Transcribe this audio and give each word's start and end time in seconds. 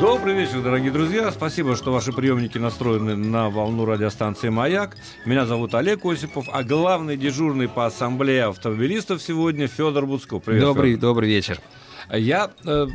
Добрый 0.00 0.34
вечер, 0.34 0.62
дорогие 0.62 0.90
друзья. 0.90 1.30
Спасибо, 1.30 1.76
что 1.76 1.92
ваши 1.92 2.12
приемники 2.12 2.58
настроены 2.58 3.16
на 3.16 3.50
волну 3.50 3.84
радиостанции 3.84 4.48
«Маяк». 4.48 4.96
Меня 5.24 5.46
зовут 5.46 5.74
Олег 5.74 6.04
Осипов, 6.04 6.48
а 6.52 6.62
главный 6.62 7.16
дежурный 7.16 7.68
по 7.68 7.86
ассамблее 7.86 8.44
автомобилистов 8.44 9.22
сегодня 9.22 9.68
Федор 9.68 10.06
Буцков. 10.06 10.42
Привет, 10.44 10.62
добрый, 10.62 10.94
Федор. 10.94 11.10
добрый 11.10 11.28
вечер. 11.28 11.60
Я 12.10 12.50
э, 12.64 12.86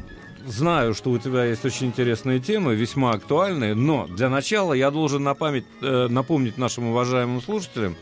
знаю, 0.46 0.94
что 0.94 1.12
у 1.12 1.18
тебя 1.18 1.46
есть 1.46 1.66
очень 1.66 1.88
интересные 1.88 2.40
темы, 2.40 2.76
весьма 2.76 3.12
актуальные, 3.12 3.76
но 3.76 4.08
для 4.08 4.30
начала 4.30 4.74
я 4.74 4.92
должен 4.92 5.24
на 5.24 5.34
память, 5.34 5.66
э, 5.82 6.08
напомнить 6.10 6.58
нашим 6.58 6.88
уважаемым 6.88 7.42
слушателям 7.42 7.96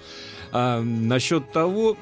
э, 0.51 0.81
насчет 0.81 1.51
того, 1.51 1.97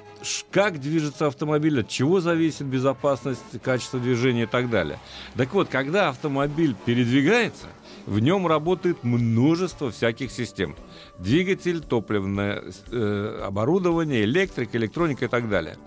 как 0.51 0.79
движется 0.79 1.27
автомобиль, 1.27 1.81
от 1.81 1.87
чего 1.87 2.19
зависит 2.19 2.65
безопасность, 2.65 3.41
качество 3.63 3.99
движения 3.99 4.43
и 4.43 4.47
так 4.47 4.69
далее. 4.69 4.99
Так 5.35 5.53
вот, 5.53 5.69
когда 5.69 6.09
автомобиль 6.09 6.75
передвигается, 6.85 7.67
в 8.05 8.19
нем 8.19 8.47
работает 8.47 9.03
множество 9.03 9.91
всяких 9.91 10.31
систем. 10.31 10.75
Двигатель, 11.19 11.79
топливное 11.81 12.63
э, 12.91 13.41
оборудование, 13.45 14.23
электрика, 14.23 14.77
электроника 14.77 15.25
и 15.25 15.27
так 15.27 15.49
далее. 15.49 15.77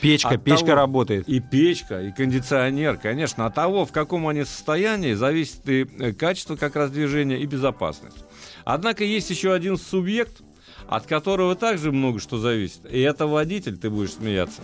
Печка, 0.00 0.30
от 0.30 0.44
печка 0.44 0.66
того, 0.66 0.76
работает. 0.76 1.28
И 1.28 1.40
печка, 1.40 2.02
и 2.02 2.12
кондиционер, 2.12 2.96
конечно. 2.96 3.46
От 3.46 3.54
того, 3.54 3.86
в 3.86 3.92
каком 3.92 4.26
они 4.28 4.44
состоянии, 4.44 5.14
зависит 5.14 5.68
и 5.68 5.86
э, 5.98 6.12
качество 6.12 6.56
как 6.56 6.76
раз 6.76 6.90
движения, 6.90 7.38
и 7.38 7.46
безопасность. 7.46 8.18
Однако 8.64 9.04
есть 9.04 9.30
еще 9.30 9.52
один 9.52 9.76
субъект– 9.76 10.42
от 10.88 11.06
которого 11.06 11.54
также 11.54 11.92
много 11.92 12.20
что 12.20 12.38
зависит. 12.38 12.80
И 12.90 13.00
это 13.00 13.26
водитель, 13.26 13.76
ты 13.76 13.90
будешь 13.90 14.12
смеяться. 14.12 14.62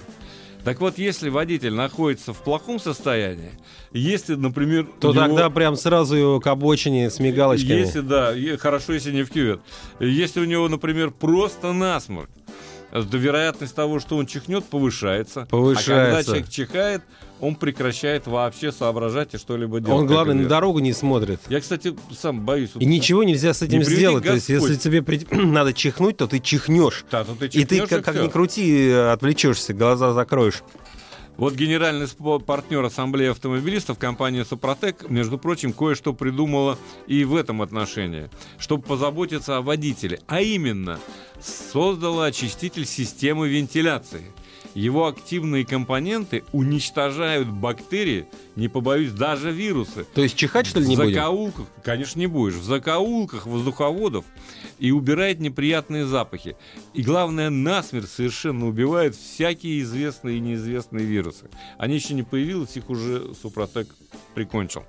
Так 0.64 0.80
вот, 0.80 0.98
если 0.98 1.30
водитель 1.30 1.72
находится 1.72 2.33
в 2.33 2.42
плохом 2.42 2.78
состоянии, 2.78 3.52
если, 3.92 4.34
например... 4.34 4.86
То 5.00 5.12
него... 5.12 5.22
тогда 5.22 5.50
прям 5.50 5.77
сразу 5.77 6.16
его 6.16 6.41
к 6.41 6.47
обочине 6.47 7.10
с 7.10 7.20
мигалочками. 7.20 7.78
Если, 7.78 8.00
да, 8.00 8.34
хорошо, 8.58 8.92
если 8.92 9.12
не 9.12 9.22
в 9.22 9.30
кювет. 9.30 9.60
Если 10.00 10.41
у 10.41 10.44
него, 10.44 10.69
например, 10.69 11.10
просто 11.10 11.72
насморк, 11.72 12.28
вероятность 12.92 13.75
того, 13.75 14.00
что 14.00 14.17
он 14.17 14.27
чихнет, 14.27 14.64
повышается. 14.64 15.47
Повышается. 15.50 15.92
А 15.92 16.06
когда 16.06 16.25
человек 16.25 16.48
чихает, 16.48 17.03
он 17.41 17.55
прекращает 17.55 18.27
вообще 18.27 18.72
соображать 18.72 19.34
и 19.34 19.39
что-либо 19.39 19.81
делать. 19.81 20.00
Он, 20.00 20.06
главное, 20.06 20.34
на 20.34 20.48
дорогу 20.48 20.78
не 20.81 20.92
смотрит. 20.92 21.41
Я, 21.48 21.61
кстати, 21.61 21.97
сам 22.16 22.44
боюсь. 22.44 22.70
И 22.78 22.84
ничего 22.84 23.22
нельзя 23.22 23.55
с 23.55 23.62
этим 23.62 23.83
сделать. 23.83 24.25
То 24.25 24.34
есть, 24.34 24.48
если 24.48 24.77
тебе 24.77 25.03
при... 25.03 25.27
надо 25.31 25.72
чихнуть, 25.72 26.16
то 26.16 26.27
ты 26.27 26.41
чихнешь. 26.41 27.05
Да, 27.11 27.25
то 27.25 27.34
ты 27.34 27.48
чихнешь 27.48 27.62
и 27.62 27.66
ты, 27.66 27.86
как, 27.86 28.00
и 28.00 28.03
как 28.03 28.22
ни 28.22 28.28
крути, 28.28 28.91
отвлечешься, 28.91 29.75
глаза 29.75 30.12
закроешь. 30.12 30.62
Вот 31.39 31.55
генеральный 31.55 32.08
партнер 32.44 32.84
Ассамблеи 32.84 33.31
автомобилистов, 33.31 33.97
компания 33.97 34.44
«Супротек», 34.44 35.08
между 35.08 35.39
прочим, 35.39 35.72
кое-что 35.72 36.12
придумала 36.12 36.77
и 37.06 37.22
в 37.22 37.36
этом 37.36 37.62
отношении, 37.62 38.28
чтобы 38.58 38.83
позаботиться 38.83 39.56
о 39.56 39.62
водителе. 39.62 40.21
А 40.27 40.41
именно, 40.41 40.98
создала 41.41 42.27
очиститель 42.27 42.84
системы 42.84 43.48
вентиляции– 43.48 44.32
его 44.74 45.06
активные 45.06 45.64
компоненты 45.64 46.44
уничтожают 46.52 47.48
бактерии, 47.48 48.26
не 48.56 48.68
побоюсь, 48.68 49.12
даже 49.12 49.50
вирусы. 49.50 50.04
То 50.14 50.22
есть 50.22 50.36
чихать, 50.36 50.66
что 50.66 50.80
ли, 50.80 50.86
не 50.86 50.96
в 50.96 50.98
закоулках, 50.98 51.66
будем? 51.66 51.82
Конечно, 51.82 52.18
не 52.18 52.26
будешь. 52.26 52.54
В 52.54 52.64
закоулках 52.64 53.46
воздуховодов 53.46 54.24
и 54.78 54.90
убирает 54.90 55.40
неприятные 55.40 56.06
запахи. 56.06 56.56
И 56.94 57.02
главное, 57.02 57.50
насмерть 57.50 58.10
совершенно 58.10 58.66
убивает 58.66 59.14
всякие 59.14 59.80
известные 59.80 60.36
и 60.36 60.40
неизвестные 60.40 61.04
вирусы. 61.04 61.48
Они 61.78 61.96
еще 61.96 62.14
не 62.14 62.22
появились, 62.22 62.76
их 62.76 62.90
уже 62.90 63.34
Супротек 63.34 63.88
прикончил. 64.34 64.84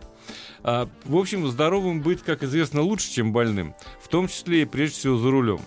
А, 0.64 0.90
в 1.06 1.16
общем, 1.18 1.48
здоровым 1.48 2.02
быть, 2.02 2.22
как 2.22 2.44
известно, 2.44 2.82
лучше, 2.82 3.12
чем 3.12 3.32
больным, 3.32 3.74
в 4.02 4.08
том 4.08 4.28
числе 4.28 4.64
и 4.64 4.66
прежде 4.66 4.98
всего 4.98 5.18
за 5.18 5.32
рулем. 5.32 5.60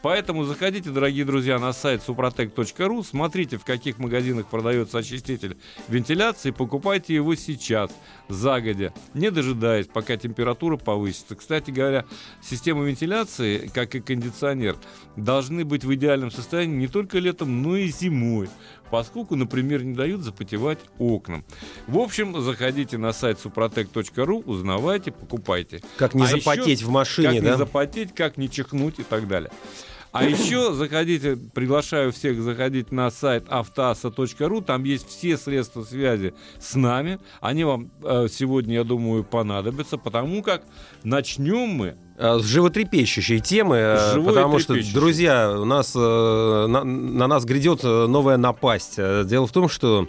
Поэтому 0.00 0.44
заходите, 0.44 0.90
дорогие 0.90 1.24
друзья, 1.24 1.58
на 1.58 1.72
сайт 1.72 2.02
suprotec.ru, 2.06 3.04
смотрите, 3.04 3.58
в 3.58 3.64
каких 3.64 3.98
магазинах 3.98 4.46
продается 4.46 4.98
очиститель 4.98 5.56
вентиляции, 5.88 6.52
покупайте 6.52 7.14
его 7.14 7.34
сейчас, 7.34 7.90
загодя, 8.28 8.94
не 9.14 9.32
дожидаясь, 9.32 9.88
пока 9.88 10.16
температура 10.16 10.76
повысится. 10.76 11.34
Кстати 11.34 11.72
говоря, 11.72 12.04
система 12.40 12.84
вентиляции, 12.84 13.68
как 13.74 13.96
и 13.96 14.00
кондиционер, 14.00 14.76
должны 15.16 15.64
быть 15.64 15.82
в 15.82 15.92
идеальном 15.94 16.30
состоянии 16.30 16.76
не 16.76 16.88
только 16.88 17.18
летом, 17.18 17.62
но 17.62 17.76
и 17.76 17.88
зимой 17.88 18.48
поскольку, 18.90 19.36
например, 19.36 19.84
не 19.84 19.94
дают 19.94 20.22
запотевать 20.22 20.78
окнам. 20.98 21.44
В 21.86 21.98
общем, 21.98 22.40
заходите 22.40 22.98
на 22.98 23.12
сайт 23.12 23.38
suprotec.ru, 23.44 24.44
узнавайте, 24.44 25.12
покупайте. 25.12 25.82
Как 25.96 26.14
не 26.14 26.24
а 26.24 26.26
запотеть 26.26 26.80
еще, 26.80 26.86
в 26.86 26.90
машине, 26.90 27.28
как 27.28 27.34
да? 27.34 27.40
Как 27.40 27.50
не 27.50 27.58
запотеть, 27.58 28.14
как 28.14 28.36
не 28.36 28.50
чихнуть 28.50 28.98
и 28.98 29.02
так 29.02 29.28
далее. 29.28 29.50
А 30.18 30.24
еще 30.24 30.72
заходите, 30.72 31.36
приглашаю 31.36 32.12
всех 32.12 32.40
заходить 32.42 32.90
на 32.90 33.10
сайт 33.10 33.44
автоаса.ру, 33.48 34.62
там 34.62 34.82
есть 34.84 35.08
все 35.08 35.36
средства 35.36 35.84
связи 35.84 36.34
с 36.58 36.74
нами. 36.74 37.20
Они 37.40 37.62
вам 37.64 37.90
э, 38.02 38.26
сегодня, 38.28 38.74
я 38.74 38.84
думаю, 38.84 39.22
понадобятся, 39.22 39.96
потому 39.96 40.42
как 40.42 40.62
начнем 41.04 41.68
мы 41.68 41.96
с 42.18 42.44
животрепещущей 42.44 43.38
темы, 43.38 43.76
э, 43.76 44.14
Живой 44.14 44.34
потому 44.34 44.58
что, 44.58 44.74
друзья, 44.92 45.56
у 45.56 45.64
нас 45.64 45.92
э, 45.94 46.66
на, 46.68 46.82
на 46.82 47.26
нас 47.28 47.44
грядет 47.44 47.84
э, 47.84 48.06
новая 48.06 48.36
напасть. 48.36 48.96
Дело 48.96 49.46
в 49.46 49.52
том, 49.52 49.68
что 49.68 50.08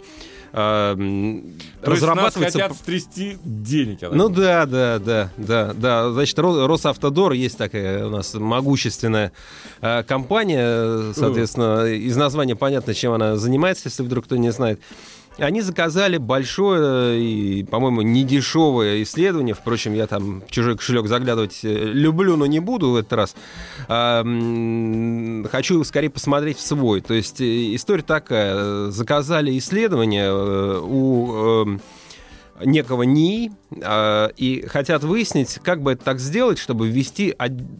э, 0.52 1.40
То 1.82 1.90
разрабатывается... 1.90 2.40
Есть 2.40 2.54
нас 2.54 2.62
хотят 2.62 2.76
стрясти 2.76 3.38
денег. 3.44 3.98
Ну 4.10 4.28
да, 4.28 4.66
да, 4.66 4.98
да, 4.98 5.30
да, 5.36 5.72
да. 5.74 6.12
Значит, 6.12 6.38
Росавтодор 6.38 7.32
есть 7.32 7.58
такая 7.58 8.06
у 8.06 8.10
нас 8.10 8.34
могущественная 8.34 9.32
э, 9.80 10.02
компания, 10.04 11.12
соответственно, 11.14 11.86
из 11.86 12.16
названия 12.16 12.56
понятно, 12.56 12.94
чем 12.94 13.12
она 13.12 13.36
занимается, 13.36 13.88
если 13.88 14.02
вдруг 14.02 14.24
кто 14.24 14.36
не 14.36 14.50
знает. 14.50 14.80
Они 15.38 15.62
заказали 15.62 16.18
большое 16.18 17.20
и, 17.20 17.64
по-моему, 17.64 18.02
недешевое 18.02 19.02
исследование. 19.02 19.54
Впрочем, 19.54 19.94
я 19.94 20.06
там 20.06 20.42
в 20.42 20.50
чужой 20.50 20.76
кошелек 20.76 21.06
заглядывать 21.06 21.60
э, 21.62 21.68
люблю, 21.68 22.36
но 22.36 22.46
не 22.46 22.60
буду 22.60 22.90
в 22.90 22.96
этот 22.96 23.12
раз. 23.12 23.36
А, 23.88 24.22
хочу 25.50 25.82
скорее 25.84 26.10
посмотреть 26.10 26.58
в 26.58 26.66
свой. 26.66 27.00
То 27.00 27.14
есть 27.14 27.40
э, 27.40 27.74
история 27.74 28.02
такая. 28.02 28.90
Заказали 28.90 29.56
исследование 29.56 30.26
э, 30.26 30.80
у 30.82 31.78
некого 32.62 33.04
НИИ 33.04 33.52
и 34.36 34.66
хотят 34.68 35.02
выяснить, 35.02 35.58
как 35.62 35.80
бы 35.80 35.92
это 35.92 36.04
так 36.04 36.18
сделать, 36.18 36.58
чтобы 36.58 36.88
ввести 36.88 37.34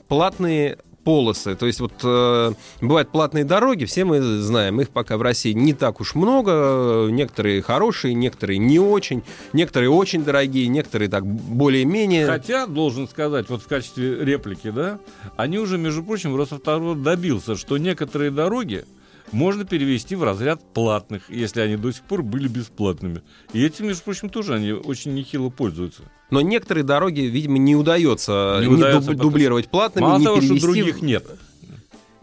платные 0.09 0.78
полосы. 1.05 1.55
То 1.55 1.66
есть 1.66 1.81
вот 1.81 1.93
э, 2.03 2.53
бывают 2.81 3.11
платные 3.11 3.44
дороги, 3.44 3.84
все 3.84 4.05
мы 4.05 4.21
знаем, 4.21 4.81
их 4.81 4.91
пока 4.91 5.16
в 5.16 5.22
России 5.22 5.53
не 5.53 5.72
так 5.72 6.00
уж 6.00 6.15
много. 6.15 7.09
Некоторые 7.11 7.62
хорошие, 7.62 8.15
некоторые 8.15 8.59
не 8.59 8.78
очень, 8.78 9.22
некоторые 9.53 9.91
очень 9.91 10.24
дорогие, 10.24 10.69
некоторые 10.69 11.09
так 11.09 11.27
более-менее. 11.27 12.27
Хотя, 12.27 12.66
должен 12.66 13.09
сказать, 13.09 13.48
вот 13.48 13.63
в 13.63 13.66
качестве 13.66 14.24
реплики, 14.24 14.71
да, 14.71 14.98
они 15.36 15.59
уже, 15.59 15.78
между 15.78 16.03
прочим, 16.03 16.36
Росавтодор 16.36 16.97
добился, 16.97 17.57
что 17.57 17.78
некоторые 17.78 18.30
дороги, 18.30 18.84
можно 19.32 19.65
перевести 19.65 20.15
в 20.15 20.24
разряд 20.24 20.62
платных, 20.74 21.22
если 21.28 21.60
они 21.60 21.77
до 21.77 21.92
сих 21.92 22.03
пор 22.03 22.22
были 22.22 22.48
бесплатными. 22.48 23.22
И 23.53 23.65
этим, 23.65 23.86
между 23.86 24.03
прочим, 24.03 24.28
тоже 24.28 24.54
они 24.54 24.72
очень 24.72 25.15
нехило 25.15 25.50
пользуются. 25.50 26.03
Но 26.30 26.41
некоторые 26.41 26.84
дороги, 26.84 27.21
видимо, 27.21 27.59
не 27.59 27.74
удается, 27.74 28.59
не, 28.60 28.66
не 28.66 28.74
удается 28.74 29.15
дублировать 29.15 29.68
платными, 29.68 30.04
Мало 30.04 30.18
не 30.18 30.24
того, 30.24 30.36
перевести... 30.36 30.59
что 30.59 30.66
других 30.66 31.03
нет. 31.03 31.27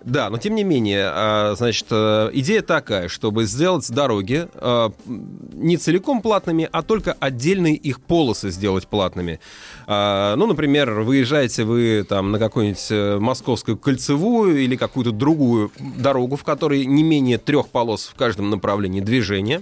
Да, 0.07 0.29
но 0.29 0.37
тем 0.37 0.55
не 0.55 0.63
менее, 0.63 1.11
а, 1.11 1.53
значит, 1.57 1.87
э, 1.91 2.29
идея 2.31 2.61
такая, 2.61 3.09
чтобы 3.09 3.43
сделать 3.43 3.91
дороги 3.91 4.47
э, 4.53 4.89
не 5.05 5.75
целиком 5.75 6.21
платными, 6.21 6.69
а 6.71 6.81
только 6.81 7.11
отдельные 7.19 7.75
их 7.75 7.99
полосы 7.99 8.49
сделать 8.51 8.87
платными. 8.87 9.41
А, 9.85 10.37
ну, 10.37 10.47
например, 10.47 11.01
выезжаете 11.01 11.65
вы 11.65 12.05
там 12.07 12.31
на 12.31 12.39
какую-нибудь 12.39 12.87
э, 12.89 13.17
московскую 13.19 13.77
кольцевую 13.77 14.63
или 14.63 14.77
какую-то 14.77 15.11
другую 15.11 15.73
дорогу, 15.77 16.37
в 16.37 16.45
которой 16.45 16.85
не 16.85 17.03
менее 17.03 17.37
трех 17.37 17.67
полос 17.67 18.05
в 18.05 18.15
каждом 18.15 18.49
направлении 18.49 19.01
движения, 19.01 19.61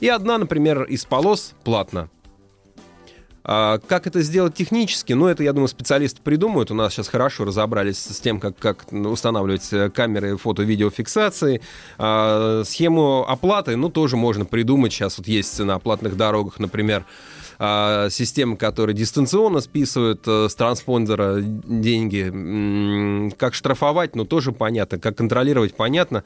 и 0.00 0.08
одна, 0.08 0.38
например, 0.38 0.82
из 0.82 1.04
полос 1.04 1.52
платна. 1.62 2.08
А, 3.44 3.78
как 3.78 4.06
это 4.06 4.22
сделать 4.22 4.54
технически? 4.54 5.12
Ну, 5.12 5.26
это, 5.26 5.42
я 5.42 5.52
думаю, 5.52 5.68
специалисты 5.68 6.20
придумают. 6.22 6.70
У 6.70 6.74
нас 6.74 6.94
сейчас 6.94 7.08
хорошо 7.08 7.44
разобрались 7.44 7.98
с 7.98 8.20
тем, 8.20 8.40
как, 8.40 8.56
как 8.58 8.90
устанавливать 8.90 9.70
э, 9.72 9.90
камеры 9.90 10.36
фото-видеофиксации. 10.38 11.60
А, 11.98 12.62
схему 12.64 13.26
оплаты, 13.28 13.76
ну, 13.76 13.90
тоже 13.90 14.16
можно 14.16 14.46
придумать. 14.46 14.92
Сейчас 14.92 15.18
вот 15.18 15.28
есть 15.28 15.58
на 15.58 15.78
платных 15.78 16.16
дорогах, 16.16 16.58
например, 16.58 17.04
а, 17.58 18.08
системы, 18.10 18.56
которые 18.56 18.96
дистанционно 18.96 19.60
списывают 19.60 20.22
э, 20.26 20.48
с 20.48 20.54
транспондера 20.54 21.36
деньги. 21.40 23.30
Как 23.36 23.54
штрафовать, 23.54 24.16
ну, 24.16 24.24
тоже 24.24 24.52
понятно. 24.52 24.98
Как 24.98 25.16
контролировать, 25.16 25.76
понятно. 25.76 26.24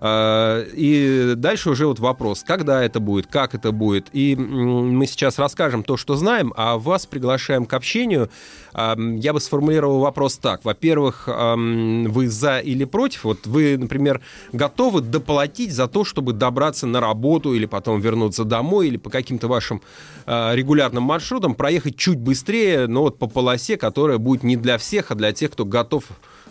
А, 0.00 0.62
и 0.74 1.34
дальше 1.36 1.70
уже 1.70 1.86
вот 1.86 1.98
вопрос, 1.98 2.44
когда 2.46 2.82
это 2.82 3.00
будет, 3.00 3.26
как 3.26 3.54
это 3.54 3.72
будет. 3.72 4.08
И 4.12 4.36
мы 4.36 5.06
сейчас 5.06 5.38
расскажем 5.38 5.82
то, 5.82 5.96
что 5.96 6.16
знаем, 6.16 6.52
а 6.56 6.78
вас 6.78 7.06
приглашаем 7.06 7.66
к 7.66 7.72
общению. 7.72 8.30
Я 8.74 9.32
бы 9.32 9.40
сформулировал 9.40 10.00
вопрос 10.00 10.36
так. 10.38 10.64
Во-первых, 10.64 11.26
вы 11.26 12.28
за 12.28 12.58
или 12.58 12.84
против? 12.84 13.24
Вот 13.24 13.46
вы, 13.46 13.76
например, 13.76 14.20
готовы 14.52 15.00
доплатить 15.00 15.72
за 15.72 15.88
то, 15.88 16.04
чтобы 16.04 16.32
добраться 16.32 16.86
на 16.86 17.00
работу 17.00 17.54
или 17.54 17.66
потом 17.66 18.00
вернуться 18.00 18.44
домой 18.44 18.88
или 18.88 18.96
по 18.96 19.10
каким-то 19.10 19.48
вашим 19.48 19.82
а, 20.26 20.54
регулярным 20.54 21.02
маршрутам 21.02 21.54
проехать 21.54 21.96
чуть 21.96 22.18
быстрее, 22.18 22.86
но 22.86 23.02
вот 23.02 23.18
по 23.18 23.26
полосе, 23.26 23.76
которая 23.76 24.18
будет 24.18 24.42
не 24.42 24.56
для 24.56 24.78
всех, 24.78 25.10
а 25.10 25.14
для 25.14 25.32
тех, 25.32 25.50
кто 25.50 25.64
готов 25.64 26.04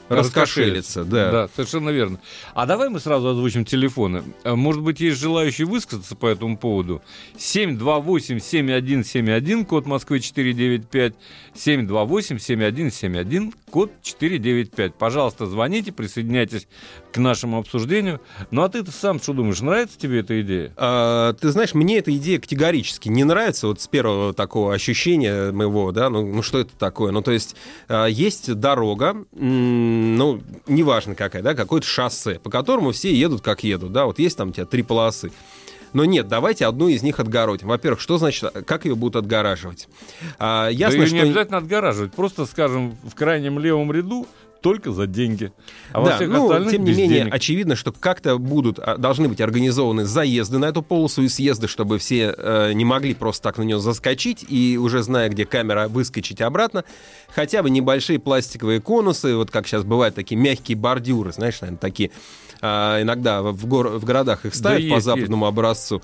Раскошелиться, 0.09 1.03
да. 1.03 1.31
Да, 1.31 1.49
совершенно 1.55 1.89
верно. 1.89 2.19
А 2.53 2.65
давай 2.65 2.89
мы 2.89 2.99
сразу 2.99 3.29
озвучим 3.29 3.63
телефоны. 3.65 4.23
Э, 4.43 4.55
может 4.55 4.81
быть, 4.81 4.99
есть 4.99 5.19
желающие 5.19 5.67
высказаться 5.67 6.15
по 6.15 6.25
этому 6.27 6.57
поводу. 6.57 7.01
728-7171, 7.37 9.65
код 9.65 9.85
Москвы 9.85 10.19
495, 10.19 11.13
728-7171, 11.55 13.53
код 13.69 13.91
495. 14.01 14.95
Пожалуйста, 14.95 15.45
звоните, 15.45 15.91
присоединяйтесь 15.91 16.67
к 17.11 17.17
нашему 17.17 17.57
обсуждению. 17.57 18.21
Ну, 18.49 18.61
а 18.63 18.69
ты-то 18.69 18.91
сам 18.91 19.19
что 19.19 19.33
думаешь, 19.33 19.59
нравится 19.59 19.99
тебе 19.99 20.19
эта 20.19 20.41
идея? 20.41 20.73
А, 20.77 21.33
ты 21.33 21.49
знаешь, 21.49 21.73
мне 21.73 21.97
эта 21.97 22.15
идея 22.15 22.39
категорически 22.39 23.09
не 23.09 23.25
нравится. 23.25 23.67
Вот 23.67 23.81
с 23.81 23.87
первого 23.87 24.33
такого 24.33 24.73
ощущения 24.73 25.51
моего, 25.51 25.91
да, 25.91 26.09
ну, 26.09 26.25
ну 26.25 26.41
что 26.41 26.59
это 26.59 26.75
такое? 26.77 27.11
Ну, 27.11 27.21
то 27.21 27.31
есть, 27.31 27.55
а, 27.89 28.05
есть 28.05 28.53
дорога, 28.53 29.25
ну, 29.33 30.41
неважно 30.67 31.15
какая, 31.15 31.43
да, 31.43 31.53
какое-то 31.53 31.87
шоссе, 31.87 32.39
по 32.39 32.49
которому 32.49 32.91
все 32.91 33.13
едут 33.13 33.41
как 33.41 33.63
едут, 33.63 33.91
да, 33.91 34.05
вот 34.05 34.17
есть 34.19 34.37
там 34.37 34.49
у 34.49 34.51
тебя 34.51 34.65
три 34.65 34.81
полосы. 34.81 35.31
Но 35.93 36.05
нет, 36.05 36.27
давайте 36.27 36.65
одну 36.65 36.87
из 36.87 37.03
них 37.03 37.19
отгородим. 37.19 37.67
Во-первых, 37.67 37.99
что 37.99 38.17
значит, 38.17 38.51
как 38.65 38.85
ее 38.85 38.95
будут 38.95 39.15
отгораживать? 39.15 39.87
А, 40.37 40.69
ясно, 40.69 40.97
да 40.97 41.03
ее 41.03 41.07
что... 41.07 41.15
не 41.15 41.21
обязательно 41.21 41.57
отгораживать. 41.57 42.13
Просто, 42.13 42.45
скажем, 42.45 42.97
в 43.03 43.15
крайнем 43.15 43.59
левом 43.59 43.91
ряду 43.91 44.27
только 44.67 44.91
за 44.91 45.07
деньги. 45.07 45.53
А 45.93 46.03
да, 46.03 46.19
ну, 46.19 46.69
тем 46.69 46.83
не 46.83 46.91
менее, 46.91 47.19
денег. 47.19 47.33
очевидно, 47.33 47.77
что 47.77 47.93
как-то 47.93 48.37
будут, 48.37 48.79
а, 48.79 48.97
должны 48.97 49.29
быть 49.29 49.39
организованы 49.39 50.03
заезды 50.03 50.57
на 50.57 50.65
эту 50.65 50.81
полосу 50.81 51.21
и 51.21 51.29
съезды, 51.29 51.69
чтобы 51.69 51.99
все 51.99 52.35
э, 52.37 52.73
не 52.73 52.83
могли 52.83 53.13
просто 53.13 53.43
так 53.43 53.59
на 53.59 53.63
нее 53.63 53.79
заскочить 53.79 54.45
и 54.49 54.77
уже 54.77 55.03
зная, 55.03 55.29
где 55.29 55.45
камера, 55.45 55.87
выскочить 55.87 56.41
обратно. 56.41 56.83
Хотя 57.33 57.63
бы 57.63 57.69
небольшие 57.69 58.19
пластиковые 58.19 58.81
конусы, 58.81 59.37
вот 59.37 59.51
как 59.51 59.67
сейчас 59.67 59.85
бывают 59.85 60.15
такие 60.15 60.35
мягкие 60.35 60.77
бордюры, 60.77 61.31
знаешь, 61.31 61.61
наверное, 61.61 61.79
такие 61.79 62.11
а, 62.61 63.01
иногда 63.01 63.41
в, 63.41 63.65
гор 63.67 63.89
в 63.89 64.03
городах 64.03 64.45
их 64.45 64.55
ставят 64.55 64.83
да 64.83 64.89
по 64.89 64.95
есть, 64.95 65.05
западному 65.05 65.45
есть. 65.45 65.53
образцу. 65.53 66.01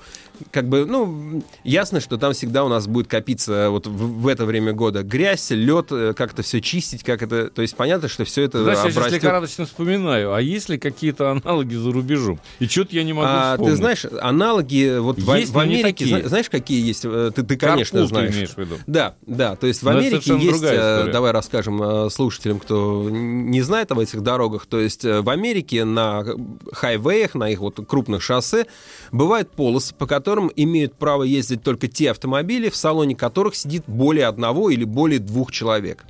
Как 0.50 0.68
бы, 0.68 0.84
ну, 0.84 1.42
ясно, 1.62 2.00
что 2.00 2.16
там 2.16 2.32
всегда 2.32 2.64
у 2.64 2.68
нас 2.68 2.86
будет 2.86 3.06
копиться 3.06 3.70
вот 3.70 3.86
в, 3.86 4.22
в 4.22 4.28
это 4.28 4.44
время 4.44 4.72
года 4.72 5.02
грязь, 5.02 5.50
лед, 5.50 5.88
э, 5.90 6.12
как 6.14 6.32
это 6.32 6.42
все 6.42 6.60
чистить, 6.60 7.04
как 7.04 7.22
это... 7.22 7.48
То 7.50 7.62
есть 7.62 7.76
понятно, 7.76 8.08
что 8.08 8.24
все 8.24 8.42
это 8.42 8.62
Знаешь, 8.62 8.78
обрастет... 8.78 8.96
я 8.96 9.08
сейчас 9.08 9.22
лихорадочно 9.22 9.66
вспоминаю, 9.66 10.34
а 10.34 10.40
есть 10.40 10.68
ли 10.68 10.78
какие-то 10.78 11.30
аналоги 11.30 11.74
за 11.74 11.92
рубежом? 11.92 12.40
И 12.58 12.66
что-то 12.66 12.96
я 12.96 13.04
не 13.04 13.12
могу 13.12 13.28
а, 13.28 13.52
вспомнить. 13.52 13.72
Ты 13.72 13.76
знаешь, 13.76 14.06
аналоги 14.20 14.98
вот 14.98 15.18
есть, 15.18 15.50
в, 15.50 15.54
в 15.54 15.58
Америке, 15.58 16.06
зна, 16.06 16.28
знаешь, 16.28 16.50
какие 16.50 16.84
есть? 16.84 17.04
Э, 17.04 17.30
ты, 17.34 17.42
ты 17.42 17.56
конечно, 17.56 18.00
Карпул 18.00 18.08
знаешь. 18.08 18.30
Ты 18.30 18.36
имеешь 18.36 18.50
в 18.50 18.58
виду? 18.58 18.76
Да, 18.86 19.14
да, 19.26 19.56
то 19.56 19.66
есть 19.66 19.82
в 19.82 19.84
но 19.84 19.98
Америке 19.98 20.36
есть, 20.36 20.62
э, 20.62 21.10
давай 21.12 21.32
расскажем 21.32 22.10
слушателям, 22.10 22.58
кто 22.58 23.08
не 23.08 23.62
знает 23.62 23.92
об 23.92 23.98
этих 23.98 24.22
дорогах, 24.22 24.66
то 24.66 24.80
есть 24.80 25.04
в 25.04 25.28
Америке 25.28 25.84
на 25.84 26.24
хайвеях, 26.72 27.34
на 27.34 27.50
их 27.50 27.60
вот 27.60 27.80
крупных 27.86 28.22
шоссе, 28.22 28.66
бывают 29.12 29.50
полосы, 29.50 29.94
по 29.94 30.06
которым 30.06 30.23
имеют 30.56 30.94
право 30.94 31.22
ездить 31.22 31.62
только 31.62 31.88
те 31.88 32.10
автомобили, 32.10 32.68
в 32.68 32.76
салоне 32.76 33.14
которых 33.14 33.54
сидит 33.54 33.84
более 33.86 34.26
одного 34.26 34.70
или 34.70 34.84
более 34.84 35.18
двух 35.18 35.52
человек. 35.52 36.04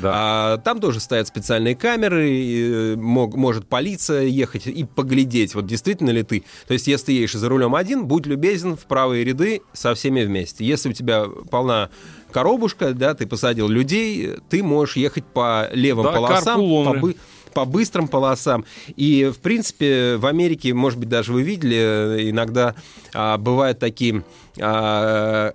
Да. 0.00 0.12
А, 0.14 0.58
там 0.58 0.80
тоже 0.80 1.00
стоят 1.00 1.26
специальные 1.26 1.74
камеры, 1.74 2.30
и, 2.30 2.70
э, 2.70 2.96
мог, 2.96 3.34
может 3.34 3.66
полиция 3.66 4.24
ехать 4.24 4.66
и 4.66 4.84
поглядеть, 4.84 5.54
вот 5.54 5.66
действительно 5.66 6.10
ли 6.10 6.22
ты. 6.22 6.44
То 6.66 6.74
есть, 6.74 6.86
если 6.86 7.06
ты 7.06 7.12
едешь 7.12 7.32
за 7.32 7.48
рулем 7.48 7.74
один, 7.74 8.06
будь 8.06 8.26
любезен 8.26 8.76
в 8.76 8.84
правые 8.86 9.24
ряды 9.24 9.62
со 9.72 9.94
всеми 9.94 10.22
вместе. 10.22 10.64
Если 10.64 10.90
у 10.90 10.92
тебя 10.92 11.26
полна 11.50 11.90
коробушка, 12.30 12.92
да, 12.92 13.14
ты 13.14 13.26
посадил 13.26 13.68
людей, 13.68 14.34
ты 14.50 14.62
можешь 14.62 14.96
ехать 14.96 15.24
по 15.24 15.68
левым 15.72 16.04
да, 16.04 16.12
полосам, 16.12 16.60
по, 16.60 16.92
бы, 16.94 17.16
по 17.56 17.64
быстрым 17.64 18.06
полосам. 18.06 18.66
И, 18.96 19.32
в 19.34 19.38
принципе, 19.38 20.16
в 20.16 20.26
Америке, 20.26 20.74
может 20.74 20.98
быть, 20.98 21.08
даже 21.08 21.32
вы 21.32 21.42
видели, 21.42 21.78
э, 21.78 22.28
иногда 22.28 22.74
а, 23.14 23.38
бывают 23.38 23.78
такие 23.78 24.24
а, 24.60 25.54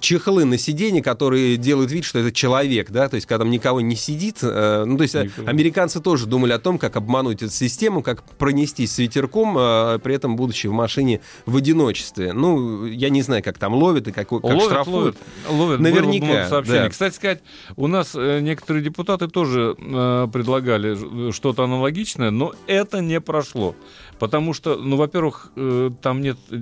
чехлы 0.00 0.44
на 0.44 0.58
сиденье, 0.58 1.02
которые 1.02 1.56
делают 1.56 1.90
вид, 1.90 2.04
что 2.04 2.18
это 2.18 2.32
человек, 2.32 2.90
да, 2.90 3.08
то 3.08 3.16
есть 3.16 3.26
когда 3.26 3.44
там 3.44 3.50
никого 3.50 3.80
не 3.80 3.96
сидит. 3.96 4.38
Э, 4.42 4.84
ну, 4.86 4.96
то 4.96 5.02
есть 5.02 5.14
Никого. 5.14 5.48
американцы 5.48 6.00
тоже 6.00 6.26
думали 6.26 6.52
о 6.52 6.58
том, 6.58 6.78
как 6.78 6.96
обмануть 6.96 7.42
эту 7.42 7.52
систему, 7.52 8.02
как 8.02 8.22
пронестись 8.22 8.92
с 8.92 8.98
ветерком, 8.98 9.56
э, 9.58 9.98
при 10.02 10.14
этом 10.14 10.36
будучи 10.36 10.66
в 10.66 10.72
машине 10.72 11.20
в 11.44 11.56
одиночестве. 11.56 12.32
Ну, 12.32 12.86
я 12.86 13.08
не 13.10 13.22
знаю, 13.22 13.42
как 13.42 13.58
там 13.58 13.74
ловят 13.74 14.08
и 14.08 14.12
как, 14.12 14.28
как 14.28 14.44
ловят, 14.44 14.62
штрафуют. 14.62 15.16
Ловят, 15.48 15.60
ловят. 15.60 15.80
Наверняка. 15.80 16.48
Было 16.50 16.62
да. 16.62 16.88
Кстати 16.88 17.14
сказать, 17.14 17.42
у 17.76 17.86
нас 17.86 18.12
э, 18.14 18.40
некоторые 18.40 18.82
депутаты 18.82 19.28
тоже 19.28 19.76
э, 19.78 20.28
предлагали 20.32 21.30
что-то 21.32 21.64
аналогичное, 21.64 22.30
но 22.30 22.54
это 22.66 23.00
не 23.00 23.20
прошло. 23.20 23.74
Потому 24.18 24.54
что, 24.54 24.76
ну, 24.76 24.96
во-первых, 24.96 25.50
э, 25.56 25.90
там 26.02 26.20
нет 26.20 26.38
э, 26.50 26.56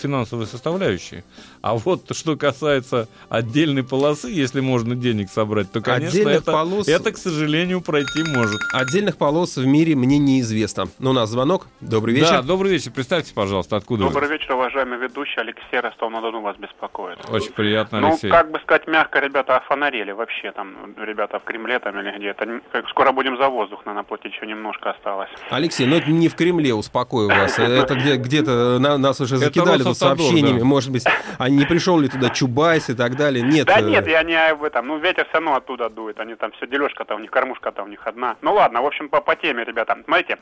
финансовой 0.00 0.46
составляющей. 0.46 1.24
А 1.62 1.74
вот 1.74 2.14
что 2.14 2.36
касается 2.36 3.08
отдельной 3.30 3.82
полосы, 3.82 4.28
если 4.28 4.60
можно 4.60 4.94
денег 4.94 5.30
собрать, 5.30 5.72
то, 5.72 5.80
конечно, 5.80 6.28
это, 6.28 6.52
полос... 6.52 6.88
это, 6.88 7.12
к 7.12 7.16
сожалению, 7.16 7.80
пройти 7.80 8.22
может. 8.22 8.60
Отдельных 8.74 9.16
полос 9.16 9.56
в 9.56 9.66
мире 9.66 9.94
мне 9.96 10.18
неизвестно. 10.18 10.84
Но 10.98 11.10
у 11.10 11.12
нас 11.14 11.30
звонок. 11.30 11.68
Добрый 11.80 12.14
вечер. 12.14 12.30
Да, 12.30 12.42
добрый 12.42 12.72
вечер. 12.72 12.90
Представьте, 12.92 13.32
пожалуйста, 13.34 13.76
откуда 13.76 14.04
Добрый 14.04 14.28
вы? 14.28 14.34
вечер, 14.34 14.54
уважаемый 14.54 14.98
ведущий. 14.98 15.40
Алексей 15.40 15.80
Ростов-на-Дону 15.80 16.42
вас 16.42 16.56
беспокоит. 16.58 17.18
Очень 17.30 17.52
приятно, 17.52 18.00
ну, 18.00 18.08
Алексей. 18.08 18.28
Ну, 18.28 18.36
как 18.36 18.50
бы 18.50 18.60
сказать 18.60 18.86
мягко, 18.86 19.20
ребята 19.20 19.56
офонарели 19.56 20.12
вообще. 20.12 20.52
Там 20.52 20.94
ребята 20.98 21.38
в 21.38 21.44
Кремле 21.44 21.78
там 21.78 21.98
или 21.98 22.18
где-то. 22.18 22.60
Скоро 22.90 23.12
будем 23.12 23.38
за 23.38 23.48
воздух, 23.48 23.86
наверное, 23.86 24.06
платить 24.06 24.34
еще 24.34 24.46
немножко 24.46 24.90
осталось. 24.90 25.30
Алексей, 25.50 25.86
ну 25.86 25.96
это 25.96 26.10
не 26.10 26.28
в 26.28 26.34
Кремле, 26.34 26.57
успокою 26.72 27.28
вас. 27.28 27.58
Это 27.58 27.94
где, 27.94 28.16
где-то 28.16 28.78
на, 28.78 28.98
нас 28.98 29.20
уже 29.20 29.36
закидали 29.36 29.82
тут 29.82 29.96
сообщениями. 29.96 30.62
Может 30.62 30.90
быть, 30.90 31.04
а 31.38 31.48
не 31.48 31.64
пришел 31.64 31.98
ли 31.98 32.08
туда 32.08 32.30
Чубайс 32.30 32.90
и 32.90 32.94
так 32.94 33.16
далее? 33.16 33.44
Нет. 33.44 33.66
Да 33.66 33.80
нет, 33.80 34.06
я 34.06 34.22
не 34.22 34.34
об 34.34 34.62
этом. 34.62 34.86
Ну, 34.86 34.98
ветер 34.98 35.24
все 35.24 35.34
равно 35.34 35.56
оттуда 35.56 35.88
дует. 35.88 36.20
Они 36.20 36.34
там 36.34 36.52
все, 36.52 36.66
дележка-то 36.66 37.14
у 37.14 37.18
них, 37.18 37.30
кормушка-то 37.30 37.82
у 37.82 37.86
них 37.86 38.06
одна. 38.06 38.36
Ну 38.42 38.54
ладно, 38.54 38.82
в 38.82 38.86
общем, 38.86 39.08
по, 39.08 39.20
по 39.20 39.36
теме, 39.36 39.64
ребята. 39.64 39.96
Смотрите, 40.04 40.38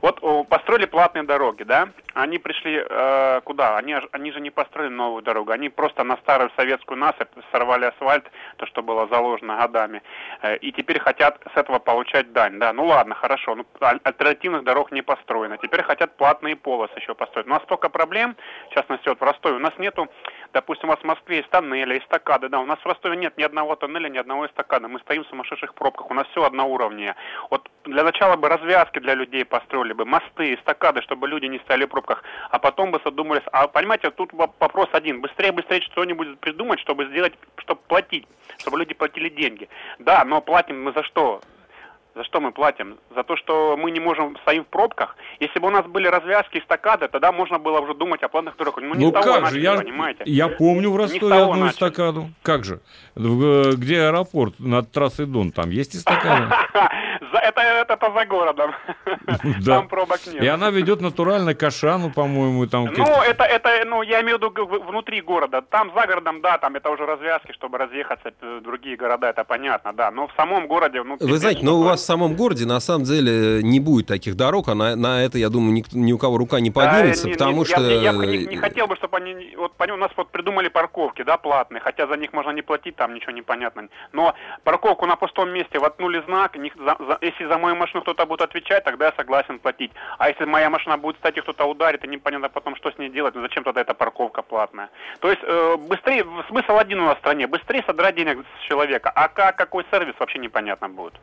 вот 0.00 0.20
построили 0.48 0.86
платные 0.86 1.24
дороги, 1.24 1.62
да? 1.62 1.88
Они 2.14 2.38
пришли 2.38 2.84
э, 2.88 3.40
куда? 3.44 3.76
Они, 3.76 3.96
они 4.12 4.32
же 4.32 4.40
не 4.40 4.50
построили 4.50 4.92
новую 4.92 5.22
дорогу. 5.22 5.52
Они 5.52 5.68
просто 5.68 6.04
на 6.04 6.16
старую 6.18 6.50
советскую 6.56 6.98
насыпь 6.98 7.28
сорвали 7.50 7.86
асфальт, 7.86 8.24
то, 8.56 8.66
что 8.66 8.82
было 8.82 9.08
заложено 9.08 9.56
годами. 9.56 10.02
Э, 10.42 10.56
и 10.56 10.72
теперь 10.72 10.98
хотят 10.98 11.38
с 11.54 11.56
этого 11.56 11.78
получать 11.78 12.32
дань, 12.32 12.58
да? 12.58 12.72
Ну 12.72 12.86
ладно, 12.86 13.14
хорошо. 13.14 13.54
Ну, 13.54 13.64
альтернативных 13.80 14.64
дорог 14.64 14.92
не 14.92 15.02
построено. 15.02 15.51
Теперь 15.58 15.82
хотят 15.82 16.16
платные 16.16 16.56
полосы 16.56 16.92
еще 16.96 17.14
построить. 17.14 17.46
У 17.46 17.50
нас 17.50 17.62
столько 17.64 17.88
проблем, 17.88 18.36
в 18.70 18.74
частности, 18.74 19.08
вот 19.08 19.20
в 19.20 19.22
Ростове. 19.22 19.56
У 19.56 19.60
нас 19.60 19.72
нету, 19.78 20.08
допустим, 20.52 20.88
у 20.88 20.92
вас 20.92 21.00
в 21.00 21.04
Москве 21.04 21.38
есть 21.38 21.50
тоннели, 21.50 21.98
эстакады, 21.98 22.48
да? 22.48 22.60
У 22.60 22.66
нас 22.66 22.78
в 22.78 22.86
Ростове 22.86 23.16
нет 23.16 23.36
ни 23.38 23.42
одного 23.42 23.76
тоннеля, 23.76 24.08
ни 24.08 24.18
одного 24.18 24.46
эстакада. 24.46 24.88
Мы 24.88 25.00
стоим 25.00 25.24
в 25.24 25.28
сумасшедших 25.28 25.74
пробках. 25.74 26.10
У 26.10 26.14
нас 26.14 26.26
все 26.28 26.44
одноуровневое. 26.44 27.16
Вот 27.50 27.68
для 27.84 28.04
начала 28.04 28.36
бы 28.36 28.48
развязки 28.48 28.98
для 28.98 29.14
людей 29.14 29.44
построили 29.44 29.92
бы 29.92 30.04
мосты, 30.04 30.54
эстакады, 30.54 31.02
чтобы 31.02 31.28
люди 31.28 31.46
не 31.46 31.58
стояли 31.60 31.84
в 31.84 31.88
пробках, 31.88 32.22
а 32.50 32.58
потом 32.58 32.90
бы 32.90 33.00
задумались, 33.04 33.42
а 33.52 33.66
понимаете, 33.68 34.10
тут 34.10 34.32
вопрос 34.32 34.88
один, 34.92 35.20
быстрее, 35.20 35.52
быстрее 35.52 35.80
что-нибудь 35.80 36.38
придумать, 36.38 36.80
чтобы 36.80 37.06
сделать, 37.06 37.34
чтобы 37.56 37.80
платить, 37.88 38.26
чтобы 38.58 38.78
люди 38.78 38.94
платили 38.94 39.28
деньги. 39.28 39.68
Да, 39.98 40.24
но 40.24 40.40
платим 40.40 40.82
мы 40.82 40.92
за 40.92 41.02
что? 41.02 41.40
За 42.14 42.24
что 42.24 42.40
мы 42.40 42.52
платим? 42.52 42.98
За 43.14 43.22
то, 43.22 43.36
что 43.36 43.76
мы 43.78 43.90
не 43.90 43.98
можем 43.98 44.36
стоим 44.42 44.64
в 44.64 44.66
пробках? 44.66 45.16
Если 45.40 45.58
бы 45.58 45.68
у 45.68 45.70
нас 45.70 45.86
были 45.86 46.06
развязки 46.08 46.58
эстакады, 46.58 47.08
тогда 47.08 47.32
можно 47.32 47.58
было 47.58 47.80
уже 47.80 47.94
думать 47.94 48.22
о 48.22 48.28
платных 48.28 48.56
дорогах. 48.56 48.84
Ну, 48.84 48.94
не 48.94 49.06
ну 49.06 49.12
как 49.12 49.24
начали, 49.26 49.54
же, 49.54 49.60
я, 49.60 49.76
понимаете? 49.78 50.22
я 50.26 50.48
помню 50.48 50.90
в 50.90 50.96
Ростове 50.96 51.34
одну 51.34 51.54
начали. 51.54 51.70
эстакаду. 51.70 52.30
Как 52.42 52.64
же? 52.64 52.80
Где 53.16 54.02
аэропорт 54.02 54.58
над 54.58 54.92
трассой 54.92 55.24
Дон, 55.24 55.52
там 55.52 55.70
есть 55.70 55.96
эстакада? 55.96 56.54
Это, 57.38 57.60
это 57.60 57.96
по 57.96 58.12
за 58.12 58.26
городом. 58.26 58.72
Там 59.64 59.88
пробок 59.88 60.20
нет. 60.26 60.42
И 60.42 60.46
она 60.46 60.70
ведет 60.70 61.00
натурально 61.00 61.54
к 61.54 61.62
Ашану, 61.62 62.10
по-моему. 62.10 62.66
там. 62.66 62.84
Ну, 62.84 63.04
это, 63.04 63.44
это, 63.44 63.84
ну, 63.86 64.02
я 64.02 64.20
имею 64.22 64.38
в 64.38 64.42
виду 64.42 64.66
внутри 64.86 65.20
города. 65.20 65.62
Там 65.62 65.92
за 65.94 66.06
городом, 66.06 66.40
да, 66.40 66.58
там 66.58 66.74
это 66.76 66.90
уже 66.90 67.06
развязки, 67.06 67.52
чтобы 67.52 67.78
разъехаться 67.78 68.32
в 68.40 68.60
другие 68.62 68.96
города, 68.96 69.28
это 69.28 69.44
понятно, 69.44 69.92
да. 69.92 70.10
Но 70.10 70.26
в 70.26 70.32
самом 70.36 70.66
городе... 70.66 71.02
Ну, 71.02 71.16
Вы 71.20 71.38
знаете, 71.38 71.64
но 71.64 71.78
у 71.78 71.82
вас 71.82 72.00
в 72.00 72.04
самом 72.04 72.34
городе 72.34 72.66
на 72.66 72.80
самом 72.80 73.04
деле 73.04 73.62
не 73.62 73.80
будет 73.80 74.06
таких 74.06 74.36
дорог, 74.36 74.68
а 74.68 74.74
на, 74.74 74.96
на 74.96 75.22
это, 75.22 75.38
я 75.38 75.48
думаю, 75.48 75.72
ни, 75.72 75.84
ни 75.92 76.12
у 76.12 76.18
кого 76.18 76.38
рука 76.38 76.60
не 76.60 76.70
поднимется, 76.70 77.26
да, 77.26 77.32
потому 77.32 77.58
не, 77.58 77.64
что... 77.64 77.80
Я, 77.80 78.00
я 78.00 78.12
не, 78.12 78.46
не 78.46 78.56
хотел 78.56 78.86
бы, 78.86 78.96
чтобы 78.96 79.16
они... 79.16 79.54
Вот 79.56 79.72
у 79.92 79.96
нас 79.96 80.10
вот 80.16 80.30
придумали 80.30 80.68
парковки, 80.68 81.22
да, 81.22 81.36
платные, 81.36 81.80
хотя 81.80 82.06
за 82.06 82.16
них 82.16 82.32
можно 82.32 82.50
не 82.50 82.62
платить, 82.62 82.96
там 82.96 83.14
ничего 83.14 83.32
не 83.32 83.42
понятно. 83.42 83.88
Но 84.12 84.34
парковку 84.64 85.06
на 85.06 85.16
пустом 85.16 85.50
месте 85.50 85.78
воткнули 85.78 86.22
знак, 86.26 86.56
не, 86.56 86.72
за, 86.76 86.96
за, 86.98 87.18
если 87.22 87.46
за 87.46 87.58
мою 87.58 87.76
машину 87.76 88.02
кто-то 88.02 88.26
будет 88.26 88.42
отвечать, 88.42 88.84
тогда 88.84 89.06
я 89.06 89.12
согласен 89.16 89.58
платить. 89.58 89.92
А 90.18 90.28
если 90.28 90.44
моя 90.44 90.70
машина 90.70 90.98
будет, 90.98 91.16
кстати, 91.16 91.40
кто-то 91.40 91.64
ударит, 91.64 92.04
и 92.04 92.08
непонятно 92.08 92.48
потом, 92.48 92.76
что 92.76 92.90
с 92.90 92.98
ней 92.98 93.08
делать, 93.08 93.34
ну 93.34 93.42
зачем 93.42 93.64
тогда 93.64 93.80
эта 93.80 93.94
парковка 93.94 94.42
платная? 94.42 94.90
То 95.20 95.30
есть 95.30 95.42
э, 95.42 95.76
быстрее, 95.76 96.26
смысл 96.48 96.76
один 96.78 97.00
у 97.00 97.06
нас 97.06 97.16
в 97.16 97.20
стране, 97.20 97.46
быстрее 97.46 97.82
содрать 97.86 98.16
денег 98.16 98.44
с 98.58 98.68
человека, 98.68 99.10
а 99.14 99.28
как, 99.28 99.56
какой 99.56 99.84
сервис 99.90 100.14
вообще 100.18 100.38
непонятно 100.38 100.88
будет. 100.88 101.14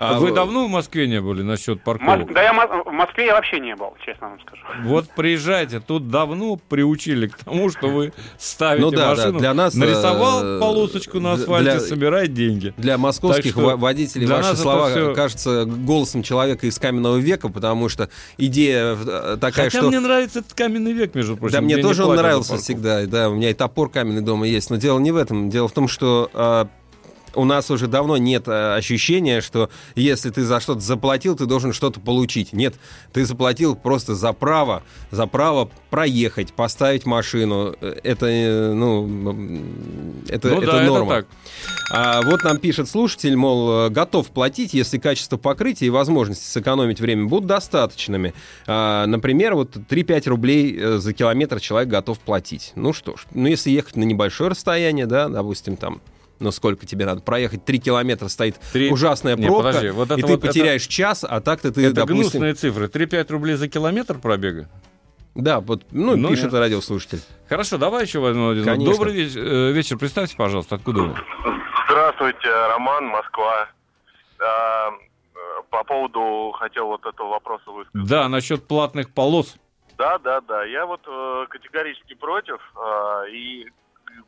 А 0.00 0.18
вы 0.18 0.32
давно 0.32 0.66
в 0.66 0.70
Москве 0.70 1.06
не 1.06 1.20
были 1.20 1.42
насчет 1.42 1.82
парковок? 1.82 2.20
Мос... 2.20 2.28
Да 2.32 2.42
я 2.42 2.54
в 2.54 2.90
Москве 2.90 3.26
я 3.26 3.34
вообще 3.34 3.60
не 3.60 3.76
был, 3.76 3.94
честно 4.02 4.30
вам 4.30 4.40
скажу. 4.40 4.62
Вот 4.84 5.10
приезжайте, 5.14 5.78
тут 5.80 6.08
давно 6.08 6.56
приучили 6.56 7.26
к 7.26 7.36
тому, 7.36 7.68
что 7.68 7.88
вы 7.88 8.14
ставите 8.38 8.86
ну, 8.86 8.90
да, 8.90 9.10
машину, 9.10 9.32
да. 9.34 9.38
Для 9.38 9.54
нас, 9.54 9.74
нарисовал 9.74 10.42
э, 10.42 10.58
полосочку 10.58 11.20
на 11.20 11.34
асфальте, 11.34 11.72
для, 11.72 11.80
собирает 11.80 12.32
деньги. 12.32 12.72
Для 12.78 12.96
московских 12.96 13.56
водителей 13.56 14.26
для 14.26 14.36
ваши 14.36 14.56
слова 14.56 14.88
все... 14.88 15.14
кажутся 15.14 15.66
голосом 15.66 16.22
человека 16.22 16.66
из 16.66 16.78
каменного 16.78 17.18
века, 17.18 17.50
потому 17.50 17.90
что 17.90 18.08
идея 18.38 18.96
э, 18.96 19.36
такая, 19.38 19.66
Хотя 19.66 19.80
что... 19.80 19.88
мне 19.88 20.00
нравится 20.00 20.38
этот 20.38 20.54
каменный 20.54 20.92
век, 20.92 21.14
между 21.14 21.36
прочим. 21.36 21.52
Да, 21.52 21.60
мне 21.60 21.76
тоже 21.76 22.06
он 22.06 22.16
нравился 22.16 22.56
всегда, 22.56 23.04
да, 23.04 23.28
у 23.28 23.34
меня 23.34 23.50
и 23.50 23.54
топор 23.54 23.90
каменный 23.90 24.22
дома 24.22 24.46
есть, 24.46 24.70
но 24.70 24.76
дело 24.76 24.98
не 24.98 25.12
в 25.12 25.16
этом, 25.16 25.50
дело 25.50 25.68
в 25.68 25.72
том, 25.72 25.88
что 25.88 26.30
а, 26.32 26.68
у 27.34 27.44
нас 27.44 27.70
уже 27.70 27.86
давно 27.86 28.16
нет 28.16 28.48
э, 28.48 28.74
ощущения, 28.74 29.40
что 29.40 29.70
если 29.94 30.30
ты 30.30 30.42
за 30.42 30.60
что-то 30.60 30.80
заплатил, 30.80 31.36
ты 31.36 31.46
должен 31.46 31.72
что-то 31.72 32.00
получить. 32.00 32.52
Нет, 32.52 32.74
ты 33.12 33.24
заплатил 33.24 33.76
просто 33.76 34.14
за 34.14 34.32
право, 34.32 34.82
за 35.10 35.26
право 35.26 35.70
проехать, 35.90 36.52
поставить 36.52 37.06
машину. 37.06 37.74
Это, 37.80 38.26
э, 38.26 38.72
ну, 38.72 39.06
это, 40.28 40.48
ну, 40.48 40.62
это 40.62 40.72
да, 40.72 40.82
норма. 40.82 41.14
Это 41.14 41.26
так. 41.26 41.36
А 41.92 42.22
вот 42.22 42.44
нам 42.44 42.58
пишет 42.58 42.88
слушатель, 42.88 43.36
мол, 43.36 43.86
э, 43.86 43.88
готов 43.90 44.28
платить, 44.28 44.74
если 44.74 44.98
качество 44.98 45.36
покрытия 45.36 45.86
и 45.86 45.90
возможности 45.90 46.44
сэкономить 46.44 47.00
время 47.00 47.26
будут 47.26 47.46
достаточными. 47.46 48.34
А, 48.66 49.06
например, 49.06 49.54
вот 49.54 49.76
3-5 49.76 50.28
рублей 50.28 50.80
за 50.98 51.12
километр 51.12 51.60
человек 51.60 51.88
готов 51.88 52.18
платить. 52.18 52.72
Ну 52.74 52.92
что 52.92 53.16
ж, 53.16 53.26
ну 53.32 53.46
если 53.46 53.70
ехать 53.70 53.96
на 53.96 54.04
небольшое 54.04 54.50
расстояние, 54.50 55.06
да, 55.06 55.28
допустим, 55.28 55.76
там 55.76 56.00
ну 56.40 56.50
сколько 56.50 56.86
тебе 56.86 57.06
надо 57.06 57.20
проехать? 57.20 57.64
Три 57.64 57.78
километра 57.78 58.28
стоит 58.28 58.56
3... 58.72 58.90
ужасная 58.90 59.36
пробка, 59.36 59.52
Не, 59.52 59.62
подожди, 59.62 59.88
вот 59.90 60.10
это 60.10 60.20
и 60.20 60.22
ты 60.22 60.28
вот 60.28 60.40
потеряешь 60.40 60.84
это... 60.84 60.92
час, 60.92 61.24
а 61.28 61.40
так-то 61.40 61.72
ты, 61.72 61.84
это 61.84 61.94
допустим... 61.94 62.20
гнусные 62.20 62.54
цифры. 62.54 62.86
3-5 62.86 63.32
рублей 63.32 63.54
за 63.54 63.68
километр 63.68 64.18
пробега? 64.18 64.68
Да, 65.34 65.60
вот, 65.60 65.84
ну, 65.92 66.16
ну 66.16 66.28
пишет 66.28 66.52
нет. 66.52 66.54
радиослушатель. 66.54 67.20
Хорошо, 67.48 67.78
давай 67.78 68.04
еще 68.04 68.18
возьмем 68.18 68.48
один. 68.48 68.64
Конечно. 68.64 68.92
Добрый 68.92 69.14
вечер, 69.14 69.40
э, 69.40 69.72
вечер. 69.72 69.96
Представьте, 69.96 70.36
пожалуйста, 70.36 70.74
откуда 70.74 71.02
вы? 71.02 71.16
Здравствуйте, 71.88 72.48
Роман, 72.48 73.06
Москва. 73.06 73.68
А, 74.40 74.90
по 75.70 75.84
поводу, 75.84 76.52
хотел 76.58 76.86
вот 76.86 77.04
этого 77.06 77.28
вопроса 77.28 77.70
высказать. 77.70 78.08
Да, 78.08 78.28
насчет 78.28 78.66
платных 78.66 79.12
полос. 79.14 79.56
Да, 79.96 80.18
да, 80.18 80.40
да. 80.40 80.64
Я 80.64 80.86
вот 80.86 81.00
э, 81.06 81.46
категорически 81.48 82.14
против. 82.14 82.58
Э, 82.76 83.30
и 83.30 83.66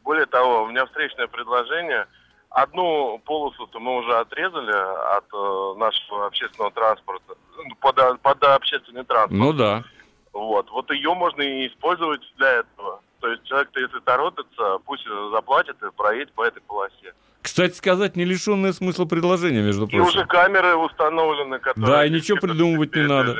более 0.05 0.27
того, 0.27 0.65
у 0.65 0.69
меня 0.69 0.87
встречное 0.87 1.27
предложение. 1.27 2.07
Одну 2.51 3.19
полосу-то 3.25 3.81
мы 3.81 3.97
уже 3.97 4.15
отрезали 4.15 4.73
от 5.17 5.25
э, 5.33 5.79
нашего 5.79 6.27
общественного 6.27 6.71
транспорта, 6.73 7.35
ну, 7.57 7.75
под, 7.81 8.21
под 8.21 8.45
общественный 8.45 9.05
транспорт. 9.05 9.41
Ну 9.41 9.53
да. 9.53 9.85
Вот, 10.33 10.71
вот 10.71 10.91
ее 10.91 11.15
можно 11.15 11.41
и 11.43 11.69
использовать 11.69 12.21
для 12.37 12.61
этого. 12.61 13.01
То 13.21 13.29
есть 13.29 13.45
человек-то, 13.45 13.81
если 13.81 14.01
торопится, 14.01 14.79
пусть 14.85 15.07
заплатит 15.31 15.83
и 15.83 15.91
проедет 15.97 16.33
по 16.33 16.43
этой 16.43 16.61
полосе. 16.63 17.15
Кстати 17.41 17.75
сказать, 17.75 18.17
не 18.17 18.25
лишенное 18.25 18.73
смысла 18.73 19.05
предложения, 19.05 19.63
между 19.63 19.87
прочим. 19.87 20.05
И 20.05 20.09
уже 20.09 20.25
камеры 20.27 20.77
установлены, 20.77 21.59
которые... 21.59 21.93
Да, 21.93 22.07
и 22.07 22.11
ничего 22.11 22.39
придумывать 22.39 22.95
не 22.95 23.03
надо. 23.03 23.37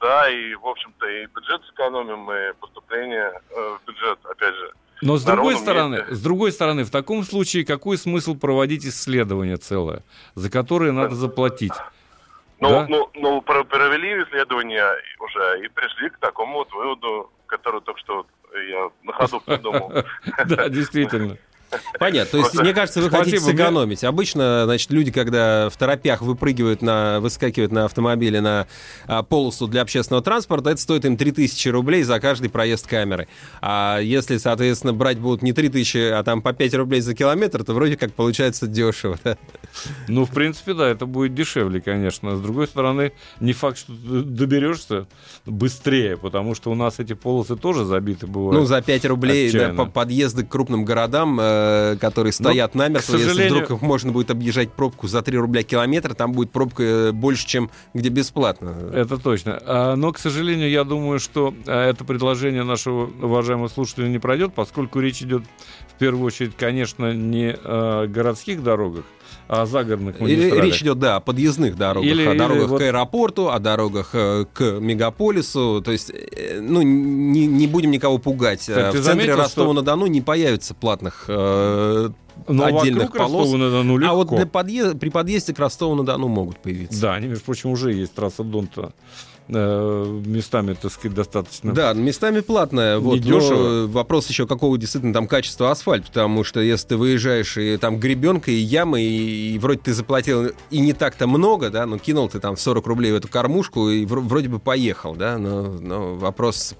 Да, 0.00 0.28
и, 0.28 0.54
в 0.54 0.66
общем-то, 0.66 1.06
и 1.06 1.26
бюджет 1.26 1.62
сэкономим, 1.66 2.30
и 2.30 2.52
поступление 2.60 3.40
э, 3.50 3.76
в 3.78 3.86
бюджет, 3.86 4.18
опять 4.24 4.54
же. 4.54 4.72
Но 5.02 5.16
с 5.16 5.24
другой 5.24 5.56
стороны, 5.56 5.96
месте. 5.96 6.14
с 6.14 6.22
другой 6.22 6.52
стороны, 6.52 6.84
в 6.84 6.90
таком 6.90 7.24
случае 7.24 7.64
какой 7.64 7.98
смысл 7.98 8.34
проводить 8.34 8.86
исследование 8.86 9.56
целое, 9.56 10.02
за 10.34 10.50
которое 10.50 10.92
надо 10.92 11.14
заплатить? 11.14 11.72
Ну, 12.60 12.68
да? 12.68 12.86
ну, 12.88 13.10
ну 13.14 13.42
провели 13.42 14.22
исследование 14.22 14.86
уже 15.18 15.64
и 15.64 15.68
пришли 15.68 16.10
к 16.10 16.18
такому 16.18 16.58
вот 16.58 16.72
выводу, 16.72 17.30
который 17.46 17.80
только 17.80 18.00
что 18.00 18.26
я 18.68 18.90
на 19.02 19.12
ходу 19.12 19.40
придумал. 19.40 19.92
Да, 20.46 20.68
действительно. 20.68 21.36
Понятно. 21.98 22.30
То 22.30 22.38
есть, 22.38 22.54
мне 22.54 22.72
кажется, 22.72 23.00
вы 23.00 23.10
хотите 23.10 23.40
сэкономить. 23.40 24.04
Обычно, 24.04 24.62
значит, 24.64 24.90
люди, 24.90 25.10
когда 25.10 25.68
в 25.70 25.76
торопях 25.76 26.22
выпрыгивают 26.22 26.82
на, 26.82 27.20
выскакивают 27.20 27.72
на 27.72 27.84
автомобиле 27.84 28.40
на 28.40 28.66
а, 29.06 29.22
полосу 29.22 29.66
для 29.66 29.82
общественного 29.82 30.22
транспорта, 30.22 30.70
это 30.70 30.80
стоит 30.80 31.04
им 31.04 31.16
3000 31.16 31.68
рублей 31.68 32.02
за 32.02 32.20
каждый 32.20 32.50
проезд 32.50 32.86
камеры. 32.86 33.28
А 33.60 33.98
если, 34.00 34.36
соответственно, 34.36 34.92
брать 34.92 35.18
будут 35.18 35.42
не 35.42 35.52
3000, 35.52 36.12
а 36.12 36.22
там 36.22 36.42
по 36.42 36.52
5 36.52 36.74
рублей 36.74 37.00
за 37.00 37.14
километр, 37.14 37.64
то 37.64 37.74
вроде 37.74 37.96
как 37.96 38.12
получается 38.12 38.66
дешево. 38.66 39.18
Да? 39.24 39.36
Ну, 40.08 40.24
в 40.24 40.30
принципе, 40.30 40.74
да, 40.74 40.88
это 40.88 41.06
будет 41.06 41.34
дешевле, 41.34 41.80
конечно. 41.80 42.36
С 42.36 42.40
другой 42.40 42.66
стороны, 42.66 43.12
не 43.40 43.52
факт, 43.52 43.78
что 43.78 43.92
ты 43.92 44.22
доберешься 44.22 45.06
быстрее, 45.46 46.16
потому 46.16 46.54
что 46.54 46.70
у 46.70 46.74
нас 46.74 46.98
эти 46.98 47.14
полосы 47.14 47.56
тоже 47.56 47.84
забиты 47.84 48.26
бывают. 48.26 48.60
Ну, 48.60 48.66
за 48.66 48.82
5 48.82 49.04
рублей 49.06 49.50
да, 49.52 49.70
по 49.70 49.86
подъезды 49.86 50.44
к 50.44 50.48
крупным 50.48 50.84
городам 50.84 51.38
э, 51.54 51.96
которые 52.00 52.32
стоят 52.32 52.74
Но, 52.74 52.82
намертво. 52.84 53.12
Сожалению... 53.12 53.44
Если 53.44 53.64
вдруг 53.64 53.82
можно 53.82 54.12
будет 54.12 54.30
объезжать 54.30 54.72
пробку 54.72 55.08
за 55.08 55.22
3 55.22 55.38
рубля 55.38 55.62
километр, 55.62 56.14
там 56.14 56.32
будет 56.32 56.50
пробка 56.50 56.82
э, 56.82 57.12
больше, 57.12 57.46
чем 57.46 57.70
где 57.94 58.08
бесплатно. 58.08 58.90
Это 58.92 59.18
точно. 59.18 59.60
А, 59.64 59.96
но, 59.96 60.12
к 60.12 60.18
сожалению, 60.18 60.70
я 60.70 60.84
думаю, 60.84 61.18
что 61.18 61.54
а, 61.66 61.88
это 61.88 62.04
предложение 62.04 62.64
нашего 62.64 63.10
уважаемого 63.22 63.68
слушателя 63.68 64.08
не 64.08 64.18
пройдет, 64.18 64.54
поскольку 64.54 65.00
речь 65.00 65.22
идет 65.22 65.42
в 65.94 65.98
первую 65.98 66.26
очередь, 66.26 66.56
конечно, 66.56 67.12
не 67.12 67.54
о 67.62 68.06
городских 68.06 68.62
дорогах, 68.62 69.04
о 69.48 69.66
загородных 69.66 70.20
магистралях. 70.20 70.64
Речь 70.64 70.82
идет, 70.82 70.98
да, 70.98 71.16
о 71.16 71.20
подъездных 71.20 71.76
дорогах, 71.76 72.10
или, 72.10 72.24
о 72.24 72.34
дорогах 72.34 72.62
или 72.62 72.68
вот... 72.68 72.78
к 72.78 72.82
аэропорту, 72.82 73.48
о 73.48 73.58
дорогах 73.58 74.10
э, 74.14 74.46
к 74.52 74.78
мегаполису. 74.80 75.82
То 75.84 75.92
есть, 75.92 76.10
э, 76.10 76.60
ну, 76.60 76.82
не, 76.82 77.46
не 77.46 77.66
будем 77.66 77.90
никого 77.90 78.18
пугать. 78.18 78.64
Так, 78.66 78.94
в 78.94 79.02
центре 79.02 79.34
Ростова-на-Дону 79.34 80.06
что... 80.06 80.12
не 80.12 80.20
появится 80.20 80.74
платных 80.74 81.26
э, 81.28 82.10
но 82.48 82.64
отдельных 82.64 83.12
полос. 83.12 83.42
Ростова-на-Дону 83.42 83.96
легко. 83.98 84.12
А 84.12 84.16
вот 84.16 84.34
для 84.34 84.46
подъезд, 84.46 84.98
при 84.98 85.10
подъезде 85.10 85.54
к 85.54 85.58
Ростову-на-Дону 85.58 86.28
могут 86.28 86.58
появиться. 86.58 87.00
Да, 87.00 87.14
они, 87.14 87.28
между 87.28 87.44
прочим, 87.44 87.70
уже 87.70 87.92
есть 87.92 88.14
трасса 88.14 88.42
Донта 88.42 88.92
местами, 89.48 90.74
так 90.80 90.90
сказать, 90.90 91.14
достаточно. 91.14 91.72
Да, 91.72 91.92
местами 91.92 92.40
платная. 92.40 92.98
Вот, 92.98 93.20
дешево. 93.20 93.86
вопрос 93.86 94.28
еще, 94.28 94.46
какого 94.46 94.78
действительно 94.78 95.12
там 95.12 95.26
качества 95.26 95.70
асфальт, 95.70 96.06
потому 96.06 96.44
что 96.44 96.60
если 96.60 96.88
ты 96.88 96.96
выезжаешь, 96.96 97.56
и 97.58 97.76
там 97.76 97.98
гребенка, 97.98 98.50
и 98.50 98.56
ямы, 98.56 99.02
и, 99.02 99.54
и 99.54 99.58
вроде 99.58 99.80
ты 99.80 99.92
заплатил 99.92 100.52
и 100.70 100.78
не 100.78 100.94
так-то 100.94 101.26
много, 101.26 101.70
да, 101.70 101.84
но 101.84 101.98
кинул 101.98 102.28
ты 102.28 102.40
там 102.40 102.56
40 102.56 102.86
рублей 102.86 103.12
в 103.12 103.16
эту 103.16 103.28
кормушку, 103.28 103.90
и 103.90 104.06
вроде 104.06 104.48
бы 104.48 104.58
поехал, 104.58 105.14
да, 105.14 105.36
но, 105.36 105.62
но 105.62 106.14
вопрос 106.14 106.74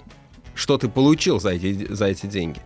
что 0.54 0.78
ты 0.78 0.88
получил 0.88 1.40
за 1.40 1.50
эти, 1.50 1.92
за 1.92 2.06
эти 2.06 2.26
деньги. 2.26 2.60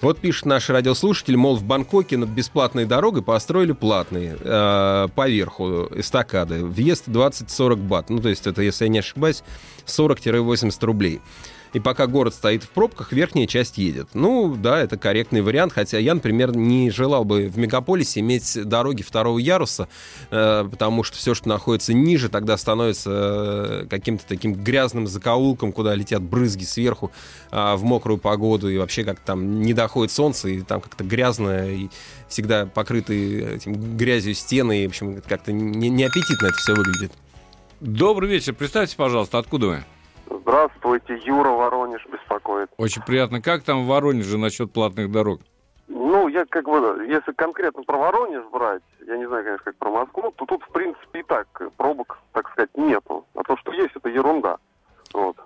Вот 0.00 0.18
пишет 0.18 0.46
наш 0.46 0.70
радиослушатель, 0.70 1.36
мол, 1.36 1.56
в 1.56 1.64
Бангкоке 1.64 2.16
над 2.16 2.30
бесплатной 2.30 2.86
дорогой 2.86 3.22
построили 3.22 3.72
платные 3.72 4.36
э, 4.40 5.08
поверху 5.14 5.88
эстакады. 5.94 6.64
Въезд 6.64 7.08
20-40 7.08 7.76
бат. 7.76 8.10
Ну, 8.10 8.20
то 8.20 8.28
есть 8.28 8.46
это, 8.46 8.62
если 8.62 8.84
я 8.84 8.90
не 8.90 8.98
ошибаюсь, 8.98 9.42
40-80 9.86 10.84
рублей. 10.84 11.20
И 11.74 11.80
пока 11.80 12.06
город 12.06 12.34
стоит 12.34 12.62
в 12.62 12.68
пробках, 12.68 13.12
верхняя 13.12 13.48
часть 13.48 13.78
едет. 13.78 14.08
Ну, 14.14 14.54
да, 14.54 14.80
это 14.80 14.96
корректный 14.96 15.42
вариант, 15.42 15.72
хотя 15.72 15.98
я, 15.98 16.14
например, 16.14 16.56
не 16.56 16.90
желал 16.90 17.24
бы 17.24 17.48
в 17.48 17.58
мегаполисе 17.58 18.20
иметь 18.20 18.56
дороги 18.64 19.02
второго 19.02 19.38
яруса, 19.38 19.88
э, 20.30 20.66
потому 20.70 21.02
что 21.02 21.18
все, 21.18 21.34
что 21.34 21.48
находится 21.48 21.92
ниже, 21.92 22.28
тогда 22.28 22.56
становится 22.56 23.10
э, 23.10 23.86
каким-то 23.90 24.24
таким 24.26 24.54
грязным 24.54 25.08
закоулком, 25.08 25.72
куда 25.72 25.96
летят 25.96 26.22
брызги 26.22 26.62
сверху 26.62 27.10
э, 27.50 27.74
в 27.74 27.82
мокрую 27.82 28.18
погоду, 28.18 28.70
и 28.70 28.78
вообще 28.78 29.02
как 29.02 29.18
там 29.18 29.60
не 29.60 29.74
доходит 29.74 30.12
солнце, 30.12 30.50
и 30.50 30.60
там 30.62 30.80
как-то 30.80 31.02
грязно, 31.02 31.68
и 31.68 31.88
всегда 32.28 32.66
покрыты 32.66 33.56
этим 33.56 33.96
грязью 33.96 34.34
стены, 34.34 34.84
и, 34.84 34.86
в 34.86 34.90
общем, 34.90 35.20
как-то 35.26 35.50
не, 35.50 35.88
неаппетитно 35.88 36.46
это 36.46 36.56
все 36.56 36.74
выглядит. 36.74 37.12
Добрый 37.80 38.30
вечер. 38.30 38.54
Представьте, 38.54 38.94
пожалуйста, 38.96 39.38
откуда 39.38 39.66
вы? 39.66 39.84
Здравствуйте, 40.40 41.18
Юра 41.24 41.50
Воронеж 41.50 42.04
беспокоит. 42.06 42.70
Очень 42.76 43.02
приятно. 43.02 43.40
Как 43.40 43.62
там 43.62 43.84
в 43.84 43.86
Воронеже 43.86 44.38
насчет 44.38 44.72
платных 44.72 45.10
дорог? 45.10 45.40
Ну, 45.88 46.28
я 46.28 46.44
как 46.46 46.64
бы, 46.64 47.04
если 47.08 47.32
конкретно 47.32 47.82
про 47.82 47.98
Воронеж 47.98 48.44
брать, 48.50 48.82
я 49.06 49.16
не 49.16 49.26
знаю, 49.26 49.44
конечно, 49.44 49.64
как 49.64 49.76
про 49.76 49.90
Москву, 49.90 50.32
то 50.36 50.44
тут, 50.46 50.62
в 50.64 50.72
принципе, 50.72 51.20
и 51.20 51.22
так 51.22 51.46
пробок, 51.76 52.18
так 52.32 52.50
сказать, 52.50 52.70
нету. 52.76 53.24
А 53.34 53.42
то, 53.42 53.56
что 53.58 53.72
есть, 53.72 53.94
это 53.94 54.08
ерунда. 54.08 54.56
Вот. 55.12 55.36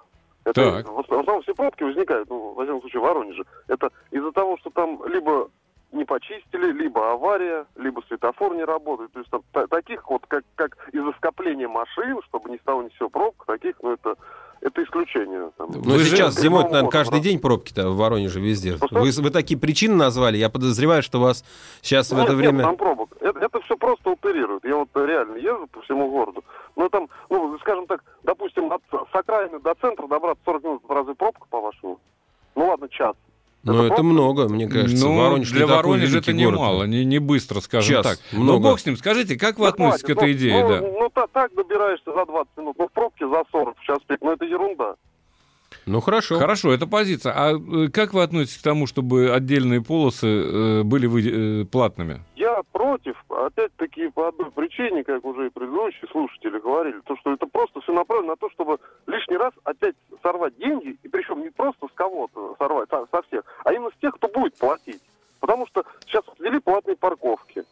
Это, 0.45 0.83
Так. 0.83 0.89
В 0.89 1.01
основном 1.01 1.43
все 1.43 1.55
пробки 1.55 1.83
возникают, 1.83 2.31
ну, 2.31 2.55
во 2.55 2.63
всяком 2.65 2.81
случае, 2.81 3.01
в 3.01 3.05
Воронеже. 3.05 3.45
Это 3.67 3.91
из-за 4.11 4.33
того, 4.33 4.57
что 4.59 4.71
там 4.71 5.05
либо 5.07 5.51
не 5.93 6.05
почистили, 6.05 6.71
либо 6.73 7.13
авария, 7.13 7.67
либо 7.77 8.03
светофор 8.09 8.55
не 8.55 8.65
работает. 8.65 9.13
То 9.13 9.19
есть 9.21 9.31
там 9.31 9.43
та- 9.53 9.67
таких 9.67 10.09
вот, 10.09 10.23
как, 10.29 10.45
как 10.55 10.77
из-за 10.93 11.13
скопления 11.13 11.69
машин, 11.69 12.21
чтобы 12.29 12.51
не 12.51 12.59
стало 12.59 12.83
ни 12.83 12.89
все 12.91 13.09
пробка, 13.09 13.45
таких, 13.47 13.77
ну, 13.83 13.93
это, 13.93 14.15
это 14.61 14.83
исключение. 14.83 15.51
Там. 15.57 15.71
Ну, 15.73 15.81
Вы 15.81 15.99
же- 16.01 16.11
сейчас 16.11 16.35
зимой, 16.35 16.61
Новым 16.61 16.73
наверное, 16.73 16.91
каждый 16.91 17.19
да. 17.19 17.25
день 17.25 17.39
пробки-то 17.39 17.91
в 17.91 17.97
Воронеже 17.97 18.41
везде. 18.41 18.77
Что? 18.77 18.89
Вы, 18.91 19.11
вы 19.11 19.31
такие 19.31 19.59
причины 19.59 19.95
назвали, 19.95 20.37
я 20.37 20.49
подозреваю, 20.51 21.03
что 21.03 21.19
у 21.19 21.23
вас 21.23 21.45
сейчас 21.83 22.11
в 22.11 22.15
Нет, 22.15 22.25
это 22.25 22.33
нет, 22.33 22.41
время... 22.41 22.65
там 22.65 22.77
пробок. 22.77 23.11
Это, 23.21 23.39
это 23.39 23.61
все 23.61 23.77
просто 23.77 24.11
уперирует. 24.11 24.65
Я 24.65 24.77
вот 24.77 24.89
реально 24.95 25.37
езжу 25.37 25.67
по 25.69 25.81
всему 25.83 26.11
городу. 26.11 26.45
Ну, 26.77 26.89
там, 26.89 27.09
ну, 27.31 27.59
скажем 27.61 27.87
так, 27.87 28.05
допустим, 28.23 28.73
от, 28.73 28.83
с 28.91 29.15
окраины 29.15 29.59
до 29.61 29.75
центра 29.75 30.07
добраться 30.07 30.43
40 30.45 30.65
минут, 30.65 30.83
разве 30.89 31.15
пробка, 31.15 31.47
по-вашему? 31.51 31.99
Ну, 32.55 32.67
ладно, 32.67 32.89
час. 32.89 33.15
Ну, 33.73 33.79
это 33.85 33.87
пробка? 33.89 34.03
много, 34.03 34.49
мне 34.49 34.67
кажется. 34.69 35.07
ну, 35.07 35.17
Воронеж 35.17 35.51
не 35.51 35.57
для 35.57 35.67
Воронежа 35.67 36.19
это 36.19 36.33
немало, 36.33 36.85
не, 36.85 37.05
не 37.05 37.19
быстро, 37.19 37.61
скажем 37.61 37.95
Час, 37.97 38.07
так. 38.07 38.19
много. 38.33 38.53
Ну, 38.53 38.71
бог 38.71 38.81
с 38.81 38.87
ним. 38.87 38.97
Скажите, 38.97 39.37
как 39.39 39.59
вы 39.59 39.65
Ну, 39.67 39.71
относитесь 39.71 40.03
к 40.03 40.07
хватит. 40.07 40.19
этой 40.23 40.33
Ну, 40.33 40.39
идее? 40.39 40.63
ну, 40.65 40.69
да? 40.69 40.81
Ну, 40.81 41.09
та- 41.15 41.27
так 41.29 41.55
добираешься 41.55 42.13
за 42.13 42.25
20 42.27 42.49
минут. 42.57 42.77
Ну, 42.79 42.87
в 42.89 42.93
пробке 42.93 43.27
за 43.29 43.43
40 43.51 43.79
в 43.79 43.83
час 43.85 43.99
пик. 44.07 44.19
Ну, 44.21 44.33
это 44.33 44.45
ерунда. 44.45 44.95
Ну, 45.89 46.01
хорошо. 46.01 46.39
Хорошо, 46.39 46.73
это 46.73 46.87
позиция. 46.87 47.33
А 47.35 47.53
э, 47.53 47.89
как 47.89 48.13
вы 48.13 48.23
относитесь 48.23 48.59
к 48.59 48.63
тому, 48.63 48.87
чтобы 48.87 49.31
отдельные 49.33 49.83
полосы 49.83 50.27
э, 50.27 50.83
были 50.83 51.07
вы- 51.07 51.63
э, 51.63 51.65
платными? 51.65 52.21
Я 52.37 52.61
против, 52.73 53.17
опять-таки, 53.31 54.09
по 54.09 54.29
одной 54.29 54.51
причине, 54.51 55.03
как 55.03 55.25
уже 55.25 55.47
и 55.47 55.51
предыдущие 55.51 56.09
слушатели 56.11 56.59
говорили, 56.59 57.01
то, 57.07 57.17
что 57.17 57.33
это 57.33 57.47
просто 57.47 57.81
все 57.81 57.93
направлено 57.93 58.33
на 58.33 58.37
то, 58.37 58.51
чтобы 58.51 58.79
лишний 59.07 59.39
раз 59.39 59.53
опять 59.65 59.95
сорвать 60.23 60.57
деньги, 60.59 60.99
и 61.03 61.09
причем 61.09 61.41
не 61.43 61.51
просто 61.51 61.87
с 61.89 61.93
кого-то 61.95 62.55
сорвать, 62.59 62.91
со, 62.91 63.07
со 63.11 63.23
всех, 63.23 63.45
а 63.65 63.73
именно 63.73 63.91
с 63.97 64.01
тех, 64.01 64.15
кто 64.15 64.29
будет 64.29 64.57
платить. 64.59 65.01
Потому 65.41 65.67
что 65.69 65.85
сейчас 66.05 66.25
ввели 66.39 66.59
платные 66.61 66.97
парковки. 66.97 67.65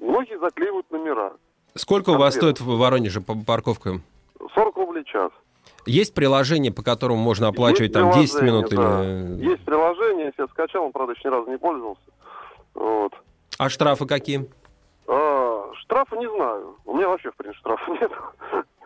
Многие 0.00 0.38
заклеивают 0.38 0.88
номера. 0.92 1.32
Сколько 1.74 2.10
у 2.10 2.18
вас 2.18 2.34
Конкретно. 2.34 2.56
стоит 2.56 2.60
в 2.60 2.78
Воронеже 2.78 3.20
по 3.20 3.34
парковкам? 3.36 4.02
40 4.54 4.76
рублей 4.76 5.02
в 5.04 5.06
час. 5.08 5.32
Есть 5.88 6.14
приложение, 6.14 6.72
по 6.72 6.82
которому 6.82 7.20
можно 7.20 7.48
оплачивать 7.48 7.90
Есть 7.90 7.94
там 7.94 8.12
10 8.12 8.38
приложение, 8.38 8.52
минут 8.52 8.70
да. 8.70 9.04
или... 9.42 9.50
Есть 9.50 9.64
приложение, 9.64 10.26
я 10.26 10.32
себе 10.32 10.46
скачал, 10.48 10.84
он, 10.84 10.92
правда, 10.92 11.14
еще 11.14 11.28
ни 11.28 11.32
разу 11.32 11.50
не 11.50 11.58
пользовался. 11.58 12.02
Вот. 12.74 13.12
А 13.58 13.68
штрафы 13.68 14.06
какие? 14.06 14.48
А, 15.06 15.70
штрафа 15.80 16.16
не 16.16 16.28
знаю. 16.28 16.76
У 16.84 16.94
меня 16.96 17.08
вообще, 17.08 17.30
в 17.30 17.36
принципе, 17.36 17.60
штрафа 17.60 17.90
нет. 18.00 18.10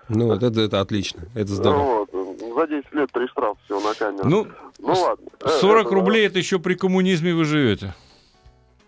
Ну, 0.08 0.32
это, 0.32 0.60
это 0.60 0.80
отлично, 0.80 1.22
это 1.34 1.48
здорово. 1.48 2.06
Вот. 2.12 2.32
За 2.54 2.66
10 2.66 2.92
лет 2.92 3.10
три 3.12 3.26
штрафа 3.28 3.56
всего 3.64 3.80
на 3.80 3.94
камеру. 3.94 4.28
Ну, 4.28 4.46
Ну 4.78 4.92
ладно. 4.92 5.26
Э, 5.40 5.48
40 5.48 5.86
это, 5.86 5.94
рублей 5.94 6.26
это 6.26 6.38
еще 6.38 6.58
при 6.58 6.74
коммунизме 6.74 7.34
вы 7.34 7.44
живете. 7.44 7.94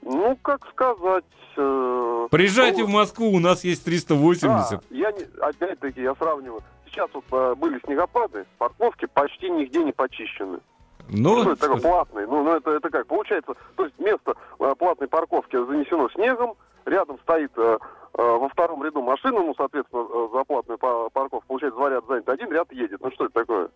Ну, 0.03 0.37
как 0.43 0.67
сказать... 0.71 1.25
э, 1.57 2.29
Приезжайте 2.31 2.83
ну, 2.83 2.87
в 2.89 2.91
Москву, 2.91 3.31
у 3.33 3.39
нас 3.39 3.65
есть 3.65 3.85
380. 3.85 4.71
Да, 4.71 4.81
я 4.91 5.13
не, 5.13 5.25
опять-таки, 5.41 6.03
я 6.03 6.15
сравниваю. 6.15 6.61
Сейчас 6.95 7.11
вот 7.13 7.25
э, 7.33 7.55
были 7.57 7.81
снегопады, 7.85 8.47
парковки 8.59 9.07
почти 9.07 9.51
нигде 9.51 9.83
не 9.83 9.91
почищены. 9.93 10.61
Ну, 11.09 11.43
Ну, 11.45 11.51
это 11.51 11.57
такое 11.61 11.81
платный. 11.83 12.27
Ну, 12.27 12.45
ну 12.45 12.55
это, 12.55 12.71
это 12.71 12.89
как? 12.89 13.07
Получается, 13.09 13.55
то 13.77 13.85
есть 13.85 13.99
место 13.99 14.35
э, 14.61 14.75
платной 14.79 15.09
парковки 15.09 15.57
занесено 15.57 16.09
снегом, 16.11 16.55
рядом 16.87 17.19
стоит 17.19 17.51
э, 17.57 17.79
э, 18.17 18.23
во 18.23 18.49
втором 18.49 18.85
ряду 18.85 19.03
машина, 19.03 19.41
ну, 19.41 19.55
соответственно, 19.57 20.07
э, 20.09 20.29
за 20.33 20.45
платную 20.45 20.79
па- 20.79 21.09
парковку, 21.11 21.45
получается, 21.49 21.77
два 21.79 21.91
ряда 21.91 22.07
занят, 22.07 22.29
один 22.29 22.53
ряд 22.53 22.73
едет. 22.73 23.01
Ну, 23.03 23.11
что 23.11 23.25
это 23.25 23.35
такое? 23.35 23.69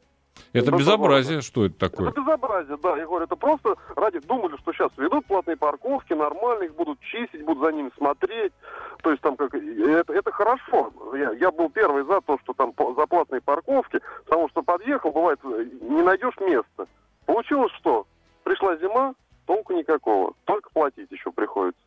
Это 0.53 0.71
ну, 0.71 0.79
безобразие. 0.79 1.41
Что 1.41 1.67
это 1.67 1.79
такое? 1.79 2.11
Это 2.11 2.21
безобразие, 2.21 2.77
да. 2.83 2.97
Я 2.97 3.07
говорю, 3.07 3.25
это 3.25 3.37
просто 3.37 3.77
ради 3.97 4.21
думали, 4.21 4.57
что 4.59 4.73
сейчас 4.73 4.91
ведут 4.97 5.27
платные 5.27 5.57
парковки, 5.57 6.13
нормально, 6.13 6.65
их 6.65 6.75
будут 6.75 7.01
чистить, 7.01 7.45
будут 7.45 7.63
за 7.63 7.73
ними 7.73 7.91
смотреть. 7.97 8.53
То 9.03 9.11
есть 9.11 9.23
там 9.23 9.37
как 9.37 9.55
это, 9.55 10.13
это 10.13 10.33
хорошо. 10.33 10.93
Я, 11.15 11.33
я 11.33 11.51
был 11.51 11.71
первый 11.71 12.05
за 12.05 12.21
то, 12.21 12.39
что 12.43 12.53
там 12.55 12.73
за 12.97 13.07
платные 13.07 13.41
парковки, 13.41 14.01
потому 14.25 14.49
что 14.49 14.63
подъехал, 14.63 15.13
бывает, 15.13 15.39
э, 15.45 15.67
не 15.83 16.03
найдешь 16.03 16.39
места. 16.41 16.87
Получилось 17.27 17.73
что? 17.79 18.07
Пришла 18.43 18.77
зима, 18.77 19.15
толку 19.47 19.73
никакого. 19.73 20.35
Только 20.45 20.71
платить 20.71 21.11
еще 21.11 21.31
приходится. 21.31 21.81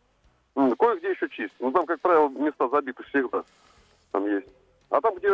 Кое-где 0.53 1.11
еще 1.11 1.29
чистить. 1.29 1.59
Ну 1.59 1.71
там, 1.71 1.85
как 1.85 2.01
правило, 2.01 2.29
места 2.29 2.67
забиты 2.69 3.03
всегда. 3.03 3.43
Там 4.11 4.25
есть. 4.27 4.47
А 4.89 4.99
там, 4.99 5.15
где 5.15 5.29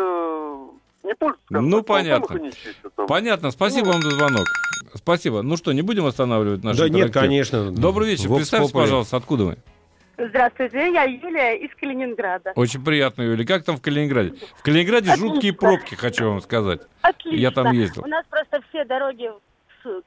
не 1.08 1.16
пользуются, 1.16 1.46
Ну, 1.50 1.82
понятно. 1.84 2.52
Понятно, 3.08 3.52
спасибо 3.52 3.88
вам 3.88 4.02
за 4.02 4.12
звонок. 4.12 4.46
Спасибо. 4.94 5.42
Ну 5.42 5.58
что, 5.58 5.74
не 5.74 5.82
будем 5.82 6.06
останавливать 6.06 6.64
наш 6.64 6.78
Да 6.78 6.84
нет, 6.90 7.08
интерактив? 7.08 7.22
конечно. 7.22 7.72
Добрый 7.72 8.10
вечер. 8.10 8.30
Vox 8.30 8.36
Представьте, 8.38 8.68
Populi. 8.70 8.82
пожалуйста, 8.82 9.18
откуда 9.18 9.44
вы? 9.46 9.58
Здравствуйте, 10.18 10.92
я 10.92 11.04
Юлия 11.04 11.56
из 11.58 11.70
Калининграда. 11.76 12.52
Очень 12.56 12.84
приятно, 12.84 13.22
Юля. 13.22 13.46
Как 13.46 13.64
там 13.64 13.78
в 13.78 13.82
Калининграде? 13.82 14.34
В 14.58 14.64
Калининграде 14.64 15.12
Отлично. 15.12 15.30
жуткие 15.34 15.54
пробки, 15.54 15.94
хочу 15.96 16.28
вам 16.28 16.42
сказать. 16.42 16.82
Отлично. 17.02 17.38
Я 17.38 17.52
там 17.52 17.72
ездил. 17.72 18.04
У 18.04 18.08
нас 18.08 18.26
просто 18.30 18.62
все 18.70 18.84
дороги 18.86 19.30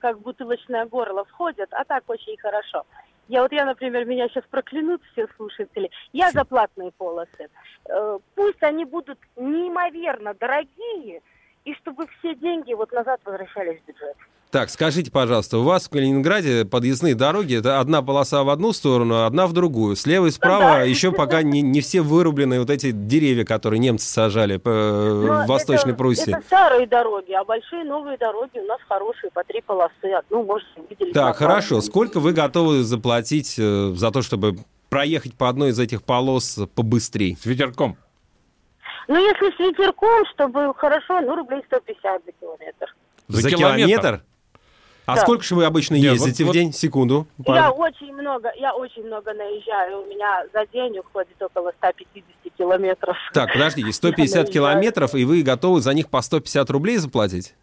как 0.00 0.20
бутылочное 0.20 0.84
горло 0.86 1.24
входят, 1.26 1.68
а 1.72 1.84
так 1.84 2.02
очень 2.08 2.36
хорошо. 2.38 2.82
Я 3.30 3.42
вот 3.42 3.52
я, 3.52 3.64
например, 3.64 4.06
меня 4.06 4.28
сейчас 4.28 4.42
проклянут 4.50 5.00
все 5.12 5.28
слушатели. 5.36 5.88
Я 6.12 6.32
за 6.32 6.44
платные 6.44 6.90
полосы. 6.90 7.48
Э, 7.88 8.18
Пусть 8.34 8.60
они 8.60 8.84
будут 8.84 9.20
неимоверно 9.36 10.34
дорогие, 10.34 11.22
и 11.64 11.74
чтобы 11.74 12.06
все 12.18 12.34
деньги 12.34 12.72
вот 12.74 12.92
назад 12.92 13.20
возвращались 13.24 13.80
в 13.82 13.86
бюджет. 13.88 14.16
Так, 14.50 14.68
скажите, 14.68 15.12
пожалуйста, 15.12 15.58
у 15.58 15.62
вас 15.62 15.86
в 15.86 15.90
Калининграде 15.90 16.64
подъездные 16.64 17.14
дороги, 17.14 17.56
это 17.56 17.78
одна 17.78 18.02
полоса 18.02 18.42
в 18.42 18.48
одну 18.48 18.72
сторону, 18.72 19.14
а 19.14 19.26
одна 19.26 19.46
в 19.46 19.52
другую. 19.52 19.94
Слева 19.94 20.26
и 20.26 20.30
справа 20.32 20.78
да. 20.78 20.82
еще 20.82 21.12
пока 21.12 21.42
не, 21.42 21.60
не 21.62 21.80
все 21.80 22.00
вырублены 22.00 22.58
вот 22.58 22.68
эти 22.68 22.90
деревья, 22.90 23.44
которые 23.44 23.78
немцы 23.78 24.08
сажали 24.08 24.56
по- 24.56 24.70
Но 24.70 25.44
в 25.44 25.46
Восточной 25.46 25.90
это, 25.90 25.98
Пруссии. 25.98 26.36
Это 26.36 26.44
старые 26.44 26.88
дороги, 26.88 27.30
а 27.30 27.44
большие 27.44 27.84
новые 27.84 28.18
дороги 28.18 28.58
у 28.58 28.66
нас 28.66 28.80
хорошие, 28.88 29.30
по 29.30 29.44
три 29.44 29.60
полосы. 29.60 30.12
Одну, 30.18 30.42
может, 30.42 30.66
видели. 30.88 31.12
Так, 31.12 31.36
хорошо. 31.36 31.80
Сколько 31.80 32.18
вы 32.18 32.32
готовы 32.32 32.82
заплатить 32.82 33.54
э, 33.56 33.92
за 33.94 34.10
то, 34.10 34.20
чтобы 34.22 34.56
проехать 34.88 35.34
по 35.34 35.48
одной 35.48 35.70
из 35.70 35.78
этих 35.78 36.02
полос 36.02 36.58
побыстрее? 36.74 37.36
С 37.40 37.46
ветерком. 37.46 37.96
Ну, 39.10 39.16
если 39.18 39.50
с 39.56 39.58
ветерком, 39.58 40.24
чтобы 40.32 40.72
хорошо, 40.76 41.20
ну, 41.20 41.34
рублей 41.34 41.60
150 41.66 42.22
за 42.24 42.30
километр. 42.30 42.94
За 43.26 43.40
За, 43.40 43.50
километр? 43.50 43.76
километр? 43.88 44.20
А 45.04 45.16
Да. 45.16 45.22
сколько 45.22 45.42
же 45.42 45.56
вы 45.56 45.64
обычно 45.64 45.94
Нет, 45.96 46.12
ездите 46.12 46.44
вот- 46.44 46.50
в 46.50 46.54
день? 46.54 46.72
Секунду. 46.72 47.26
Я 47.44 47.72
очень 47.72 48.14
много, 48.14 48.52
я 48.54 48.72
очень 48.72 49.04
много 49.04 49.34
наезжаю. 49.34 50.02
У 50.02 50.06
меня 50.06 50.44
за 50.54 50.64
день 50.66 50.96
уходит 51.00 51.42
около 51.42 51.72
150 51.78 52.50
километров. 52.56 53.16
Так, 53.34 53.52
подождите, 53.52 53.90
150 53.90 54.44
наезжаю. 54.46 54.52
километров, 54.74 55.14
и 55.16 55.24
вы 55.24 55.42
готовы 55.42 55.80
за 55.80 55.92
них 55.92 56.08
по 56.08 56.22
150 56.22 56.70
рублей 56.70 56.98
заплатить? 56.98 57.56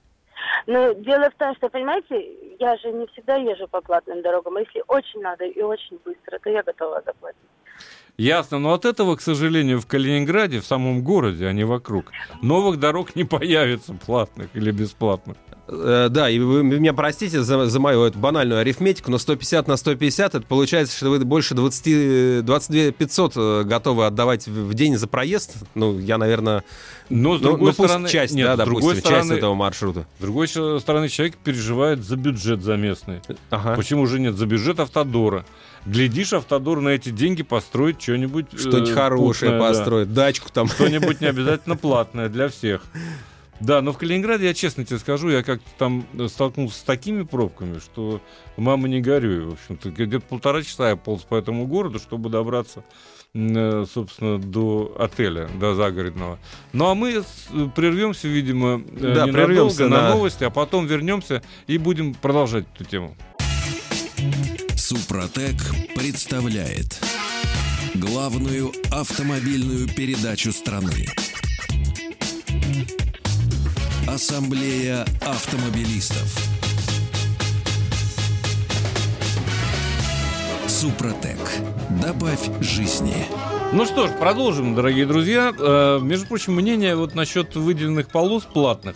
Ну, 0.65 0.95
дело 0.95 1.29
в 1.29 1.35
том, 1.35 1.55
что, 1.55 1.69
понимаете, 1.69 2.27
я 2.59 2.75
же 2.75 2.91
не 2.91 3.07
всегда 3.07 3.35
езжу 3.37 3.69
по 3.69 3.79
платным 3.79 4.21
дорогам. 4.21 4.57
А 4.57 4.59
если 4.59 4.83
очень 4.89 5.21
надо 5.21 5.45
и 5.45 5.61
очень 5.61 5.97
быстро, 6.03 6.39
то 6.39 6.49
я 6.49 6.61
готова 6.61 7.01
заплатить. 7.05 7.39
Ясно, 8.17 8.57
но 8.57 8.73
от 8.73 8.85
этого, 8.85 9.15
к 9.15 9.21
сожалению, 9.21 9.79
в 9.79 9.85
Калининграде, 9.85 10.59
в 10.59 10.65
самом 10.65 11.03
городе, 11.03 11.45
а 11.45 11.53
не 11.53 11.63
вокруг, 11.63 12.11
новых 12.41 12.79
дорог 12.79 13.15
не 13.15 13.25
появится 13.25 13.93
платных 13.93 14.49
или 14.55 14.71
бесплатных. 14.71 15.37
Э, 15.67 16.07
да, 16.09 16.29
и 16.29 16.39
вы 16.39 16.63
меня 16.63 16.93
простите 16.93 17.43
за, 17.43 17.67
за 17.67 17.79
мою 17.79 18.03
эту 18.03 18.17
банальную 18.17 18.59
арифметику, 18.61 19.11
но 19.11 19.17
150 19.17 19.67
на 19.67 19.77
150, 19.77 20.35
это 20.35 20.47
получается, 20.47 20.95
что 20.95 21.09
вы 21.09 21.19
больше 21.19 21.53
20, 21.53 22.45
22 22.45 22.91
500 22.91 23.65
готовы 23.65 24.05
отдавать 24.05 24.47
в 24.47 24.73
день 24.73 24.97
за 24.97 25.07
проезд. 25.07 25.55
Ну, 25.75 25.99
я, 25.99 26.17
наверное... 26.17 26.63
Но, 27.09 27.37
с 27.37 27.41
другой 27.41 27.59
ну, 27.59 27.75
ну, 27.77 27.87
стороны, 27.87 28.09
часть, 28.09 28.33
нет, 28.33 28.47
да, 28.47 28.63
с 28.63 28.65
другой 28.65 28.81
допустим, 28.81 28.99
стороны, 29.01 29.29
часть 29.29 29.37
этого 29.37 29.53
маршрута. 29.53 30.07
С 30.17 30.21
другой 30.21 30.47
стороны, 30.47 31.09
человек 31.09 31.37
переживает 31.37 32.03
за 32.03 32.15
бюджет 32.15 32.61
за 32.61 32.77
местный. 32.77 33.21
Ага. 33.49 33.75
Почему 33.75 34.07
же 34.07 34.19
нет? 34.19 34.35
За 34.35 34.45
бюджет 34.45 34.79
Автодора. 34.79 35.45
Глядишь, 35.87 36.33
Автодор 36.33 36.81
на 36.81 36.89
эти 36.89 37.09
деньги 37.09 37.43
построит 37.43 38.01
что-нибудь... 38.01 38.47
э, 38.53 38.57
Что-нибудь 38.57 38.91
хорошее 38.91 39.51
путное, 39.53 39.59
да. 39.59 39.67
построить, 39.77 40.13
дачку 40.13 40.49
там. 40.51 40.67
Что-нибудь 40.67 41.21
не 41.21 41.27
обязательно 41.29 41.75
платное 41.77 42.29
для 42.29 42.49
всех. 42.49 42.83
Да, 43.59 43.81
но 43.81 43.91
в 43.91 43.97
Калининграде, 43.97 44.45
я 44.45 44.53
честно 44.53 44.85
тебе 44.85 44.99
скажу, 44.99 45.29
я 45.29 45.41
как-то 45.41 45.67
там 45.79 46.05
столкнулся 46.27 46.77
с 46.77 46.83
такими 46.83 47.23
пробками, 47.23 47.79
что 47.79 48.21
мама 48.55 48.87
не 48.87 49.01
горюй. 49.01 49.45
В 49.45 49.53
общем-то, 49.53 49.89
где-то 49.89 50.19
полтора 50.19 50.61
часа 50.61 50.89
я 50.89 50.95
полз 50.95 51.23
по 51.23 51.35
этому 51.35 51.65
городу, 51.65 51.97
чтобы 51.97 52.29
добраться, 52.29 52.83
э, 53.33 53.85
собственно, 53.91 54.37
до 54.37 54.95
отеля, 54.99 55.49
до 55.59 55.73
загородного. 55.73 56.37
Ну, 56.73 56.85
а 56.89 56.93
мы 56.95 57.21
с- 57.23 57.47
прервемся, 57.75 58.27
видимо, 58.27 58.79
э, 58.91 59.13
Да, 59.15 59.25
прервемся 59.25 59.87
на 59.87 60.01
на- 60.03 60.09
новости, 60.09 60.43
а 60.43 60.51
потом 60.51 60.85
вернемся 60.85 61.41
и 61.65 61.79
будем 61.79 62.13
продолжать 62.13 62.65
эту 62.75 62.83
тему. 62.85 63.15
Супротек 64.87 65.57
представляет 65.95 66.97
главную 67.95 68.71
автомобильную 68.89 69.85
передачу 69.85 70.53
страны. 70.53 71.07
Ассамблея 74.07 75.05
автомобилистов. 75.19 76.33
Супротек. 80.69 81.37
Добавь 82.01 82.49
жизни. 82.61 83.25
Ну 83.73 83.85
что 83.85 84.07
ж, 84.07 84.11
продолжим, 84.17 84.73
дорогие 84.73 85.05
друзья. 85.05 85.53
Э, 85.59 85.99
между 86.01 86.27
прочим, 86.27 86.53
мнения 86.53 86.95
вот 86.95 87.13
насчет 87.13 87.57
выделенных 87.57 88.07
полос 88.07 88.43
платных 88.43 88.95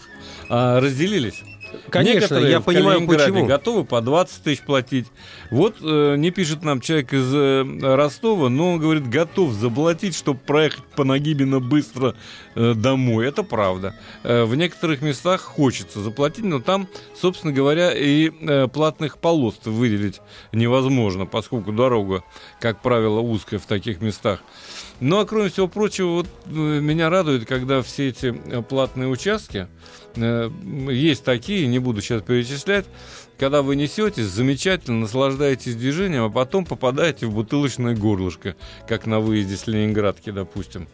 э, 0.50 0.80
разделились. 0.80 1.44
Конечно, 1.90 2.20
Некоторые 2.20 2.52
я 2.52 2.60
в 2.60 2.64
понимаю, 2.64 3.06
почему. 3.08 3.46
готовы 3.46 3.84
по 3.86 4.02
20 4.02 4.44
тысяч 4.44 4.62
платить. 4.62 5.08
Вот 5.50 5.78
э, 5.82 6.16
не 6.18 6.32
пишет 6.32 6.64
нам 6.64 6.82
человек 6.82 7.14
из 7.14 7.34
э, 7.34 7.64
Ростова, 7.96 8.50
но 8.50 8.74
он 8.74 8.80
говорит, 8.80 9.08
готов 9.10 9.54
заплатить, 9.54 10.16
чтобы 10.16 10.40
проехать 10.40 10.84
по 10.96 11.04
Нагибино 11.04 11.60
быстро 11.60 12.16
э, 12.56 12.74
домой. 12.74 13.28
Это 13.28 13.44
правда. 13.44 13.96
Э, 14.24 14.44
в 14.44 14.56
некоторых 14.56 15.02
местах 15.02 15.42
хочется 15.42 16.00
заплатить, 16.02 16.46
но 16.46 16.60
там, 16.60 16.88
собственно 17.16 17.54
говоря, 17.54 17.92
и 17.92 18.32
э, 18.42 18.68
платных 18.68 19.18
полос 19.18 19.60
выделить 19.66 20.22
невозможно, 20.52 21.26
поскольку 21.26 21.72
дорога, 21.72 22.24
как 22.60 22.82
правило, 22.82 23.20
узкая 23.20 23.60
в 23.60 23.66
таких 23.66 24.02
местах. 24.02 24.42
Ну, 25.00 25.20
а 25.20 25.26
кроме 25.26 25.50
всего 25.50 25.68
прочего, 25.68 26.08
вот 26.10 26.28
э, 26.46 26.50
меня 26.52 27.10
радует, 27.10 27.48
когда 27.48 27.82
все 27.82 28.10
эти 28.10 28.40
э, 28.46 28.62
платные 28.62 29.08
участки, 29.08 29.68
есть 30.16 31.24
такие, 31.24 31.68
не 31.68 31.80
буду 31.80 32.02
сейчас 32.02 32.22
перечислять, 32.22 32.86
когда 33.38 33.62
вы 33.62 33.76
несетесь, 33.76 34.26
замечательно 34.26 35.00
наслаждаетесь 35.00 35.76
движением, 35.76 36.24
а 36.24 36.30
потом 36.30 36.66
попадаете 36.66 37.26
в 37.26 37.34
бутылочное 37.34 37.96
горлышко, 37.96 38.56
как 38.88 39.06
на 39.06 39.20
выезде 39.20 39.58
с 39.58 39.68
Ленинградки, 39.68 40.30
допустим, 40.30 40.88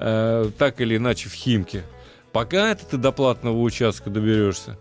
Э, 0.00 0.48
так 0.56 0.80
или 0.80 0.96
иначе 0.96 1.28
в 1.28 1.32
Химке. 1.32 1.82
Пока 2.32 2.70
это 2.70 2.86
ты 2.86 2.96
до 2.98 3.10
платного 3.10 3.60
участка 3.60 4.10
доберешься. 4.10 4.78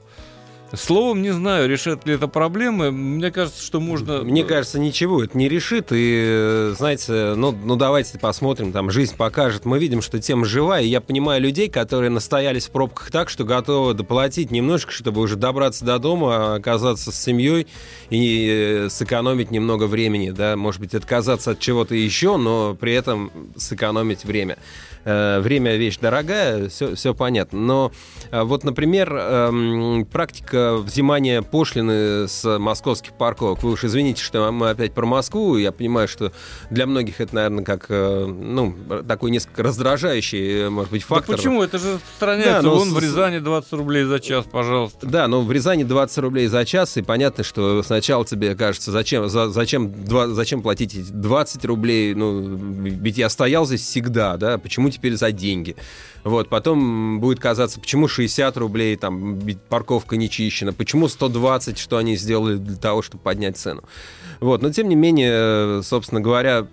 Словом, 0.73 1.21
не 1.21 1.31
знаю, 1.31 1.69
решат 1.69 2.05
ли 2.05 2.15
это 2.15 2.27
проблемы. 2.27 2.91
Мне 2.91 3.31
кажется, 3.31 3.63
что 3.63 3.79
можно... 3.79 4.23
Мне 4.23 4.43
кажется, 4.43 4.79
ничего 4.79 5.23
это 5.23 5.37
не 5.37 5.47
решит. 5.47 5.91
И, 5.91 6.23
э, 6.25 6.73
знаете, 6.77 7.35
ну, 7.35 7.51
ну 7.51 7.77
давайте 7.77 8.19
посмотрим, 8.19 8.73
там 8.73 8.91
жизнь 8.91 9.15
покажет. 9.15 9.63
Мы 9.63 9.79
видим, 9.79 10.01
что 10.01 10.19
тема 10.19 10.45
живая. 10.45 10.83
И 10.83 10.87
я 10.87 10.99
понимаю 10.99 11.41
людей, 11.41 11.69
которые 11.69 12.09
настоялись 12.09 12.67
в 12.67 12.71
пробках 12.71 13.11
так, 13.11 13.29
что 13.29 13.45
готовы 13.45 13.93
доплатить 13.93 14.51
немножко, 14.51 14.91
чтобы 14.91 15.21
уже 15.21 15.37
добраться 15.37 15.85
до 15.85 15.99
дома, 15.99 16.55
оказаться 16.55 17.13
с 17.13 17.15
семьей 17.23 17.67
и 18.09 18.85
э, 18.85 18.89
сэкономить 18.89 19.51
немного 19.51 19.85
времени. 19.85 20.31
Да? 20.31 20.57
Может 20.57 20.81
быть, 20.81 20.93
отказаться 20.93 21.51
от 21.51 21.59
чего-то 21.59 21.95
еще, 21.95 22.35
но 22.35 22.75
при 22.75 22.93
этом 22.93 23.31
сэкономить 23.55 24.25
время. 24.25 24.57
Э, 25.05 25.39
Время 25.39 25.77
вещь 25.77 25.97
дорогая, 25.99 26.67
все, 26.67 26.95
все 26.95 27.13
понятно. 27.13 27.59
Но 27.59 27.91
э, 28.31 28.43
вот, 28.43 28.65
например, 28.65 29.15
эм, 29.15 30.05
практика 30.57 30.77
взимания 30.77 31.41
пошлины 31.41 32.27
с 32.27 32.57
московских 32.59 33.13
парковок. 33.13 33.63
Вы 33.63 33.71
уж 33.71 33.83
извините, 33.83 34.21
что 34.23 34.51
мы 34.51 34.69
опять 34.69 34.93
про 34.93 35.05
Москву. 35.05 35.57
Я 35.57 35.71
понимаю, 35.71 36.07
что 36.07 36.31
для 36.69 36.85
многих 36.85 37.21
это, 37.21 37.35
наверное, 37.35 37.63
как 37.63 37.85
э, 37.89 38.25
ну, 38.25 38.75
такой 39.07 39.31
несколько 39.31 39.63
раздражающий, 39.63 40.63
э, 40.65 40.69
может 40.69 40.91
быть, 40.91 41.01
Да 41.07 41.15
фактор. 41.15 41.35
почему? 41.35 41.63
Это 41.63 41.77
же 41.77 41.93
распространяется. 41.95 42.53
Да, 42.53 42.61
но 42.61 42.75
Вон 42.75 42.89
с- 42.89 42.93
в 42.93 42.99
Рязани 42.99 43.39
20 43.39 43.73
рублей 43.73 44.03
за 44.03 44.19
час, 44.19 44.45
пожалуйста. 44.51 45.05
Да, 45.07 45.27
но 45.27 45.41
в 45.41 45.51
Рязани 45.51 45.83
20 45.83 46.17
рублей 46.19 46.47
за 46.47 46.65
час, 46.65 46.97
и 46.97 47.01
понятно, 47.01 47.43
что 47.43 47.83
сначала 47.83 48.25
тебе 48.25 48.55
кажется, 48.55 48.91
зачем, 48.91 49.29
за- 49.29 49.49
зачем, 49.49 49.91
два- 50.05 50.27
зачем 50.27 50.61
платить 50.61 50.95
эти 50.95 51.11
20 51.11 51.65
рублей, 51.65 52.13
ну, 52.15 52.39
ведь 52.41 53.17
я 53.17 53.29
стоял 53.29 53.65
здесь 53.65 53.81
всегда, 53.81 54.37
да, 54.37 54.57
почему 54.57 54.89
теперь 54.89 55.15
за 55.15 55.31
деньги? 55.31 55.75
Вот, 56.27 56.49
потом 56.49 57.21
будет 57.21 57.39
казаться, 57.39 57.79
почему 57.79 58.09
60 58.09 58.57
рублей, 58.57 58.97
там, 58.97 59.39
парковка 59.69 60.17
не 60.17 60.29
чищена, 60.29 60.73
почему 60.73 61.07
120, 61.07 61.77
что 61.77 61.95
они 61.95 62.17
сделали 62.17 62.57
для 62.57 62.75
того, 62.75 63.01
чтобы 63.01 63.23
поднять 63.23 63.55
цену. 63.55 63.83
Вот, 64.41 64.61
но 64.61 64.69
тем 64.69 64.89
не 64.89 64.97
менее, 64.97 65.81
собственно 65.83 66.19
говоря, 66.19 66.67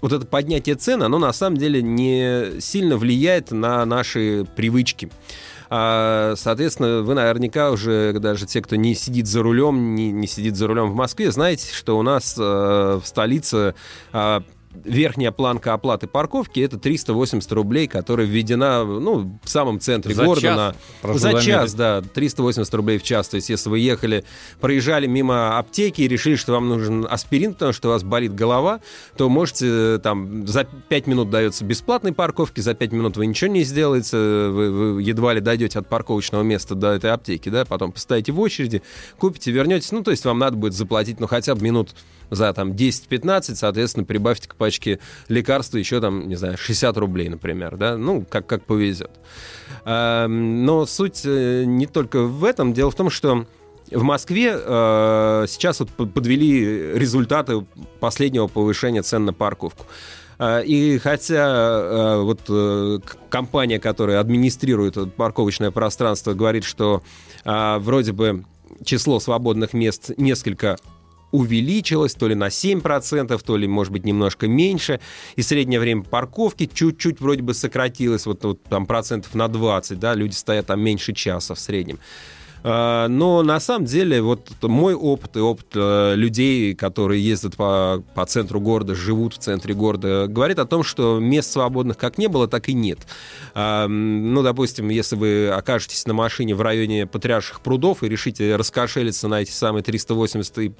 вот 0.00 0.14
это 0.14 0.24
поднятие 0.24 0.76
цен, 0.76 1.02
оно 1.02 1.18
на 1.18 1.34
самом 1.34 1.58
деле 1.58 1.82
не 1.82 2.58
сильно 2.58 2.96
влияет 2.96 3.50
на 3.50 3.84
наши 3.84 4.46
привычки. 4.56 5.10
А, 5.68 6.32
Соответственно, 6.34 7.02
вы 7.02 7.12
наверняка 7.12 7.72
уже, 7.72 8.14
даже 8.14 8.46
те, 8.46 8.62
кто 8.62 8.76
не 8.76 8.94
сидит 8.94 9.26
за 9.26 9.42
рулем, 9.42 9.94
не, 9.94 10.10
не 10.10 10.26
сидит 10.26 10.56
за 10.56 10.68
рулем 10.68 10.90
в 10.90 10.94
Москве, 10.94 11.30
знаете, 11.30 11.70
что 11.70 11.98
у 11.98 12.02
нас 12.02 12.34
э, 12.38 12.40
в 12.42 13.02
столице 13.04 13.74
а, 14.14 14.42
верхняя 14.84 15.32
планка 15.32 15.72
оплаты 15.74 16.06
парковки 16.06 16.60
это 16.60 16.78
380 16.78 17.50
рублей, 17.52 17.86
которая 17.86 18.26
введена 18.26 18.84
ну, 18.84 19.38
в 19.42 19.48
самом 19.48 19.80
центре 19.80 20.14
За 20.14 20.24
города. 20.24 20.40
час, 20.40 20.56
на... 20.56 20.74
прошу 21.02 21.18
За 21.18 21.40
час, 21.40 21.74
да, 21.74 22.02
380 22.02 22.74
рублей 22.74 22.98
в 22.98 23.02
час. 23.02 23.28
То 23.28 23.36
есть, 23.36 23.50
если 23.50 23.68
вы 23.68 23.78
ехали, 23.78 24.24
проезжали 24.60 25.06
мимо 25.06 25.58
аптеки 25.58 26.02
и 26.02 26.08
решили, 26.08 26.36
что 26.36 26.52
вам 26.52 26.68
нужен 26.68 27.06
аспирин, 27.08 27.54
потому 27.54 27.72
что 27.72 27.88
у 27.88 27.92
вас 27.92 28.02
болит 28.02 28.34
голова, 28.34 28.80
то 29.16 29.28
можете 29.28 29.66
э, 29.68 29.98
там 30.02 30.46
за 30.46 30.64
5 30.64 31.06
минут 31.06 31.30
дается 31.30 31.64
бесплатной 31.64 32.12
парковки, 32.12 32.60
за 32.60 32.74
5 32.74 32.92
минут 32.92 33.16
вы 33.16 33.26
ничего 33.26 33.50
не 33.50 33.64
сделаете, 33.64 34.16
вы, 34.16 34.94
вы 34.94 35.02
едва 35.02 35.34
ли 35.34 35.40
дойдете 35.40 35.78
от 35.78 35.88
парковочного 35.88 36.42
места 36.42 36.74
до 36.74 36.92
этой 36.92 37.12
аптеки, 37.12 37.48
да, 37.48 37.64
потом 37.64 37.92
постоите 37.92 38.32
в 38.32 38.40
очереди, 38.40 38.82
купите, 39.18 39.50
вернетесь, 39.50 39.92
ну, 39.92 40.02
то 40.02 40.10
есть 40.10 40.24
вам 40.24 40.38
надо 40.38 40.56
будет 40.56 40.74
заплатить, 40.74 41.20
ну, 41.20 41.26
хотя 41.26 41.54
бы 41.54 41.62
минут 41.62 41.94
за 42.30 42.52
там 42.52 42.72
10-15, 42.72 43.54
соответственно, 43.54 44.04
прибавьте 44.04 44.48
к 44.48 44.54
пачке 44.56 44.98
лекарства 45.28 45.78
еще 45.78 46.00
там, 46.00 46.28
не 46.28 46.36
знаю, 46.36 46.56
60 46.58 46.96
рублей, 46.96 47.28
например, 47.28 47.76
да, 47.76 47.96
ну, 47.96 48.24
как, 48.28 48.46
как 48.46 48.64
повезет. 48.64 49.10
А, 49.84 50.26
Но 50.26 50.86
суть 50.86 51.22
э, 51.24 51.64
не 51.64 51.86
только 51.86 52.22
в 52.22 52.44
этом. 52.44 52.72
Дело 52.72 52.90
в 52.90 52.94
том, 52.94 53.10
что 53.10 53.46
в 53.90 54.02
Москве 54.02 54.52
э, 54.56 55.44
сейчас 55.48 55.80
вот 55.80 55.90
под- 55.90 56.12
подвели 56.12 56.92
результаты 56.94 57.64
последнего 58.00 58.48
повышения 58.48 59.02
цен 59.02 59.24
на 59.24 59.32
парковку. 59.32 59.86
А, 60.38 60.60
И 60.60 60.98
хотя 60.98 61.46
э, 61.46 62.20
вот 62.22 62.40
э, 62.48 62.98
компания, 63.30 63.78
которая 63.78 64.18
администрирует 64.20 65.14
парковочное 65.14 65.70
пространство, 65.70 66.34
говорит, 66.34 66.64
что 66.64 67.02
вроде 67.44 68.10
бы 68.10 68.44
число 68.84 69.20
свободных 69.20 69.72
мест 69.72 70.10
несколько 70.16 70.78
увеличилось, 71.36 72.14
то 72.14 72.28
ли 72.28 72.34
на 72.34 72.48
7%, 72.48 73.40
то 73.44 73.56
ли, 73.56 73.68
может 73.68 73.92
быть, 73.92 74.04
немножко 74.04 74.48
меньше. 74.48 75.00
И 75.36 75.42
среднее 75.42 75.80
время 75.80 76.02
парковки 76.02 76.66
чуть-чуть 76.72 77.20
вроде 77.20 77.42
бы 77.42 77.54
сократилось, 77.54 78.26
вот, 78.26 78.44
вот 78.44 78.62
там 78.64 78.86
процентов 78.86 79.34
на 79.34 79.48
20, 79.48 79.98
да, 79.98 80.14
люди 80.14 80.34
стоят 80.34 80.66
там 80.66 80.80
меньше 80.80 81.12
часа 81.12 81.54
в 81.54 81.58
среднем. 81.58 81.98
А, 82.68 83.06
но 83.06 83.44
на 83.44 83.60
самом 83.60 83.84
деле 83.84 84.20
вот 84.20 84.50
мой 84.62 84.94
опыт 84.94 85.36
и 85.36 85.38
опыт 85.38 85.68
э, 85.74 86.14
людей, 86.16 86.74
которые 86.74 87.24
ездят 87.24 87.54
по, 87.54 88.02
по 88.16 88.26
центру 88.26 88.60
города, 88.60 88.96
живут 88.96 89.34
в 89.34 89.38
центре 89.38 89.72
города, 89.72 90.26
говорит 90.26 90.58
о 90.58 90.66
том, 90.66 90.82
что 90.82 91.20
мест 91.20 91.52
свободных 91.52 91.96
как 91.96 92.18
не 92.18 92.26
было, 92.26 92.48
так 92.48 92.68
и 92.68 92.72
нет. 92.72 92.98
А, 93.54 93.86
ну, 93.86 94.42
допустим, 94.42 94.88
если 94.88 95.14
вы 95.14 95.48
окажетесь 95.48 96.06
на 96.06 96.14
машине 96.14 96.56
в 96.56 96.60
районе 96.60 97.06
Потрясших 97.06 97.60
прудов 97.60 98.02
и 98.02 98.08
решите 98.08 98.56
раскошелиться 98.56 99.28
на 99.28 99.42
эти 99.42 99.52
самые 99.52 99.84
380 99.84 100.58
и 100.58 100.72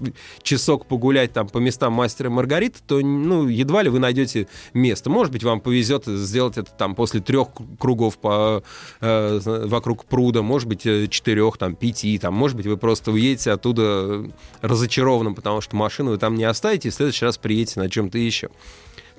часок 0.43 0.87
погулять 0.87 1.35
там 1.35 1.49
по 1.49 1.59
местам 1.59 1.93
мастера 1.93 2.31
Маргарита, 2.31 2.81
то 2.85 2.99
ну, 2.99 3.47
едва 3.47 3.85
ли 3.85 3.91
вы 3.91 4.01
найдете 4.01 4.49
место. 4.75 5.09
Может 5.09 5.33
быть, 5.33 5.45
вам 5.45 5.61
повезет 5.61 6.07
сделать 6.07 6.59
это 6.59 6.73
там 6.73 6.97
после 6.97 7.21
трех 7.21 7.51
кругов 7.79 8.19
по, 8.19 8.65
э, 9.01 9.41
вокруг 9.45 10.05
пруда, 10.07 10.43
может 10.43 10.69
быть, 10.69 10.85
э, 10.85 11.07
четырех, 11.07 11.59
там, 11.59 11.76
пяти, 11.79 12.19
там, 12.19 12.35
может 12.35 12.57
быть, 12.57 12.67
вы 12.67 12.77
просто 12.77 13.13
уедете 13.13 13.53
оттуда 13.53 14.25
разочарованным, 14.61 15.35
потому 15.35 15.61
что 15.61 15.77
машину 15.77 16.11
вы 16.11 16.19
там 16.19 16.35
не 16.35 16.45
оставите, 16.45 16.89
и 16.89 16.91
в 16.91 16.95
следующий 16.95 17.25
раз 17.25 17.39
приедете 17.39 17.81
на 17.81 17.91
чем-то 17.91 18.19
еще. 18.19 18.51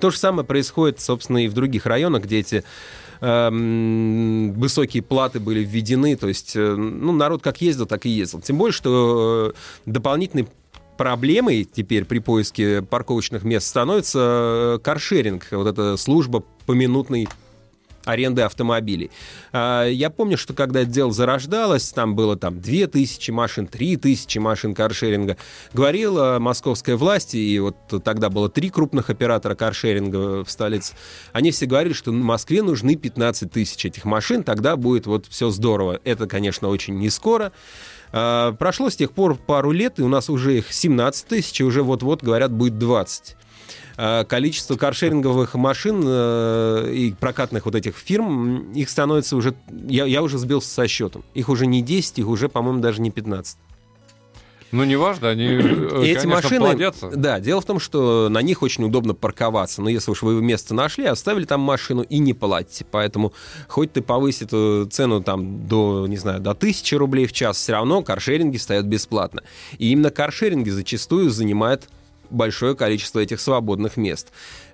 То 0.00 0.10
же 0.10 0.18
самое 0.18 0.46
происходит, 0.46 1.00
собственно, 1.00 1.44
и 1.44 1.48
в 1.48 1.54
других 1.54 1.86
районах, 1.86 2.24
где 2.24 2.38
эти 2.38 2.64
эм, 3.20 4.52
высокие 4.52 5.02
платы 5.02 5.40
были 5.40 5.64
введены, 5.64 6.16
то 6.16 6.28
есть 6.28 6.54
э, 6.54 6.74
ну, 6.76 7.12
народ 7.12 7.42
как 7.42 7.60
ездил, 7.60 7.86
так 7.86 8.06
и 8.06 8.10
ездил. 8.10 8.40
Тем 8.40 8.58
более, 8.58 8.72
что 8.72 9.52
э, 9.54 9.90
дополнительный 9.90 10.46
проблемой 10.96 11.64
теперь 11.64 12.04
при 12.04 12.18
поиске 12.18 12.82
парковочных 12.82 13.42
мест 13.44 13.66
становится 13.66 14.76
э, 14.76 14.78
каршеринг, 14.82 15.48
вот 15.50 15.66
эта 15.66 15.96
служба 15.96 16.44
поминутной 16.66 17.28
аренды 18.08 18.42
автомобилей. 18.42 19.10
А, 19.52 19.86
я 19.86 20.10
помню, 20.10 20.38
что 20.38 20.54
когда 20.54 20.80
это 20.80 20.90
дело 20.90 21.12
зарождалось, 21.12 21.90
там 21.90 22.14
было 22.14 22.36
там 22.36 22.60
2000 22.60 23.30
машин, 23.30 23.66
3000 23.66 24.38
машин 24.38 24.74
каршеринга. 24.74 25.36
Говорила 25.72 26.38
московская 26.40 26.96
власть, 26.96 27.34
и 27.34 27.58
вот 27.60 27.76
тогда 28.02 28.30
было 28.30 28.48
три 28.48 28.70
крупных 28.70 29.10
оператора 29.10 29.54
каршеринга 29.54 30.44
в 30.44 30.50
столице, 30.50 30.94
они 31.32 31.50
все 31.50 31.66
говорили, 31.66 31.92
что 31.92 32.10
в 32.10 32.14
Москве 32.14 32.62
нужны 32.62 32.96
15 32.96 33.50
тысяч 33.52 33.84
этих 33.84 34.04
машин, 34.04 34.42
тогда 34.42 34.76
будет 34.76 35.06
вот 35.06 35.26
все 35.26 35.50
здорово. 35.50 36.00
Это, 36.04 36.26
конечно, 36.26 36.68
очень 36.68 36.98
не 36.98 37.10
скоро. 37.10 37.52
А, 38.12 38.52
прошло 38.52 38.90
с 38.90 38.96
тех 38.96 39.12
пор 39.12 39.36
пару 39.36 39.70
лет, 39.70 39.98
и 39.98 40.02
у 40.02 40.08
нас 40.08 40.30
уже 40.30 40.58
их 40.58 40.72
17 40.72 41.26
тысяч, 41.26 41.60
и 41.60 41.64
уже 41.64 41.82
вот-вот, 41.82 42.22
говорят, 42.22 42.50
будет 42.52 42.78
20 42.78 43.36
а, 43.36 43.37
количество 43.98 44.76
каршеринговых 44.76 45.54
машин 45.54 46.04
э, 46.06 46.92
и 46.94 47.12
прокатных 47.12 47.64
вот 47.64 47.74
этих 47.74 47.96
фирм, 47.96 48.70
их 48.72 48.90
становится 48.90 49.36
уже... 49.36 49.54
Я, 49.88 50.04
я 50.04 50.22
уже 50.22 50.38
сбился 50.38 50.70
со 50.70 50.86
счетом. 50.86 51.24
Их 51.34 51.48
уже 51.48 51.66
не 51.66 51.82
10, 51.82 52.20
их 52.20 52.28
уже, 52.28 52.48
по-моему, 52.48 52.80
даже 52.80 53.00
не 53.00 53.10
15. 53.10 53.58
Ну, 54.70 54.84
неважно, 54.84 55.30
они, 55.30 55.46
э, 55.48 56.02
эти 56.04 56.26
машины, 56.26 56.60
плодятся. 56.60 57.10
Да, 57.10 57.40
дело 57.40 57.60
в 57.60 57.64
том, 57.64 57.80
что 57.80 58.28
на 58.28 58.42
них 58.42 58.62
очень 58.62 58.84
удобно 58.84 59.14
парковаться. 59.14 59.82
Но 59.82 59.88
если 59.88 60.10
уж 60.10 60.22
вы 60.22 60.40
место 60.42 60.74
нашли, 60.74 61.04
оставили 61.06 61.44
там 61.44 61.60
машину 61.60 62.02
и 62.02 62.18
не 62.18 62.34
платите. 62.34 62.86
Поэтому 62.88 63.32
хоть 63.66 63.92
ты 63.92 64.02
повысь 64.02 64.42
эту 64.42 64.86
цену 64.90 65.22
там 65.22 65.66
до, 65.66 66.06
не 66.06 66.18
знаю, 66.18 66.40
до 66.40 66.54
тысячи 66.54 66.94
рублей 66.94 67.26
в 67.26 67.32
час, 67.32 67.56
все 67.56 67.72
равно 67.72 68.02
каршеринги 68.02 68.58
стоят 68.58 68.84
бесплатно. 68.84 69.42
И 69.78 69.90
именно 69.90 70.10
каршеринги 70.10 70.70
зачастую 70.70 71.30
занимают 71.30 71.88
большое 72.30 72.74
количество 72.74 73.20
этих 73.20 73.40
свободных 73.40 73.96
мест. 73.96 74.28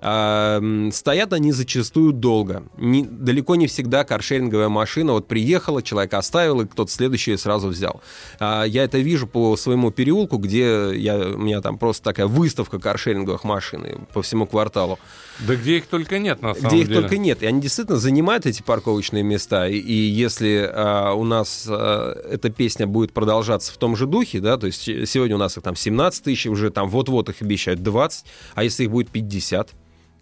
Стоят 0.05 1.33
они 1.33 1.53
зачастую 1.53 2.13
долго. 2.13 2.65
Не, 2.77 3.05
далеко 3.05 3.55
не 3.55 3.67
всегда 3.67 4.05
каршеринговая 4.05 4.69
машина 4.69 5.13
вот 5.13 5.27
приехала, 5.27 5.83
человек 5.83 6.13
оставил, 6.13 6.61
и 6.61 6.67
кто-то 6.67 6.91
следующий 6.91 7.39
сразу 7.39 7.69
взял. 7.69 8.03
А, 8.39 8.65
я 8.65 8.85
это 8.85 8.99
вижу 8.99 9.27
по 9.27 9.57
своему 9.57 9.91
переулку, 9.91 10.37
где 10.37 10.95
я, 10.95 11.17
у 11.17 11.39
меня 11.39 11.63
там 11.63 11.79
просто 11.79 12.05
такая 12.05 12.27
выставка 12.27 12.79
каршеринговых 12.79 13.45
машин 13.45 14.07
по 14.13 14.21
всему 14.21 14.47
кварталу. 14.47 14.99
Да 15.41 15.57
где 15.57 15.79
их 15.79 15.87
только 15.87 16.19
нет, 16.19 16.43
на 16.43 16.55
самом 16.55 16.69
где 16.69 16.77
деле. 16.77 16.85
Где 16.85 16.93
их 16.93 17.01
только 17.01 17.17
нет. 17.17 17.43
И 17.43 17.47
они 17.47 17.63
действительно 17.63 17.97
занимают 17.97 18.45
эти 18.45 18.61
парковочные 18.61 19.23
места. 19.23 19.69
И, 19.69 19.79
и 19.79 19.95
если 19.95 20.71
а, 20.71 21.15
у 21.15 21.25
нас 21.25 21.67
а, 21.67 22.13
эта 22.31 22.51
песня 22.51 22.87
будет 22.87 23.15
продолжаться 23.15 23.73
в 23.73 23.79
том 23.79 23.97
же 23.97 24.07
духе, 24.07 24.41
да, 24.41 24.59
то 24.59 24.67
есть 24.67 24.83
сегодня 24.83 25.37
у 25.37 25.39
нас 25.39 25.57
их 25.57 25.63
там 25.63 25.77
17 25.77 26.25
тысяч, 26.25 26.47
уже 26.47 26.69
там 26.71 26.91
вот-вот 26.91 27.31
их 27.31 27.41
обещают 27.41 27.83
20, 27.83 28.27
а 28.55 28.65
если 28.65 28.85
их 28.85 28.91
будет 28.91 29.09
50, 29.09 29.71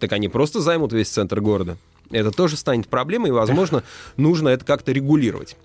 так 0.03 0.13
они 0.15 0.29
просто 0.29 0.61
займут 0.61 0.93
весь 0.93 1.09
центр 1.09 1.41
города. 1.41 1.77
Это 2.11 2.33
тоже 2.33 2.57
станет 2.57 2.89
проблемой, 2.89 3.29
и, 3.29 3.33
возможно, 3.33 3.85
нужно 4.17 4.49
это 4.49 4.65
как-то 4.65 4.91
регулировать. 4.91 5.57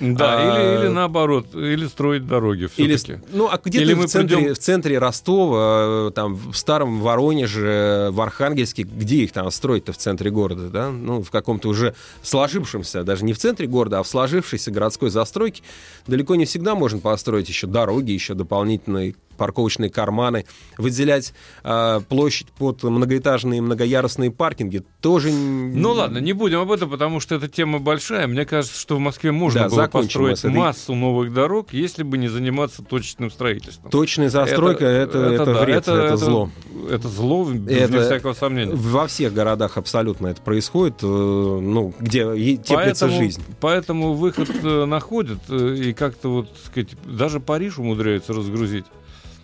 Да, 0.00 0.38
а, 0.38 0.78
или, 0.78 0.80
или 0.80 0.88
наоборот, 0.88 1.54
или 1.54 1.86
строить 1.86 2.26
дороги 2.26 2.66
все-таки. 2.66 3.12
Или, 3.12 3.20
ну, 3.32 3.48
а 3.50 3.60
где-то 3.62 3.96
в, 3.96 4.06
центре, 4.06 4.36
придем... 4.36 4.54
в 4.54 4.58
центре 4.58 4.98
Ростова, 4.98 6.08
э, 6.08 6.10
там, 6.14 6.34
в 6.34 6.54
старом 6.56 7.00
Воронеже, 7.00 8.08
в 8.10 8.20
Архангельске, 8.20 8.84
где 8.84 9.24
их 9.24 9.32
там 9.32 9.50
строить-то 9.50 9.92
в 9.92 9.98
центре 9.98 10.30
города, 10.30 10.70
да? 10.70 10.90
Ну, 10.90 11.22
в 11.22 11.30
каком-то 11.30 11.68
уже 11.68 11.94
сложившемся, 12.22 13.04
даже 13.04 13.24
не 13.24 13.34
в 13.34 13.38
центре 13.38 13.66
города, 13.66 13.98
а 13.98 14.02
в 14.02 14.08
сложившейся 14.08 14.70
городской 14.70 15.10
застройке, 15.10 15.62
далеко 16.06 16.34
не 16.34 16.46
всегда 16.46 16.74
можно 16.74 16.98
построить 16.98 17.48
еще 17.48 17.66
дороги, 17.66 18.12
еще 18.12 18.34
дополнительные 18.34 19.14
парковочные 19.40 19.88
карманы, 19.88 20.44
выделять 20.76 21.32
э, 21.64 22.00
площадь 22.10 22.48
под 22.48 22.82
многоэтажные 22.82 23.62
многоярусные 23.62 24.30
паркинги 24.30 24.82
тоже... 25.00 25.32
Ну 25.32 25.92
ладно, 25.92 26.18
не 26.18 26.34
будем 26.34 26.60
об 26.60 26.70
этом, 26.70 26.90
потому 26.90 27.20
что 27.20 27.36
эта 27.36 27.48
тема 27.48 27.78
большая. 27.78 28.26
Мне 28.26 28.44
кажется, 28.44 28.78
что 28.78 28.96
в 28.96 28.98
Москве 28.98 29.32
можно 29.32 29.62
да, 29.62 29.68
было 29.70 29.86
построить 29.90 30.42
массу 30.44 30.94
новых 30.94 31.32
дорог, 31.32 31.72
если 31.72 32.02
бы 32.02 32.18
не 32.18 32.28
заниматься 32.28 32.82
точечным 32.82 33.30
строительством. 33.30 33.90
Точная 33.90 34.28
застройка 34.28 34.84
это, 34.84 35.18
это, 35.18 35.18
это, 35.18 35.42
это 35.42 35.54
да, 35.54 35.64
вред, 35.64 35.76
это, 35.78 35.92
это, 35.92 36.02
это 36.04 36.16
зло. 36.16 36.50
Это 36.90 37.08
зло, 37.08 37.50
без 37.50 37.76
это, 37.76 38.04
всякого 38.04 38.32
сомнения. 38.32 38.72
Во 38.74 39.06
всех 39.06 39.32
городах 39.32 39.76
абсолютно 39.76 40.28
это 40.28 40.40
происходит, 40.42 41.02
э, 41.02 41.06
ну, 41.06 41.94
где 41.98 42.24
теплится 42.56 42.74
поэтому, 42.74 43.12
жизнь. 43.12 43.42
Поэтому 43.60 44.14
выход 44.14 44.50
э, 44.62 44.84
находят, 44.86 45.38
э, 45.48 45.74
и 45.76 45.92
как-то 45.92 46.28
вот, 46.28 46.48
сказать, 46.64 46.90
даже 47.04 47.40
Париж 47.40 47.78
умудряется 47.78 48.32
разгрузить. 48.32 48.86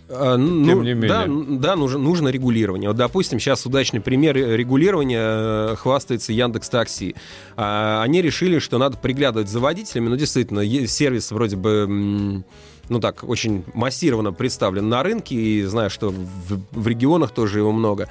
А, 0.09 0.37
ну, 0.37 0.65
Тем 0.65 0.83
не 0.83 0.93
менее. 0.93 1.09
Да, 1.09 1.25
да 1.27 1.75
нужно, 1.75 1.99
нужно 1.99 2.29
регулирование. 2.29 2.89
Вот, 2.89 2.97
допустим, 2.97 3.39
сейчас 3.39 3.65
удачный 3.65 3.99
пример 3.99 4.35
регулирования 4.35 5.71
э, 5.71 5.75
хвастается 5.77 6.31
Яндекс 6.31 6.69
Такси. 6.69 7.15
А, 7.55 8.01
они 8.03 8.21
решили, 8.21 8.59
что 8.59 8.77
надо 8.77 8.97
приглядывать 8.97 9.49
за 9.49 9.59
водителями. 9.59 10.09
Ну, 10.09 10.15
действительно, 10.15 10.65
сервис 10.87 11.31
вроде 11.31 11.57
бы 11.57 12.43
ну 12.89 12.99
так, 12.99 13.23
очень 13.23 13.65
массированно 13.73 14.31
представлен 14.31 14.87
на 14.89 15.03
рынке, 15.03 15.35
и 15.35 15.63
знаю, 15.63 15.89
что 15.89 16.09
в, 16.09 16.59
в 16.71 16.87
регионах 16.87 17.31
тоже 17.31 17.59
его 17.59 17.71
много. 17.71 18.07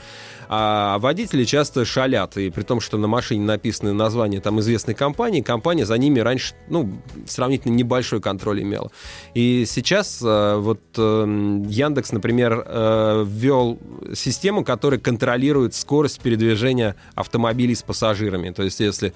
А 0.49 0.99
водители 0.99 1.45
часто 1.45 1.85
шалят, 1.85 2.37
и 2.37 2.51
при 2.51 2.63
том, 2.63 2.81
что 2.81 2.99
на 2.99 3.09
машине 3.09 3.45
написано 3.45 3.93
название 3.93 4.41
там 4.41 4.61
известной 4.61 4.95
компании, 4.95 5.41
компания 5.41 5.87
за 5.87 5.99
ними 5.99 6.21
раньше, 6.21 6.55
ну, 6.69 7.01
сравнительно 7.27 7.75
небольшой 7.75 8.21
контроль 8.21 8.63
имела. 8.63 8.91
И 9.35 9.65
сейчас 9.67 10.21
э, 10.23 10.57
вот 10.57 10.81
э, 10.97 11.63
Яндекс, 11.69 12.13
например, 12.13 12.65
э, 12.65 13.25
ввел 13.27 13.79
систему, 14.15 14.65
которая 14.65 15.01
контролирует 15.01 15.75
скорость 15.75 16.21
передвижения 16.21 16.97
автомобилей 17.15 17.75
с 17.75 17.83
пассажирами. 17.83 18.51
То 18.51 18.63
есть, 18.63 18.81
если 18.81 19.13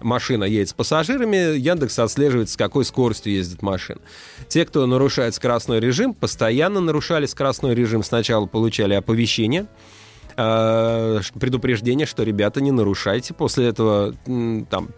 машина 0.00 0.44
едет 0.44 0.70
с 0.70 0.72
пассажирами, 0.72 1.56
Яндекс 1.56 1.98
отслеживает, 1.98 2.50
с 2.50 2.56
какой 2.56 2.84
скоростью 2.84 3.32
ездит 3.32 3.62
машина. 3.62 4.00
Те, 4.48 4.64
кто 4.64 4.86
нарушает 4.86 5.34
скоростной 5.34 5.80
режим, 5.80 6.14
постоянно 6.14 6.80
нарушали 6.80 7.26
скоростной 7.26 7.74
режим. 7.74 8.02
Сначала 8.02 8.46
получали 8.46 8.94
оповещение, 8.94 9.66
э, 10.36 11.20
предупреждение, 11.38 12.06
что 12.06 12.22
ребята 12.22 12.60
не 12.60 12.70
нарушайте. 12.70 13.34
После 13.34 13.66
этого 13.66 14.14
там 14.70 14.88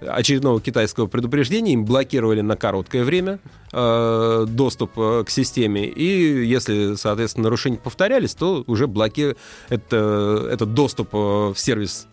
очередного 0.00 0.60
китайского 0.60 1.06
предупреждения 1.06 1.74
им 1.74 1.84
блокировали 1.84 2.40
на 2.40 2.56
короткое 2.56 3.04
время 3.04 3.38
э, 3.72 4.46
доступ 4.48 4.92
э, 4.96 5.24
к 5.26 5.30
системе. 5.30 5.86
И 5.86 6.44
если, 6.44 6.94
соответственно, 6.96 7.44
нарушения 7.44 7.78
повторялись, 7.78 8.34
то 8.34 8.64
уже 8.66 8.86
блоки... 8.86 9.36
это, 9.68 10.48
этот 10.50 10.74
доступ 10.74 11.12
в 11.12 11.54
сервис 11.56 12.06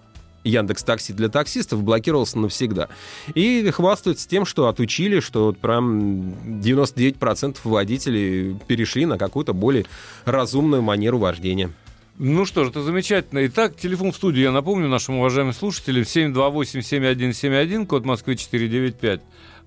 Яндекс 0.48 0.84
Такси 0.84 1.14
для 1.14 1.30
таксистов 1.30 1.84
блокировался 1.84 2.40
навсегда. 2.40 2.90
И 3.34 3.70
хвастаются 3.72 4.28
тем, 4.28 4.46
что 4.46 4.68
отучили, 4.68 5.20
что 5.20 5.48
вот 5.48 5.60
прям 5.60 6.32
99% 6.62 7.58
водителей 7.64 8.56
перешли 8.68 9.06
на 9.06 9.18
какую-то 9.18 9.54
более 9.54 9.86
разумную 10.26 10.82
манеру 10.82 11.20
вождения. 11.20 11.72
Ну 12.20 12.46
что 12.46 12.64
ж, 12.64 12.70
это 12.70 12.82
замечательно. 12.82 13.46
Итак, 13.46 13.76
телефон 13.76 14.12
в 14.12 14.16
студии, 14.16 14.42
я 14.42 14.52
напомню 14.52 14.88
нашим 14.88 15.18
уважаемым 15.18 15.54
слушателям, 15.54 16.02
728-7171, 16.02 17.86
код 17.86 18.06
Москвы 18.06 18.36
495. 18.36 19.22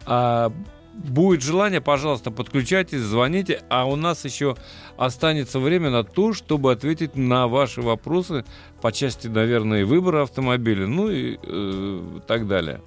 А 0.07 0.53
будет 0.93 1.43
желание, 1.43 1.81
пожалуйста, 1.81 2.33
подключайтесь, 2.33 2.99
звоните, 2.99 3.63
а 3.69 3.85
у 3.85 3.95
нас 3.95 4.25
еще 4.25 4.57
останется 4.97 5.61
время 5.61 5.91
на 5.91 6.03
то, 6.03 6.33
чтобы 6.33 6.73
ответить 6.73 7.15
на 7.15 7.47
ваши 7.47 7.83
вопросы 7.83 8.45
по 8.83 8.91
части, 8.91 9.29
наверное, 9.29 9.87
выбора 9.87 10.23
автомобиля, 10.23 10.89
ну 10.89 11.09
и 11.09 11.39
э, 11.41 12.01
так 12.27 12.49
далее. 12.49 12.81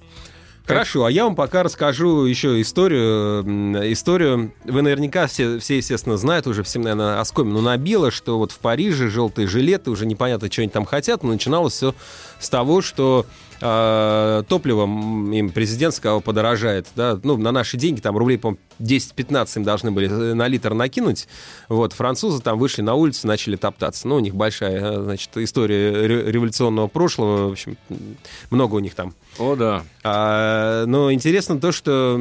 Хорошо, 0.66 1.04
а 1.04 1.10
я 1.10 1.24
вам 1.24 1.36
пока 1.36 1.62
расскажу 1.62 2.24
еще 2.24 2.60
историю. 2.60 3.42
Историю, 3.92 4.52
вы 4.64 4.80
наверняка 4.80 5.26
все, 5.26 5.58
все 5.58 5.76
естественно, 5.76 6.16
знают, 6.16 6.46
уже 6.46 6.62
всем, 6.62 6.82
наверное, 6.82 7.20
оскомину 7.20 7.60
набило, 7.60 8.10
что 8.10 8.38
вот 8.38 8.50
в 8.50 8.58
Париже 8.58 9.10
желтые 9.10 9.46
жилеты, 9.46 9.90
уже 9.90 10.06
непонятно, 10.06 10.50
что 10.50 10.62
они 10.62 10.70
там 10.70 10.86
хотят, 10.86 11.22
но 11.22 11.30
начиналось 11.30 11.74
все 11.74 11.94
с 12.40 12.48
того, 12.48 12.80
что 12.80 13.26
э, 13.60 14.42
топливо 14.48 14.84
им 14.84 15.50
президент 15.50 15.94
сказал 15.94 16.20
подорожает, 16.22 16.86
да, 16.96 17.18
ну, 17.22 17.36
на 17.36 17.52
наши 17.52 17.76
деньги, 17.76 18.00
там 18.00 18.16
рублей, 18.16 18.38
по 18.38 18.56
10-15 18.80 19.48
им 19.56 19.64
должны 19.64 19.90
были 19.90 20.08
э, 20.08 20.34
на 20.34 20.48
литр 20.48 20.72
накинуть, 20.74 21.28
вот, 21.68 21.92
французы 21.92 22.42
там 22.42 22.58
вышли 22.58 22.82
на 22.82 22.94
улицу, 22.94 23.26
начали 23.26 23.56
топтаться, 23.56 24.08
ну, 24.08 24.16
у 24.16 24.20
них 24.20 24.34
большая, 24.34 24.80
э, 24.80 25.02
значит, 25.02 25.30
история 25.36 25.90
ре- 26.06 26.30
революционного 26.30 26.88
прошлого, 26.88 27.48
в 27.48 27.52
общем, 27.52 27.76
много 28.50 28.74
у 28.76 28.80
них 28.80 28.94
там 28.94 29.14
О, 29.38 29.56
да. 29.56 29.84
А, 30.06 30.84
но 30.84 31.10
интересно 31.10 31.58
то, 31.58 31.72
что 31.72 32.14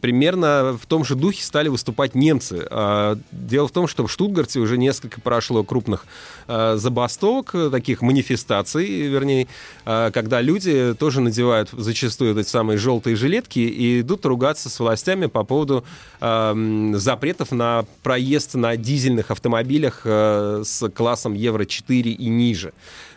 примерно 0.00 0.78
в 0.80 0.86
том 0.86 1.04
же 1.04 1.14
духе 1.14 1.44
стали 1.44 1.68
выступать 1.68 2.14
немцы. 2.14 2.66
А, 2.70 3.18
дело 3.30 3.68
в 3.68 3.70
том, 3.70 3.86
что 3.86 4.06
в 4.06 4.10
Штутгарте 4.10 4.60
уже 4.60 4.78
несколько 4.78 5.20
прошло 5.20 5.62
крупных 5.62 6.06
а, 6.46 6.76
забастовок, 6.78 7.54
э, 7.54 7.68
таких 7.70 8.00
манифестаций, 8.00 8.86
вернее, 9.02 9.46
а, 9.84 10.10
когда 10.10 10.40
люди 10.40 10.94
тоже 10.98 11.20
надевают 11.20 11.68
зачастую 11.72 12.34
эти 12.38 12.48
самые 12.48 12.78
желтые 12.78 13.14
жилетки 13.14 13.58
и 13.58 14.00
идут 14.00 14.24
ругаться 14.24 14.70
с 14.70 14.80
властями 14.80 15.26
по 15.26 15.44
поводу 15.44 15.84
а, 16.20 16.56
запретов 16.94 17.52
на 17.52 17.84
проезд 18.02 18.54
на 18.54 18.74
дизельных 18.78 19.30
автомобилях 19.30 20.00
а, 20.06 20.62
с 20.64 20.88
классом 20.88 21.34
Евро-4 21.34 22.02
и 22.04 22.28
ниже. 22.30 22.72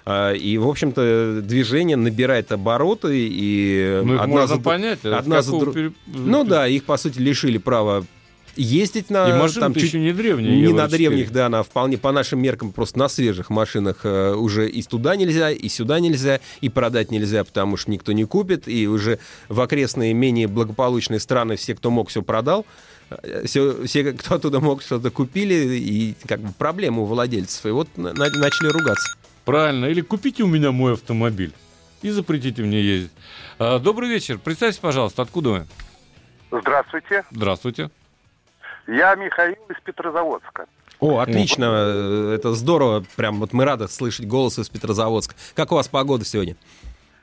А, 0.05 0.33
И, 0.33 0.57
в 0.57 0.67
общем-то, 0.67 1.41
движение 1.43 1.97
набирает 1.97 2.51
обороты, 2.51 3.27
и 3.29 4.01
Ну, 4.03 4.15
их 4.15 4.21
одна 4.21 4.33
можно 4.33 4.55
за- 4.55 4.61
понять. 4.61 4.99
а 5.03 5.17
одна 5.17 5.41
за 5.41 5.59
пере- 5.71 5.93
Ну 6.07 6.43
да, 6.43 6.67
их, 6.67 6.85
по 6.85 6.97
сути, 6.97 7.19
лишили 7.19 7.57
права 7.57 8.05
ездить 8.57 9.09
на... 9.09 9.29
И 9.29 9.33
машины 9.39 9.61
там, 9.61 9.73
чуть- 9.73 9.83
еще 9.83 9.99
не 9.99 10.11
древние. 10.11 10.55
не 10.57 10.73
на 10.73 10.81
Евро-4. 10.83 10.89
древних, 10.89 11.31
да, 11.31 11.47
на 11.49 11.63
вполне 11.63 11.97
по 11.97 12.11
нашим 12.11 12.41
меркам, 12.41 12.71
просто 12.73 12.99
на 12.99 13.07
свежих 13.07 13.49
машинах 13.49 14.01
э, 14.03 14.33
уже 14.33 14.67
и 14.69 14.81
туда 14.83 15.15
нельзя, 15.15 15.51
и 15.51 15.69
сюда 15.69 15.99
нельзя, 16.01 16.41
и 16.59 16.67
продать 16.67 17.11
нельзя, 17.11 17.43
потому 17.45 17.77
что 17.77 17.91
никто 17.91 18.11
не 18.11 18.25
купит, 18.25 18.67
и 18.67 18.87
уже 18.87 19.19
в 19.47 19.61
окрестные 19.61 20.13
менее 20.13 20.47
благополучные 20.47 21.19
страны 21.21 21.55
все, 21.55 21.75
кто 21.75 21.91
мог, 21.91 22.09
все 22.09 22.21
продал. 22.23 22.65
Э, 23.09 23.43
Все, 23.45 23.85
все, 23.85 24.11
кто 24.13 24.35
оттуда 24.35 24.59
мог, 24.59 24.81
что-то 24.81 25.11
купили, 25.11 25.75
и 25.77 26.15
как 26.27 26.41
бы 26.41 26.49
проблема 26.57 27.03
у 27.03 27.05
владельцев. 27.05 27.65
И 27.65 27.69
вот 27.69 27.87
на- 27.95 28.11
начали 28.13 28.67
ругаться. 28.67 29.15
Правильно. 29.45 29.85
Или 29.85 30.01
купите 30.01 30.43
у 30.43 30.47
меня 30.47 30.71
мой 30.71 30.93
автомобиль 30.93 31.53
и 32.01 32.09
запретите 32.09 32.61
мне 32.63 32.81
ездить. 32.81 33.11
А, 33.59 33.79
Добрый 33.79 34.09
вечер. 34.09 34.37
Представьте, 34.37 34.81
пожалуйста, 34.81 35.21
откуда 35.21 35.49
вы? 35.49 35.67
Здравствуйте. 36.51 37.23
Здравствуйте. 37.31 37.89
Я 38.87 39.15
Михаил 39.15 39.55
из 39.69 39.79
Петрозаводска. 39.83 40.65
О, 40.99 41.17
отлично, 41.19 41.63
это 42.35 42.53
здорово, 42.53 43.03
прям 43.15 43.39
вот 43.39 43.53
мы 43.53 43.65
рады 43.65 43.87
слышать 43.87 44.27
голос 44.27 44.59
из 44.59 44.69
Петрозаводска. 44.69 45.33
Как 45.55 45.71
у 45.71 45.75
вас 45.75 45.87
погода 45.87 46.25
сегодня? 46.25 46.55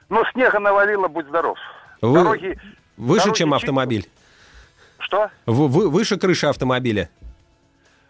Ну, 0.08 0.24
снега 0.32 0.58
навалило, 0.58 1.06
будь 1.06 1.26
здоров. 1.28 1.56
Вы- 2.02 2.14
Дороги... 2.24 2.58
Выше, 2.96 3.20
дороги 3.26 3.38
чем 3.38 3.54
автомобиль? 3.54 4.08
Что? 4.98 5.30
В- 5.46 5.68
вы- 5.68 5.90
выше 5.90 6.16
крыши 6.18 6.46
автомобиля? 6.46 7.08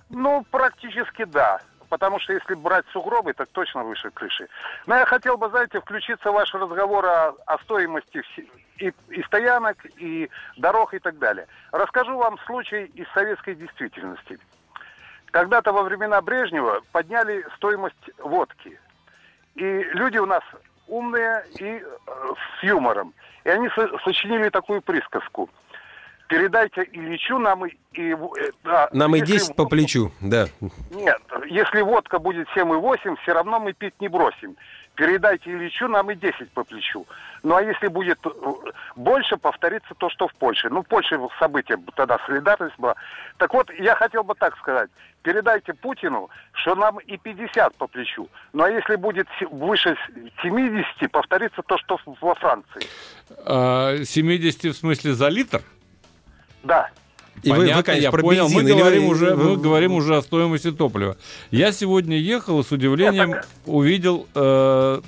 Ну, 0.08 0.46
практически 0.50 1.24
да. 1.24 1.60
Потому 1.88 2.18
что 2.20 2.32
если 2.32 2.54
брать 2.54 2.84
сугробы, 2.92 3.32
так 3.32 3.48
точно 3.50 3.84
выше 3.84 4.10
крыши. 4.10 4.48
Но 4.86 4.96
я 4.96 5.06
хотел 5.06 5.36
бы, 5.38 5.48
знаете, 5.48 5.80
включиться 5.80 6.30
в 6.30 6.34
ваш 6.34 6.52
разговор 6.54 7.06
о, 7.06 7.34
о 7.46 7.58
стоимости 7.58 8.22
и, 8.78 8.92
и 9.08 9.22
стоянок, 9.22 9.78
и 9.96 10.28
дорог 10.56 10.94
и 10.94 10.98
так 10.98 11.18
далее. 11.18 11.46
Расскажу 11.72 12.16
вам 12.16 12.38
случай 12.46 12.84
из 12.94 13.08
советской 13.12 13.54
действительности. 13.54 14.38
Когда-то 15.30 15.72
во 15.72 15.82
времена 15.82 16.20
Брежнева 16.20 16.80
подняли 16.92 17.46
стоимость 17.56 18.10
водки. 18.18 18.78
И 19.54 19.64
люди 19.64 20.18
у 20.18 20.26
нас 20.26 20.42
умные 20.86 21.44
и 21.58 21.64
э, 21.64 21.82
с 22.58 22.62
юмором. 22.62 23.12
И 23.44 23.48
они 23.50 23.68
со- 23.70 23.98
сочинили 23.98 24.48
такую 24.48 24.80
присказку. 24.82 25.50
Передайте 26.28 26.86
Ильичу 26.92 27.38
нам 27.38 27.64
и... 27.64 27.72
э, 27.96 28.16
да, 28.62 28.88
Нам 28.92 29.16
и 29.16 29.20
если 29.20 29.32
10 29.32 29.56
по 29.56 29.64
плечу, 29.64 30.12
да. 30.20 30.46
Нет, 30.90 31.22
если 31.48 31.80
водка 31.80 32.18
будет 32.18 32.46
7,8, 32.54 33.16
все 33.22 33.32
равно 33.32 33.58
мы 33.58 33.72
пить 33.72 33.94
не 34.00 34.08
бросим. 34.08 34.54
Передайте 34.94 35.50
Ильичу, 35.50 35.88
нам 35.88 36.10
и 36.10 36.16
10 36.16 36.50
по 36.50 36.64
плечу. 36.64 37.06
Ну 37.42 37.54
а 37.54 37.62
если 37.62 37.86
будет 37.86 38.18
э, 38.26 38.30
больше, 38.96 39.38
повторится 39.38 39.94
то, 39.96 40.10
что 40.10 40.28
в 40.28 40.34
Польше. 40.34 40.68
Ну, 40.68 40.82
в 40.82 40.86
Польше 40.86 41.18
события 41.38 41.78
тогда 41.94 42.18
солидарность 42.26 42.78
была. 42.78 42.94
Так 43.38 43.54
вот, 43.54 43.70
я 43.78 43.94
хотел 43.94 44.22
бы 44.22 44.34
так 44.34 44.56
сказать. 44.58 44.90
Передайте 45.22 45.72
Путину, 45.72 46.28
что 46.52 46.74
нам 46.74 46.98
и 46.98 47.16
50 47.16 47.74
по 47.76 47.86
плечу. 47.86 48.28
Ну 48.52 48.64
а 48.64 48.70
если 48.70 48.96
будет 48.96 49.28
выше 49.50 49.96
70, 50.42 51.10
повторится 51.10 51.62
то, 51.62 51.78
что 51.78 51.98
во 52.20 52.34
Франции. 52.34 52.82
А, 53.46 53.96
70 54.04 54.74
в 54.74 54.76
смысле 54.76 55.14
за 55.14 55.28
литр? 55.28 55.62
Да. 56.68 56.90
И 57.42 57.50
вы, 57.50 57.56
вы, 57.56 57.62
Понятно, 57.62 57.82
конечно, 57.84 58.04
я 58.04 58.10
про 58.10 58.20
понял. 58.22 58.44
бензин. 58.44 58.62
Мы 58.64 58.70
или 58.70 58.78
говорим, 58.78 59.02
вы- 59.06 59.08
уже, 59.12 59.34
вы- 59.34 59.50
мы 59.50 59.56
говорим 59.56 59.92
уже 59.94 60.16
о 60.16 60.22
стоимости 60.22 60.70
топлива. 60.72 61.16
Я 61.50 61.72
сегодня 61.72 62.16
ехал 62.18 62.60
и 62.60 62.64
с 62.64 62.70
удивлением 62.72 63.28
Нет, 63.30 63.48
увидел 63.64 64.26
э, 64.34 65.00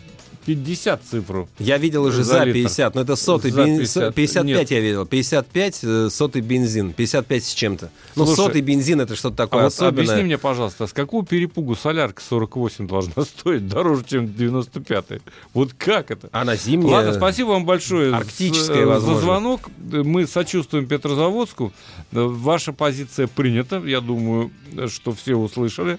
50 0.54 1.02
цифру. 1.04 1.48
Я 1.60 1.78
видел 1.78 2.02
уже 2.04 2.24
За 2.24 2.38
за, 2.38 2.44
литр. 2.44 2.58
50, 2.58 2.94
но 2.96 3.00
это 3.02 3.14
сотый 3.14 3.52
За 3.52 3.64
бензин. 3.64 3.78
50. 3.82 4.14
55 4.14 4.44
Нет. 4.46 4.70
я 4.72 4.80
видел. 4.80 5.06
55 5.06 5.78
э, 5.84 6.08
сотый 6.10 6.42
бензин. 6.42 6.92
55 6.92 7.44
с 7.44 7.54
чем-то. 7.54 7.90
Ну, 8.16 8.26
сотый 8.26 8.60
бензин 8.60 9.00
это 9.00 9.14
что-то 9.14 9.44
А 9.44 9.46
такое 9.46 9.62
вот 9.62 9.66
особенное. 9.72 10.02
объясни 10.04 10.22
мне, 10.24 10.38
пожалуйста, 10.38 10.88
с 10.88 10.92
какого 10.92 11.24
перепугу 11.24 11.76
солярка 11.76 12.20
48 12.22 12.88
должна 12.88 13.22
стоить 13.24 13.68
дороже, 13.68 14.04
чем 14.08 14.24
95-й? 14.26 15.20
Вот 15.54 15.72
как 15.74 16.10
это? 16.10 16.28
Она 16.32 16.56
зимняя. 16.56 16.96
Ладно, 16.96 17.14
спасибо 17.14 17.50
вам 17.50 17.64
большое 17.64 18.12
Арктическая, 18.12 18.84
за 18.84 18.86
возможно. 18.86 19.20
звонок. 19.20 19.70
Мы 19.78 20.26
сочувствуем 20.26 20.86
Петрозаводску. 20.86 21.72
Ваша 22.10 22.72
позиция 22.72 23.28
принята. 23.28 23.76
Я 23.86 24.00
думаю, 24.00 24.50
что 24.88 25.12
все 25.12 25.36
услышали. 25.36 25.98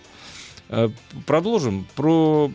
Э, 0.68 0.90
Продолжим 1.26 1.88
про 1.96 2.52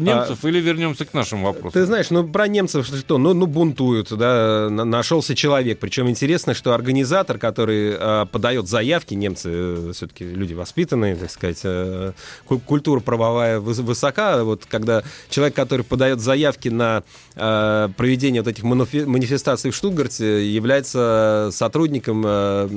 немцев 0.00 0.44
или 0.44 0.60
вернемся 0.60 1.04
к 1.04 1.14
нашим 1.14 1.42
вопросам? 1.42 1.68
А 1.68 1.72
Ты 1.72 1.84
знаешь, 1.86 2.10
ну 2.10 2.26
про 2.26 2.48
немцев 2.48 2.86
что, 2.86 3.18
ну, 3.18 3.34
ну 3.34 3.46
бунтуют, 3.46 4.12
да, 4.12 4.68
на- 4.70 4.84
нашелся 4.84 5.34
человек. 5.34 5.78
Причем 5.78 6.08
интересно, 6.08 6.54
что 6.54 6.72
организатор, 6.72 7.38
который 7.38 7.94
э, 7.98 8.26
подает 8.32 8.68
заявки, 8.68 9.14
немцы 9.14 9.92
все-таки 9.92 10.24
люди 10.24 10.54
воспитанные, 10.54 11.16
так 11.16 11.30
сказать, 11.30 11.60
э, 11.64 12.12
ку- 12.46 12.58
культура 12.58 13.00
правовая 13.00 13.58
выс- 13.60 13.82
высока. 13.82 14.42
Вот 14.44 14.64
когда 14.68 15.02
человек, 15.28 15.54
который 15.54 15.82
подает 15.84 16.20
заявки 16.20 16.68
на 16.68 17.02
э, 17.36 17.88
проведение 17.96 18.42
вот 18.42 18.48
этих 18.50 18.64
манифестаций 18.64 19.70
в 19.70 19.74
Штутгарте, 19.74 20.46
является 20.50 21.50
сотрудником 21.52 22.22
э, 22.26 22.68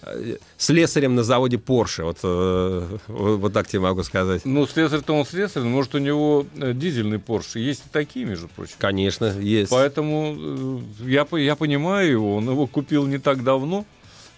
слесарем 0.57 1.15
на 1.15 1.23
заводе 1.23 1.57
Porsche. 1.57 2.03
Вот, 2.03 2.17
э, 2.23 2.97
вот 3.07 3.39
вот 3.39 3.53
так 3.53 3.67
тебе 3.67 3.81
могу 3.81 4.03
сказать. 4.03 4.43
Ну, 4.45 4.65
слесарь-то 4.67 5.13
он 5.13 5.25
слесарь, 5.25 5.63
но, 5.63 5.69
может, 5.69 5.95
у 5.95 5.99
него 5.99 6.45
э, 6.57 6.73
дизельный 6.73 7.19
Порш. 7.19 7.55
Есть 7.55 7.83
и 7.85 7.89
такие, 7.91 8.25
между 8.25 8.47
прочим. 8.47 8.75
Конечно, 8.77 9.25
есть. 9.39 9.71
Поэтому 9.71 10.35
э, 10.37 11.09
я, 11.09 11.27
я 11.37 11.55
понимаю 11.55 12.09
его, 12.11 12.35
он 12.35 12.49
его 12.49 12.67
купил 12.67 13.05
не 13.05 13.17
так 13.17 13.43
давно. 13.43 13.85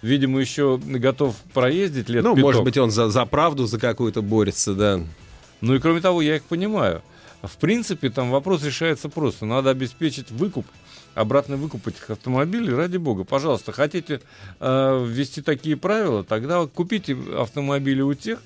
Видимо, 0.02 0.38
еще 0.38 0.78
готов 0.84 1.34
проездить 1.54 2.10
лет 2.10 2.24
Ну, 2.24 2.34
пяток. 2.34 2.44
может 2.44 2.64
быть, 2.64 2.76
он 2.76 2.90
за, 2.90 3.08
за 3.08 3.24
правду 3.24 3.64
за 3.66 3.78
какую-то 3.78 4.20
борется, 4.20 4.74
да. 4.74 5.00
Ну 5.62 5.74
и 5.74 5.78
кроме 5.78 6.02
того, 6.02 6.20
я 6.20 6.36
их 6.36 6.42
понимаю. 6.42 7.00
В 7.42 7.56
принципе, 7.56 8.10
там 8.10 8.30
вопрос 8.30 8.62
решается 8.64 9.08
просто. 9.08 9.46
Надо 9.46 9.70
обеспечить 9.70 10.30
выкуп, 10.30 10.66
обратный 11.14 11.56
выкуп 11.56 11.88
этих 11.88 12.10
автомобилей, 12.10 12.72
ради 12.72 12.96
бога. 12.96 13.24
Пожалуйста, 13.24 13.72
хотите 13.72 14.20
э, 14.60 15.06
ввести 15.08 15.42
такие 15.42 15.76
правила, 15.76 16.24
тогда 16.24 16.66
купите 16.66 17.16
автомобили 17.36 18.02
у 18.02 18.14
тех, 18.14 18.40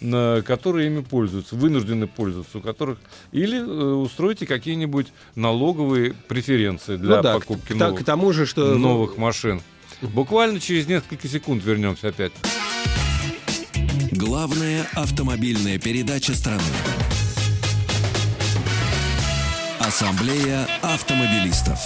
которые 0.00 0.88
ими 0.88 1.00
пользуются, 1.00 1.54
вынуждены 1.54 2.06
пользоваться, 2.06 2.58
у 2.58 2.60
которых 2.60 2.98
или 3.30 3.58
э, 3.58 3.94
устройте 3.94 4.46
какие-нибудь 4.46 5.08
налоговые 5.36 6.14
преференции 6.28 6.96
для 6.96 7.16
ну 7.16 7.22
да, 7.22 7.34
покупки 7.34 7.72
к, 7.72 7.76
новых, 7.76 8.00
к 8.00 8.04
тому 8.04 8.32
же, 8.32 8.46
что... 8.46 8.74
новых 8.76 9.16
машин. 9.16 9.62
Буквально 10.00 10.58
через 10.58 10.88
несколько 10.88 11.28
секунд 11.28 11.64
вернемся 11.64 12.08
опять. 12.08 12.32
Главная 14.10 14.86
автомобильная 14.94 15.78
передача 15.78 16.34
страны. 16.34 16.62
Ассамблея 19.78 20.66
автомобилистов. 20.82 21.78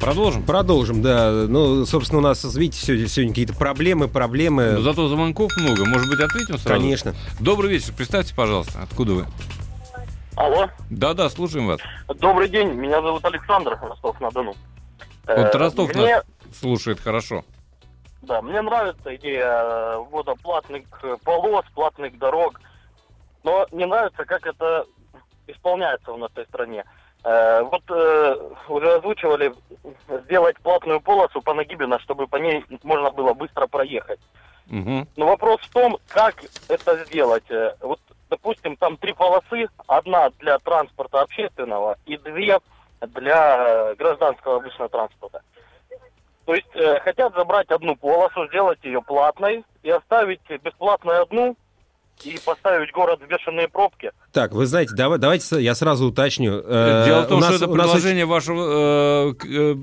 Продолжим. 0.00 0.42
Продолжим, 0.44 1.02
да. 1.02 1.30
Ну, 1.48 1.86
собственно, 1.86 2.18
у 2.18 2.22
нас, 2.22 2.44
видите, 2.54 2.84
сегодня, 2.84 3.08
сегодня 3.08 3.32
какие-то 3.32 3.54
проблемы, 3.54 4.08
проблемы. 4.08 4.72
Но 4.72 4.80
зато 4.82 5.08
звонков 5.08 5.50
много. 5.56 5.84
Может 5.86 6.08
быть, 6.08 6.20
ответим 6.20 6.58
сразу? 6.58 6.68
Конечно. 6.80 7.14
Добрый 7.40 7.70
вечер. 7.70 7.92
Представьте, 7.96 8.34
пожалуйста, 8.34 8.80
откуда 8.82 9.12
вы? 9.14 9.26
Алло, 10.36 10.68
Да-да, 10.90 11.30
слушаем 11.30 11.66
вас. 11.66 11.80
добрый 12.20 12.50
день, 12.50 12.68
меня 12.74 13.00
зовут 13.00 13.24
Александр, 13.24 13.78
Ростов-на-Дону. 13.80 14.54
Вот 15.26 15.34
Э, 15.34 15.50
Ростов 15.56 15.94
мне, 15.94 16.16
нас 16.16 16.24
слушает 16.60 17.00
хорошо. 17.00 17.42
да, 18.20 18.42
мне 18.42 18.60
нравится 18.60 19.16
идея 19.16 19.96
ввода 19.96 20.34
платных 20.34 20.82
э, 21.02 21.16
полос, 21.24 21.64
платных 21.74 22.18
дорог, 22.18 22.60
но 23.44 23.66
не 23.72 23.86
нравится, 23.86 24.26
как 24.26 24.46
это 24.46 24.84
исполняется 25.46 26.12
у 26.12 26.18
нас 26.18 26.28
в 26.30 26.38
этой 26.38 26.46
стране. 26.48 26.84
Э, 27.28 27.62
вот 27.62 27.82
э, 27.88 28.36
уже 28.68 28.94
озвучивали 28.94 29.52
сделать 30.26 30.56
платную 30.60 31.00
полосу 31.00 31.42
по 31.42 31.54
Нагибина, 31.54 31.98
чтобы 31.98 32.28
по 32.28 32.36
ней 32.36 32.64
можно 32.84 33.10
было 33.10 33.34
быстро 33.34 33.66
проехать. 33.66 34.20
Мгм. 34.66 35.08
Но 35.16 35.26
вопрос 35.26 35.60
в 35.62 35.72
том, 35.72 35.98
как 36.06 36.36
это 36.68 37.04
сделать. 37.04 37.50
Э, 37.50 37.74
Вот, 37.80 37.98
допустим, 38.30 38.76
там 38.76 38.96
три 38.96 39.12
полосы, 39.12 39.68
одна 39.88 40.30
для 40.38 40.60
транспорта 40.60 41.22
общественного 41.22 41.98
и 42.06 42.16
две 42.16 42.60
для 43.00 43.94
гражданского 43.96 44.58
обычного 44.58 44.88
транспорта. 44.88 45.42
То 46.44 46.54
есть 46.54 46.76
э, 46.76 47.00
хотят 47.00 47.34
забрать 47.34 47.68
одну 47.72 47.96
полосу, 47.96 48.46
сделать 48.46 48.78
ее 48.84 49.02
платной 49.02 49.64
и 49.82 49.90
оставить 49.90 50.48
бесплатную 50.62 51.22
одну 51.22 51.56
и 52.24 52.38
поставить 52.44 52.92
город 52.92 53.20
в 53.22 53.28
бешеные 53.28 53.68
пробки. 53.68 54.10
Так, 54.32 54.52
вы 54.52 54.66
знаете, 54.66 54.94
давай, 54.96 55.18
давайте 55.18 55.60
я 55.62 55.74
сразу 55.74 56.06
уточню. 56.06 56.62
Э, 56.64 57.04
Дело 57.06 57.22
в 57.22 57.28
том, 57.28 57.38
у 57.38 57.40
нас- 57.40 57.54
что 57.54 57.64
это 57.64 57.72
у 57.72 57.76
нас 57.76 57.86
предложение 57.86 58.24
вашего 58.26 59.34
э, 59.46 59.74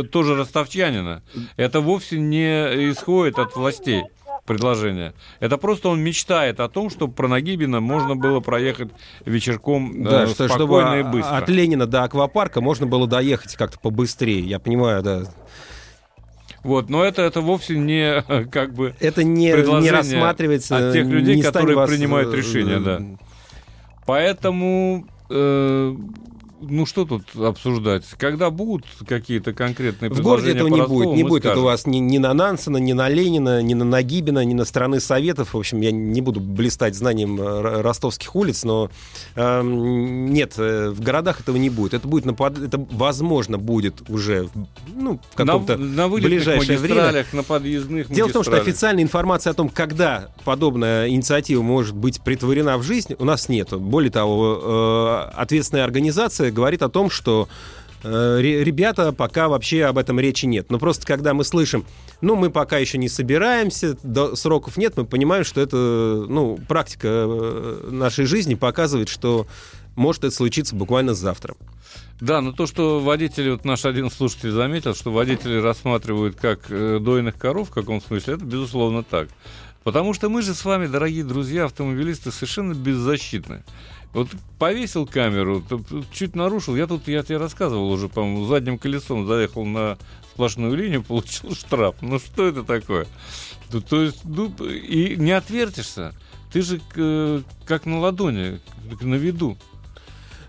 э, 0.00 0.02
тоже 0.04 0.36
ростовчанина. 0.36 1.22
Это 1.56 1.80
вовсе 1.80 2.18
не 2.18 2.90
исходит 2.92 3.38
от 3.38 3.54
властей 3.56 4.04
предложение. 4.46 5.14
Это 5.38 5.56
просто 5.56 5.88
он 5.88 6.00
мечтает 6.02 6.58
о 6.60 6.68
том, 6.68 6.90
чтобы 6.90 7.12
про 7.12 7.28
Нагибина 7.28 7.80
можно 7.80 8.16
было 8.16 8.40
проехать 8.40 8.88
вечерком 9.24 10.02
Да, 10.02 10.24
э, 10.24 10.26
что, 10.26 10.48
чтобы 10.48 10.64
спокойно 10.64 10.94
и 11.00 11.02
быстро. 11.04 11.36
от 11.36 11.48
Ленина 11.48 11.86
до 11.86 12.02
аквапарка 12.02 12.60
можно 12.60 12.86
было 12.86 13.06
доехать 13.06 13.54
как-то 13.56 13.78
побыстрее. 13.78 14.40
Я 14.40 14.58
понимаю, 14.58 15.02
да. 15.02 15.22
Вот, 16.62 16.90
но 16.90 17.04
это, 17.04 17.22
это 17.22 17.40
вовсе 17.40 17.76
не 17.76 18.22
э, 18.26 18.44
как 18.50 18.74
бы 18.74 18.94
Это 19.00 19.24
не, 19.24 19.46
не 19.46 19.90
рассматривается 19.90 20.76
от 20.88 20.92
тех 20.92 21.06
людей, 21.06 21.42
которые 21.42 21.76
вас, 21.76 21.90
принимают 21.90 22.32
э, 22.32 22.36
решения, 22.36 22.78
да. 22.78 23.00
Поэтому, 24.06 25.06
э, 25.30 25.96
ну 26.62 26.86
что 26.86 27.04
тут 27.04 27.24
обсуждать? 27.36 28.04
Когда 28.18 28.50
будут 28.50 28.86
какие-то 29.06 29.52
конкретные 29.52 30.10
В 30.10 30.20
городе 30.20 30.52
этого 30.52 30.68
не 30.68 30.82
будет. 30.82 31.14
Не 31.14 31.24
будет 31.24 31.44
это 31.44 31.52
у 31.52 31.52
скажем. 31.52 31.64
вас 31.64 31.86
ни, 31.86 31.98
ни 31.98 32.18
на 32.18 32.32
Нансена, 32.32 32.76
ни 32.76 32.92
на 32.92 33.08
Ленина, 33.08 33.62
ни 33.62 33.74
на 33.74 33.84
Нагибина, 33.84 34.44
ни 34.44 34.54
на 34.54 34.64
страны 34.64 35.00
Советов. 35.00 35.54
В 35.54 35.58
общем, 35.58 35.80
я 35.80 35.90
не 35.90 36.20
буду 36.20 36.40
блистать 36.40 36.94
знанием 36.94 37.40
ростовских 37.40 38.34
улиц, 38.36 38.64
но 38.64 38.90
эм, 39.34 40.26
нет, 40.32 40.54
э, 40.56 40.90
в 40.90 41.00
городах 41.00 41.40
этого 41.40 41.56
не 41.56 41.70
будет. 41.70 41.94
Это 41.94 42.06
будет, 42.06 42.24
на 42.24 42.34
под- 42.34 42.58
это 42.58 42.84
возможно 42.92 43.58
будет 43.58 44.08
уже 44.08 44.48
ну, 44.94 45.20
в 45.32 45.36
каком-то 45.36 45.76
на, 45.76 46.08
на 46.08 46.08
ближайшее 46.08 46.78
время. 46.78 47.24
на 47.32 47.42
подъездных 47.42 48.10
Дело 48.10 48.28
в 48.28 48.32
том, 48.32 48.44
что 48.44 48.56
официальной 48.56 49.02
информации 49.02 49.50
о 49.50 49.54
том, 49.54 49.68
когда 49.68 50.28
подобная 50.44 51.08
инициатива 51.08 51.62
может 51.62 51.96
быть 51.96 52.20
притворена 52.20 52.78
в 52.78 52.82
жизнь, 52.82 53.14
у 53.18 53.24
нас 53.24 53.48
нет. 53.48 53.72
Более 53.72 54.10
того, 54.10 55.30
э, 55.34 55.40
ответственная 55.40 55.84
организация 55.84 56.51
говорит 56.52 56.82
о 56.82 56.88
том, 56.88 57.10
что 57.10 57.48
э, 58.02 58.38
ре- 58.40 58.62
ребята, 58.64 59.12
пока 59.12 59.48
вообще 59.48 59.84
об 59.84 59.98
этом 59.98 60.20
речи 60.20 60.46
нет. 60.46 60.70
Но 60.70 60.78
просто 60.78 61.06
когда 61.06 61.34
мы 61.34 61.44
слышим, 61.44 61.84
ну, 62.20 62.36
мы 62.36 62.50
пока 62.50 62.78
еще 62.78 62.98
не 62.98 63.08
собираемся, 63.08 63.96
до 64.02 64.36
сроков 64.36 64.76
нет, 64.76 64.96
мы 64.96 65.04
понимаем, 65.04 65.44
что 65.44 65.60
это, 65.60 65.76
ну, 65.76 66.58
практика 66.68 67.08
э, 67.08 67.88
нашей 67.90 68.26
жизни 68.26 68.54
показывает, 68.54 69.08
что 69.08 69.46
может 69.96 70.24
это 70.24 70.34
случиться 70.34 70.74
буквально 70.74 71.14
завтра. 71.14 71.54
Да, 72.20 72.40
но 72.40 72.52
то, 72.52 72.66
что 72.66 73.00
водители, 73.00 73.50
вот 73.50 73.64
наш 73.64 73.84
один 73.84 74.10
слушатель 74.10 74.52
заметил, 74.52 74.94
что 74.94 75.10
водители 75.10 75.56
рассматривают 75.56 76.36
как 76.36 76.70
э, 76.70 76.98
дойных 77.00 77.36
коров 77.36 77.70
в 77.70 77.72
каком 77.72 78.00
смысле, 78.00 78.34
это 78.34 78.44
безусловно 78.44 79.02
так. 79.02 79.28
Потому 79.82 80.14
что 80.14 80.28
мы 80.28 80.42
же 80.42 80.54
с 80.54 80.64
вами, 80.64 80.86
дорогие 80.86 81.24
друзья, 81.24 81.64
автомобилисты, 81.64 82.30
совершенно 82.30 82.74
беззащитны. 82.74 83.64
Вот 84.12 84.28
повесил 84.58 85.06
камеру, 85.06 85.64
чуть 86.12 86.36
нарушил. 86.36 86.76
Я 86.76 86.86
тут, 86.86 87.08
я 87.08 87.22
тебе 87.22 87.38
рассказывал 87.38 87.90
уже, 87.90 88.08
по-моему, 88.08 88.46
задним 88.46 88.78
колесом 88.78 89.26
заехал 89.26 89.64
на 89.64 89.96
сплошную 90.32 90.74
линию, 90.76 91.02
получил 91.08 91.54
штраф. 91.54 91.96
Ну 92.02 92.18
что 92.18 92.46
это 92.46 92.62
такое? 92.62 93.06
То, 93.70 93.80
то 93.80 94.02
есть, 94.02 94.24
ну, 94.24 94.52
и 94.66 95.16
не 95.16 95.32
отвертишься. 95.32 96.14
Ты 96.52 96.60
же 96.60 96.80
к- 96.92 97.42
как 97.64 97.86
на 97.86 98.00
ладони, 98.00 98.60
на 99.00 99.14
виду. 99.14 99.56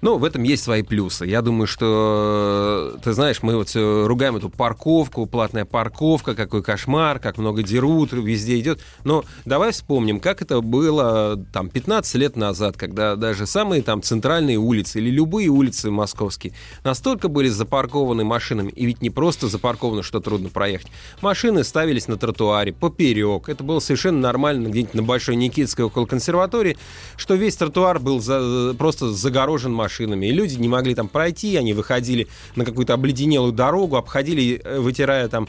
Ну, 0.03 0.17
в 0.17 0.25
этом 0.25 0.43
есть 0.43 0.61
свои 0.61 0.81
плюсы. 0.81 1.25
Я 1.25 1.41
думаю, 1.41 1.65
что, 1.65 2.99
ты 3.01 3.13
знаешь, 3.13 3.41
мы 3.41 3.55
вот 3.55 3.71
ругаем 3.73 4.35
эту 4.35 4.49
парковку, 4.49 5.25
платная 5.27 5.63
парковка, 5.63 6.35
какой 6.35 6.61
кошмар, 6.61 7.19
как 7.19 7.37
много 7.37 7.63
дерут, 7.63 8.11
везде 8.11 8.59
идет. 8.59 8.81
Но 9.05 9.23
давай 9.45 9.71
вспомним, 9.71 10.19
как 10.19 10.41
это 10.41 10.59
было 10.59 11.41
там 11.53 11.69
15 11.69 12.15
лет 12.15 12.35
назад, 12.35 12.75
когда 12.75 13.15
даже 13.15 13.47
самые 13.47 13.81
там 13.81 14.01
центральные 14.01 14.57
улицы 14.57 14.99
или 14.99 15.09
любые 15.09 15.47
улицы 15.47 15.89
московские 15.89 16.51
настолько 16.83 17.29
были 17.29 17.47
запаркованы 17.47 18.25
машинами, 18.25 18.71
и 18.71 18.85
ведь 18.85 19.01
не 19.01 19.09
просто 19.09 19.47
запаркованы, 19.47 20.03
что 20.03 20.19
трудно 20.19 20.49
проехать. 20.49 20.87
Машины 21.21 21.63
ставились 21.63 22.09
на 22.09 22.17
тротуаре, 22.17 22.73
поперек. 22.73 23.47
Это 23.47 23.63
было 23.63 23.79
совершенно 23.79 24.19
нормально 24.19 24.67
где-нибудь 24.67 24.95
на 24.95 25.03
Большой 25.03 25.37
Никитской 25.37 25.85
около 25.85 26.05
консерватории, 26.05 26.77
что 27.15 27.35
весь 27.35 27.55
тротуар 27.55 27.99
был 27.99 28.19
за- 28.19 28.75
просто 28.77 29.09
загорожен 29.13 29.71
машинами, 29.71 29.92
и 29.99 30.31
люди 30.31 30.55
не 30.55 30.67
могли 30.67 30.95
там 30.95 31.07
пройти, 31.07 31.55
они 31.57 31.73
выходили 31.73 32.27
на 32.55 32.65
какую-то 32.65 32.93
обледенелую 32.93 33.51
дорогу, 33.51 33.95
обходили, 33.95 34.61
э, 34.63 34.79
вытирая 34.79 35.27
там 35.27 35.47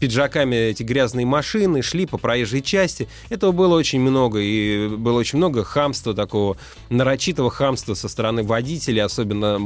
пиджаками 0.00 0.56
эти 0.56 0.82
грязные 0.82 1.26
машины, 1.26 1.82
шли 1.82 2.06
по 2.06 2.18
проезжей 2.18 2.62
части. 2.62 3.08
Этого 3.30 3.52
было 3.52 3.76
очень 3.76 4.00
много, 4.00 4.40
и 4.40 4.88
было 4.88 5.18
очень 5.18 5.38
много 5.38 5.64
хамства 5.64 6.14
такого, 6.14 6.56
нарочитого 6.90 7.50
хамства 7.50 7.94
со 7.94 8.08
стороны 8.08 8.42
водителей, 8.42 9.02
особенно 9.02 9.60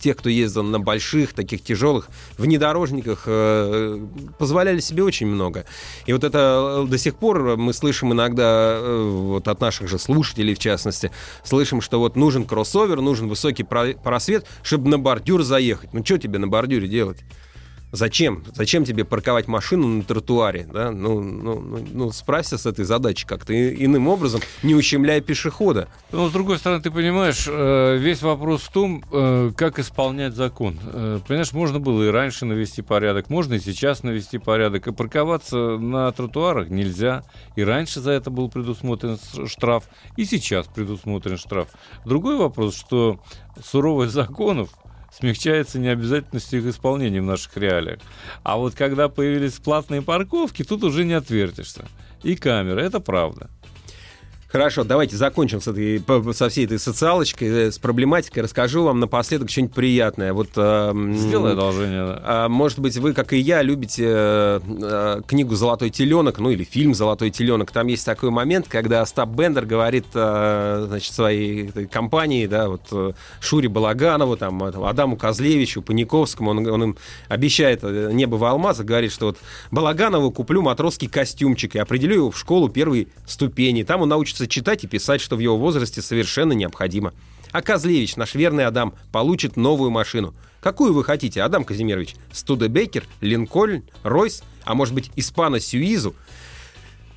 тех, 0.00 0.16
кто 0.16 0.28
ездил 0.28 0.62
на 0.62 0.80
больших, 0.80 1.32
таких 1.32 1.62
тяжелых 1.62 2.08
внедорожниках, 2.38 3.24
э, 3.26 3.98
позволяли 4.38 4.80
себе 4.80 5.02
очень 5.02 5.26
много. 5.26 5.64
И 6.06 6.12
вот 6.12 6.24
это 6.24 6.82
э, 6.84 6.88
до 6.88 6.98
сих 6.98 7.16
пор 7.16 7.56
мы 7.56 7.72
слышим 7.72 8.12
иногда 8.12 8.80
вот 8.80 9.48
от 9.48 9.60
наших 9.60 9.88
же 9.88 9.98
слушателей, 9.98 10.54
в 10.54 10.58
частности, 10.58 11.10
слышим, 11.42 11.80
что 11.80 11.98
вот 11.98 12.16
нужен 12.16 12.44
кроссовер, 12.44 13.00
нужен 13.00 13.28
высокий 13.28 13.53
про- 13.62 13.94
просвет, 13.94 14.46
чтобы 14.62 14.88
на 14.88 14.98
бордюр 14.98 15.42
заехать. 15.42 15.92
Ну 15.92 16.04
что 16.04 16.18
тебе 16.18 16.38
на 16.38 16.48
бордюре 16.48 16.88
делать? 16.88 17.24
Зачем? 17.94 18.42
Зачем 18.52 18.84
тебе 18.84 19.04
парковать 19.04 19.46
машину 19.46 19.86
на 19.86 20.02
тротуаре? 20.02 20.66
Да? 20.72 20.90
Ну, 20.90 21.20
ну, 21.20 21.60
ну, 21.60 21.86
ну, 21.92 22.10
справься 22.10 22.58
с 22.58 22.66
этой 22.66 22.84
задачей 22.84 23.24
как-то 23.24 23.54
иным 23.54 24.08
образом, 24.08 24.40
не 24.64 24.74
ущемляя 24.74 25.20
пешехода. 25.20 25.88
Но, 26.10 26.28
с 26.28 26.32
другой 26.32 26.58
стороны, 26.58 26.82
ты 26.82 26.90
понимаешь, 26.90 27.46
э, 27.48 27.96
весь 27.96 28.20
вопрос 28.22 28.62
в 28.62 28.72
том, 28.72 29.04
э, 29.12 29.52
как 29.56 29.78
исполнять 29.78 30.34
закон. 30.34 30.76
Э, 30.82 31.20
Понимаешь, 31.26 31.52
можно 31.52 31.78
было 31.78 32.02
и 32.02 32.08
раньше 32.08 32.46
навести 32.46 32.82
порядок, 32.82 33.30
можно 33.30 33.54
и 33.54 33.60
сейчас 33.60 34.02
навести 34.02 34.38
порядок. 34.38 34.88
И 34.88 34.92
парковаться 34.92 35.56
на 35.78 36.10
тротуарах 36.10 36.70
нельзя. 36.70 37.22
И 37.54 37.62
раньше 37.62 38.00
за 38.00 38.10
это 38.10 38.28
был 38.30 38.48
предусмотрен 38.48 39.18
штраф, 39.46 39.84
и 40.16 40.24
сейчас 40.24 40.66
предусмотрен 40.66 41.38
штраф. 41.38 41.68
Другой 42.04 42.38
вопрос, 42.38 42.74
что 42.74 43.20
суровость 43.62 44.12
законов 44.12 44.70
смягчается 45.18 45.78
необязательностью 45.78 46.60
их 46.60 46.66
исполнения 46.66 47.20
в 47.20 47.24
наших 47.24 47.56
реалиях. 47.56 48.00
А 48.42 48.56
вот 48.56 48.74
когда 48.74 49.08
появились 49.08 49.54
платные 49.54 50.02
парковки, 50.02 50.64
тут 50.64 50.84
уже 50.84 51.04
не 51.04 51.14
отвертишься. 51.14 51.86
И 52.22 52.36
камеры, 52.36 52.82
это 52.82 53.00
правда. 53.00 53.48
Хорошо, 54.54 54.84
давайте 54.84 55.16
закончим 55.16 55.60
с 55.60 55.66
этой, 55.66 56.00
со 56.32 56.48
всей 56.48 56.66
этой 56.66 56.78
социалочкой, 56.78 57.48
э, 57.48 57.72
с 57.72 57.78
проблематикой. 57.80 58.44
Расскажу 58.44 58.84
вам 58.84 59.00
напоследок 59.00 59.50
что-нибудь 59.50 59.74
приятное. 59.74 60.32
Вот, 60.32 60.50
эм, 60.54 61.12
Сделай 61.16 61.54
одолжение. 61.54 62.20
А, 62.22 62.48
Может 62.48 62.78
быть, 62.78 62.96
вы, 62.98 63.14
как 63.14 63.32
и 63.32 63.38
я, 63.38 63.62
любите 63.62 64.04
э, 64.06 64.60
э, 64.64 65.22
книгу 65.26 65.56
«Золотой 65.56 65.90
теленок», 65.90 66.38
ну 66.38 66.50
или 66.50 66.62
фильм 66.62 66.94
«Золотой 66.94 67.30
теленок». 67.30 67.72
Там 67.72 67.88
есть 67.88 68.06
такой 68.06 68.30
момент, 68.30 68.68
когда 68.68 69.02
Остап 69.02 69.30
Бендер 69.30 69.66
говорит 69.66 70.06
э, 70.14 70.84
значит, 70.86 71.12
своей 71.12 71.70
этой 71.70 71.88
компании, 71.88 72.46
да, 72.46 72.68
вот 72.68 72.82
э, 72.92 73.12
Шуре 73.40 73.68
Балаганову, 73.68 74.36
там, 74.36 74.62
Адаму 74.62 75.16
Козлевичу, 75.16 75.82
Паниковскому, 75.82 76.52
он, 76.52 76.64
он 76.68 76.82
им 76.84 76.96
обещает 77.28 77.80
э, 77.82 78.10
небо 78.12 78.36
в 78.36 78.44
алмазах, 78.44 78.86
говорит, 78.86 79.10
что 79.10 79.26
вот 79.26 79.38
Балаганову 79.72 80.30
куплю 80.30 80.62
матросский 80.62 81.08
костюмчик 81.08 81.74
и 81.74 81.80
определю 81.80 82.14
его 82.14 82.30
в 82.30 82.38
школу 82.38 82.68
первой 82.68 83.08
ступени. 83.26 83.82
Там 83.82 84.02
он 84.02 84.10
научится 84.10 84.43
читать 84.46 84.84
и 84.84 84.86
писать, 84.86 85.20
что 85.20 85.36
в 85.36 85.40
его 85.40 85.56
возрасте 85.56 86.02
совершенно 86.02 86.52
необходимо. 86.52 87.12
А 87.52 87.62
Козлевич, 87.62 88.16
наш 88.16 88.34
верный 88.34 88.66
Адам, 88.66 88.94
получит 89.12 89.56
новую 89.56 89.90
машину. 89.90 90.34
Какую 90.60 90.92
вы 90.94 91.04
хотите, 91.04 91.42
Адам 91.42 91.64
Казимирович? 91.64 92.16
Студебекер, 92.32 93.04
Линкольн, 93.20 93.84
Ройс, 94.02 94.42
а 94.64 94.74
может 94.74 94.94
быть, 94.94 95.10
Испана 95.14 95.60
Сюизу? 95.60 96.14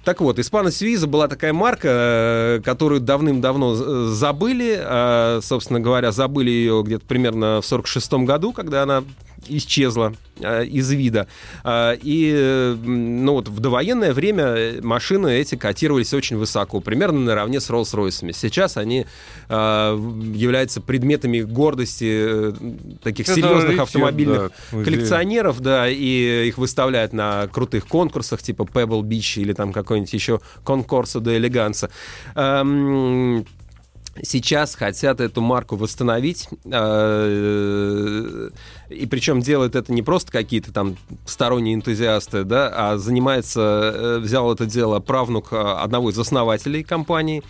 Так 0.04 0.22
вот, 0.22 0.40
Испана 0.40 0.72
Сюиза 0.72 1.06
была 1.06 1.28
такая 1.28 1.52
марка, 1.52 1.88
э, 1.90 2.62
которую 2.64 3.02
давным-давно 3.02 3.74
э, 3.74 4.06
забыли. 4.14 4.80
А, 4.80 5.40
Собственно 5.42 5.82
говоря, 5.82 6.14
забыли 6.14 6.50
ее 6.50 6.82
где-то 6.86 7.06
примерно 7.06 7.60
в 7.62 7.66
46 7.66 8.14
году, 8.26 8.54
когда 8.54 8.84
она 8.84 9.04
исчезла 9.50 10.14
э, 10.40 10.66
из 10.66 10.92
вида. 10.92 11.28
Э, 11.64 11.96
и 12.02 12.76
ну, 12.84 13.34
вот 13.34 13.48
в 13.48 13.60
довоенное 13.60 14.14
время 14.14 14.82
машины 14.82 15.34
эти 15.34 15.56
котировались 15.56 16.14
очень 16.14 16.38
высоко, 16.38 16.80
примерно 16.80 17.20
наравне 17.20 17.60
с 17.60 17.70
Роллс-Ройсами. 17.70 18.34
Сейчас 18.34 18.78
они 18.78 19.06
э, 19.50 19.54
являются 19.54 20.82
предметами 20.82 21.42
гордости 21.42 22.52
э, 22.52 22.54
таких 23.04 23.28
Это 23.28 23.36
серьезных 23.36 23.80
автомобильных 23.80 24.52
да, 24.72 24.84
коллекционеров, 24.84 25.60
да, 25.60 25.90
и 25.90 26.48
их 26.48 26.58
выставляют 26.58 27.14
на 27.14 27.48
крутых 27.48 27.88
конкурсах, 27.88 28.42
типа 28.42 28.64
Pebble 28.64 29.02
Beach 29.02 29.42
или 29.42 29.54
там 29.54 29.74
какой-нибудь 29.74 30.14
еще 30.14 30.42
Конкорсо 30.64 31.20
де 31.20 31.38
Элеганса. 31.38 31.90
Сейчас 34.24 34.76
хотят 34.76 35.20
эту 35.20 35.42
марку 35.42 35.76
восстановить, 35.76 36.48
э, 36.66 38.50
и 38.90 39.06
причем 39.06 39.42
делают 39.42 39.76
это 39.76 39.92
не 39.94 40.02
просто 40.02 40.32
какие-то 40.32 40.72
там 40.72 40.98
сторонние 41.26 41.76
энтузиасты, 41.76 42.44
да, 42.44 42.72
а 42.74 42.98
занимается, 42.98 43.62
э, 43.62 44.18
взял 44.20 44.52
это 44.52 44.66
дело 44.66 45.00
правнук 45.00 45.52
э, 45.52 45.58
одного 45.58 46.10
из 46.10 46.20
основателей 46.20 46.84
компании, 46.84 47.44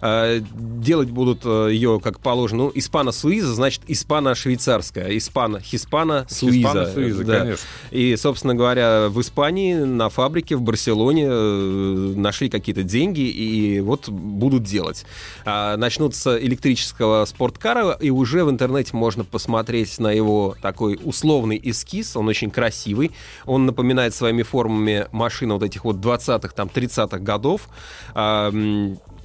делать 0.00 1.10
будут 1.10 1.42
э, 1.44 1.68
ее, 1.72 2.00
как 2.02 2.20
положено, 2.20 2.64
ну, 2.64 2.72
испано-суиза, 2.74 3.54
значит, 3.54 3.82
испано-швейцарская, 3.88 5.10
испано-хиспано-суиза. 5.16 6.52
Хиспано-суиза, 6.52 7.24
да. 7.24 7.40
конечно. 7.40 7.66
И, 7.90 8.16
собственно 8.16 8.54
говоря, 8.54 9.08
в 9.08 9.20
Испании 9.20 9.74
на 9.74 10.08
фабрике 10.08 10.56
в 10.56 10.62
Барселоне 10.62 11.26
э, 11.28 12.12
нашли 12.16 12.48
какие-то 12.48 12.82
деньги 12.82 13.20
и 13.20 13.80
вот 13.80 14.08
будут 14.08 14.64
делать. 14.64 15.06
А, 15.44 15.76
Начнут 15.76 16.14
с 16.14 16.38
электрического 16.38 17.24
спорткара, 17.24 17.92
и 17.92 18.10
уже 18.10 18.44
в 18.44 18.50
интернете 18.50 18.90
можно 18.96 19.24
посмотреть 19.24 19.98
на 19.98 20.12
его 20.12 20.56
такой 20.60 20.98
условный 21.02 21.60
эскиз. 21.62 22.16
Он 22.16 22.28
очень 22.28 22.50
красивый. 22.50 23.12
Он 23.44 23.66
напоминает 23.66 24.14
своими 24.14 24.42
формами 24.42 25.06
машины 25.12 25.54
вот 25.54 25.62
этих 25.62 25.84
вот 25.84 25.96
20-х, 25.96 26.48
там, 26.54 26.70
30-х 26.72 27.18
годов. 27.18 27.68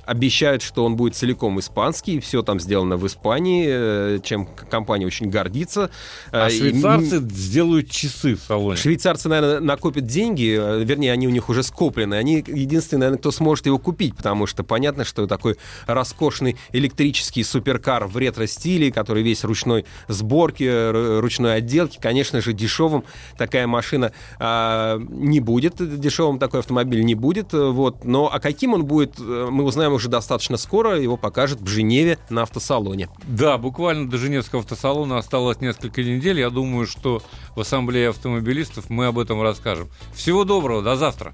Обещают, 0.05 0.61
что 0.61 0.85
он 0.85 0.95
будет 0.95 1.15
целиком 1.15 1.59
испанский, 1.59 2.19
все 2.19 2.41
там 2.41 2.59
сделано 2.59 2.97
в 2.97 3.07
Испании, 3.07 3.65
э, 3.67 4.19
чем 4.23 4.47
компания 4.69 5.05
очень 5.05 5.29
гордится. 5.29 5.89
А 6.31 6.41
Э, 6.47 6.51
и 6.51 6.57
швейцарцы 6.57 7.17
сделают 7.19 7.89
часы 7.89 8.35
в 8.35 8.39
салоне. 8.39 8.77
Швейцарцы, 8.77 9.29
наверное, 9.29 9.59
накопят 9.59 10.05
деньги, 10.05 10.57
э, 10.59 10.83
вернее, 10.83 11.11
они 11.11 11.27
у 11.27 11.29
них 11.29 11.49
уже 11.49 11.63
скоплены. 11.63 12.15
Они 12.15 12.43
единственные, 12.45 12.99
наверное, 13.01 13.19
кто 13.19 13.31
сможет 13.31 13.65
его 13.65 13.77
купить, 13.77 14.15
потому 14.15 14.47
что 14.47 14.63
понятно, 14.63 15.05
что 15.05 15.27
такой 15.27 15.57
роскошный 15.85 16.57
электрический 16.71 17.43
суперкар 17.43 18.07
в 18.07 18.17
ретро-стиле, 18.17 18.91
который 18.91 19.23
весь 19.23 19.43
ручной 19.43 19.85
сборки, 20.07 21.19
ручной 21.19 21.55
отделки, 21.55 21.99
конечно 22.01 22.41
же, 22.41 22.53
дешевым 22.53 23.03
такая 23.37 23.67
машина 23.67 24.11
а, 24.39 24.99
не 25.09 25.39
будет, 25.39 25.75
дешевым 25.99 26.39
такой 26.39 26.61
автомобиль 26.61 27.03
не 27.03 27.15
будет, 27.15 27.53
вот. 27.53 28.03
Но 28.03 28.31
а 28.31 28.39
каким 28.39 28.73
он 28.73 28.85
будет, 28.85 29.19
мы 29.19 29.63
узнаем 29.63 29.90
уже 29.93 30.09
достаточно 30.09 30.57
скоро, 30.57 30.99
его 30.99 31.17
покажут 31.17 31.61
в 31.61 31.67
Женеве 31.67 32.17
на 32.29 32.43
автосалоне. 32.43 33.09
Да, 33.23 33.57
буквально 33.57 34.09
до 34.09 34.17
Женевского 34.17 34.61
автосалона 34.61 35.17
осталось 35.17 35.59
несколько 35.61 36.03
недель. 36.03 36.39
Я 36.39 36.49
думаю, 36.49 36.87
что 36.87 37.21
в 37.55 37.61
Ассамблее 37.61 38.09
автомобилистов 38.09 38.89
мы 38.89 39.07
об 39.07 39.19
этом 39.19 39.41
расскажем. 39.41 39.89
Всего 40.13 40.43
доброго, 40.43 40.81
до 40.81 40.95
завтра. 40.95 41.33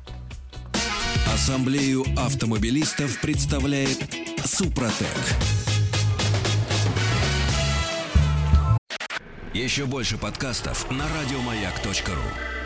Ассамблею 1.34 2.04
автомобилистов 2.18 3.22
представляет 3.22 4.00
Супротек. 4.44 5.08
Еще 9.54 9.86
больше 9.86 10.18
подкастов 10.18 10.90
на 10.92 11.06
радиомаяк.ру. 11.08 12.57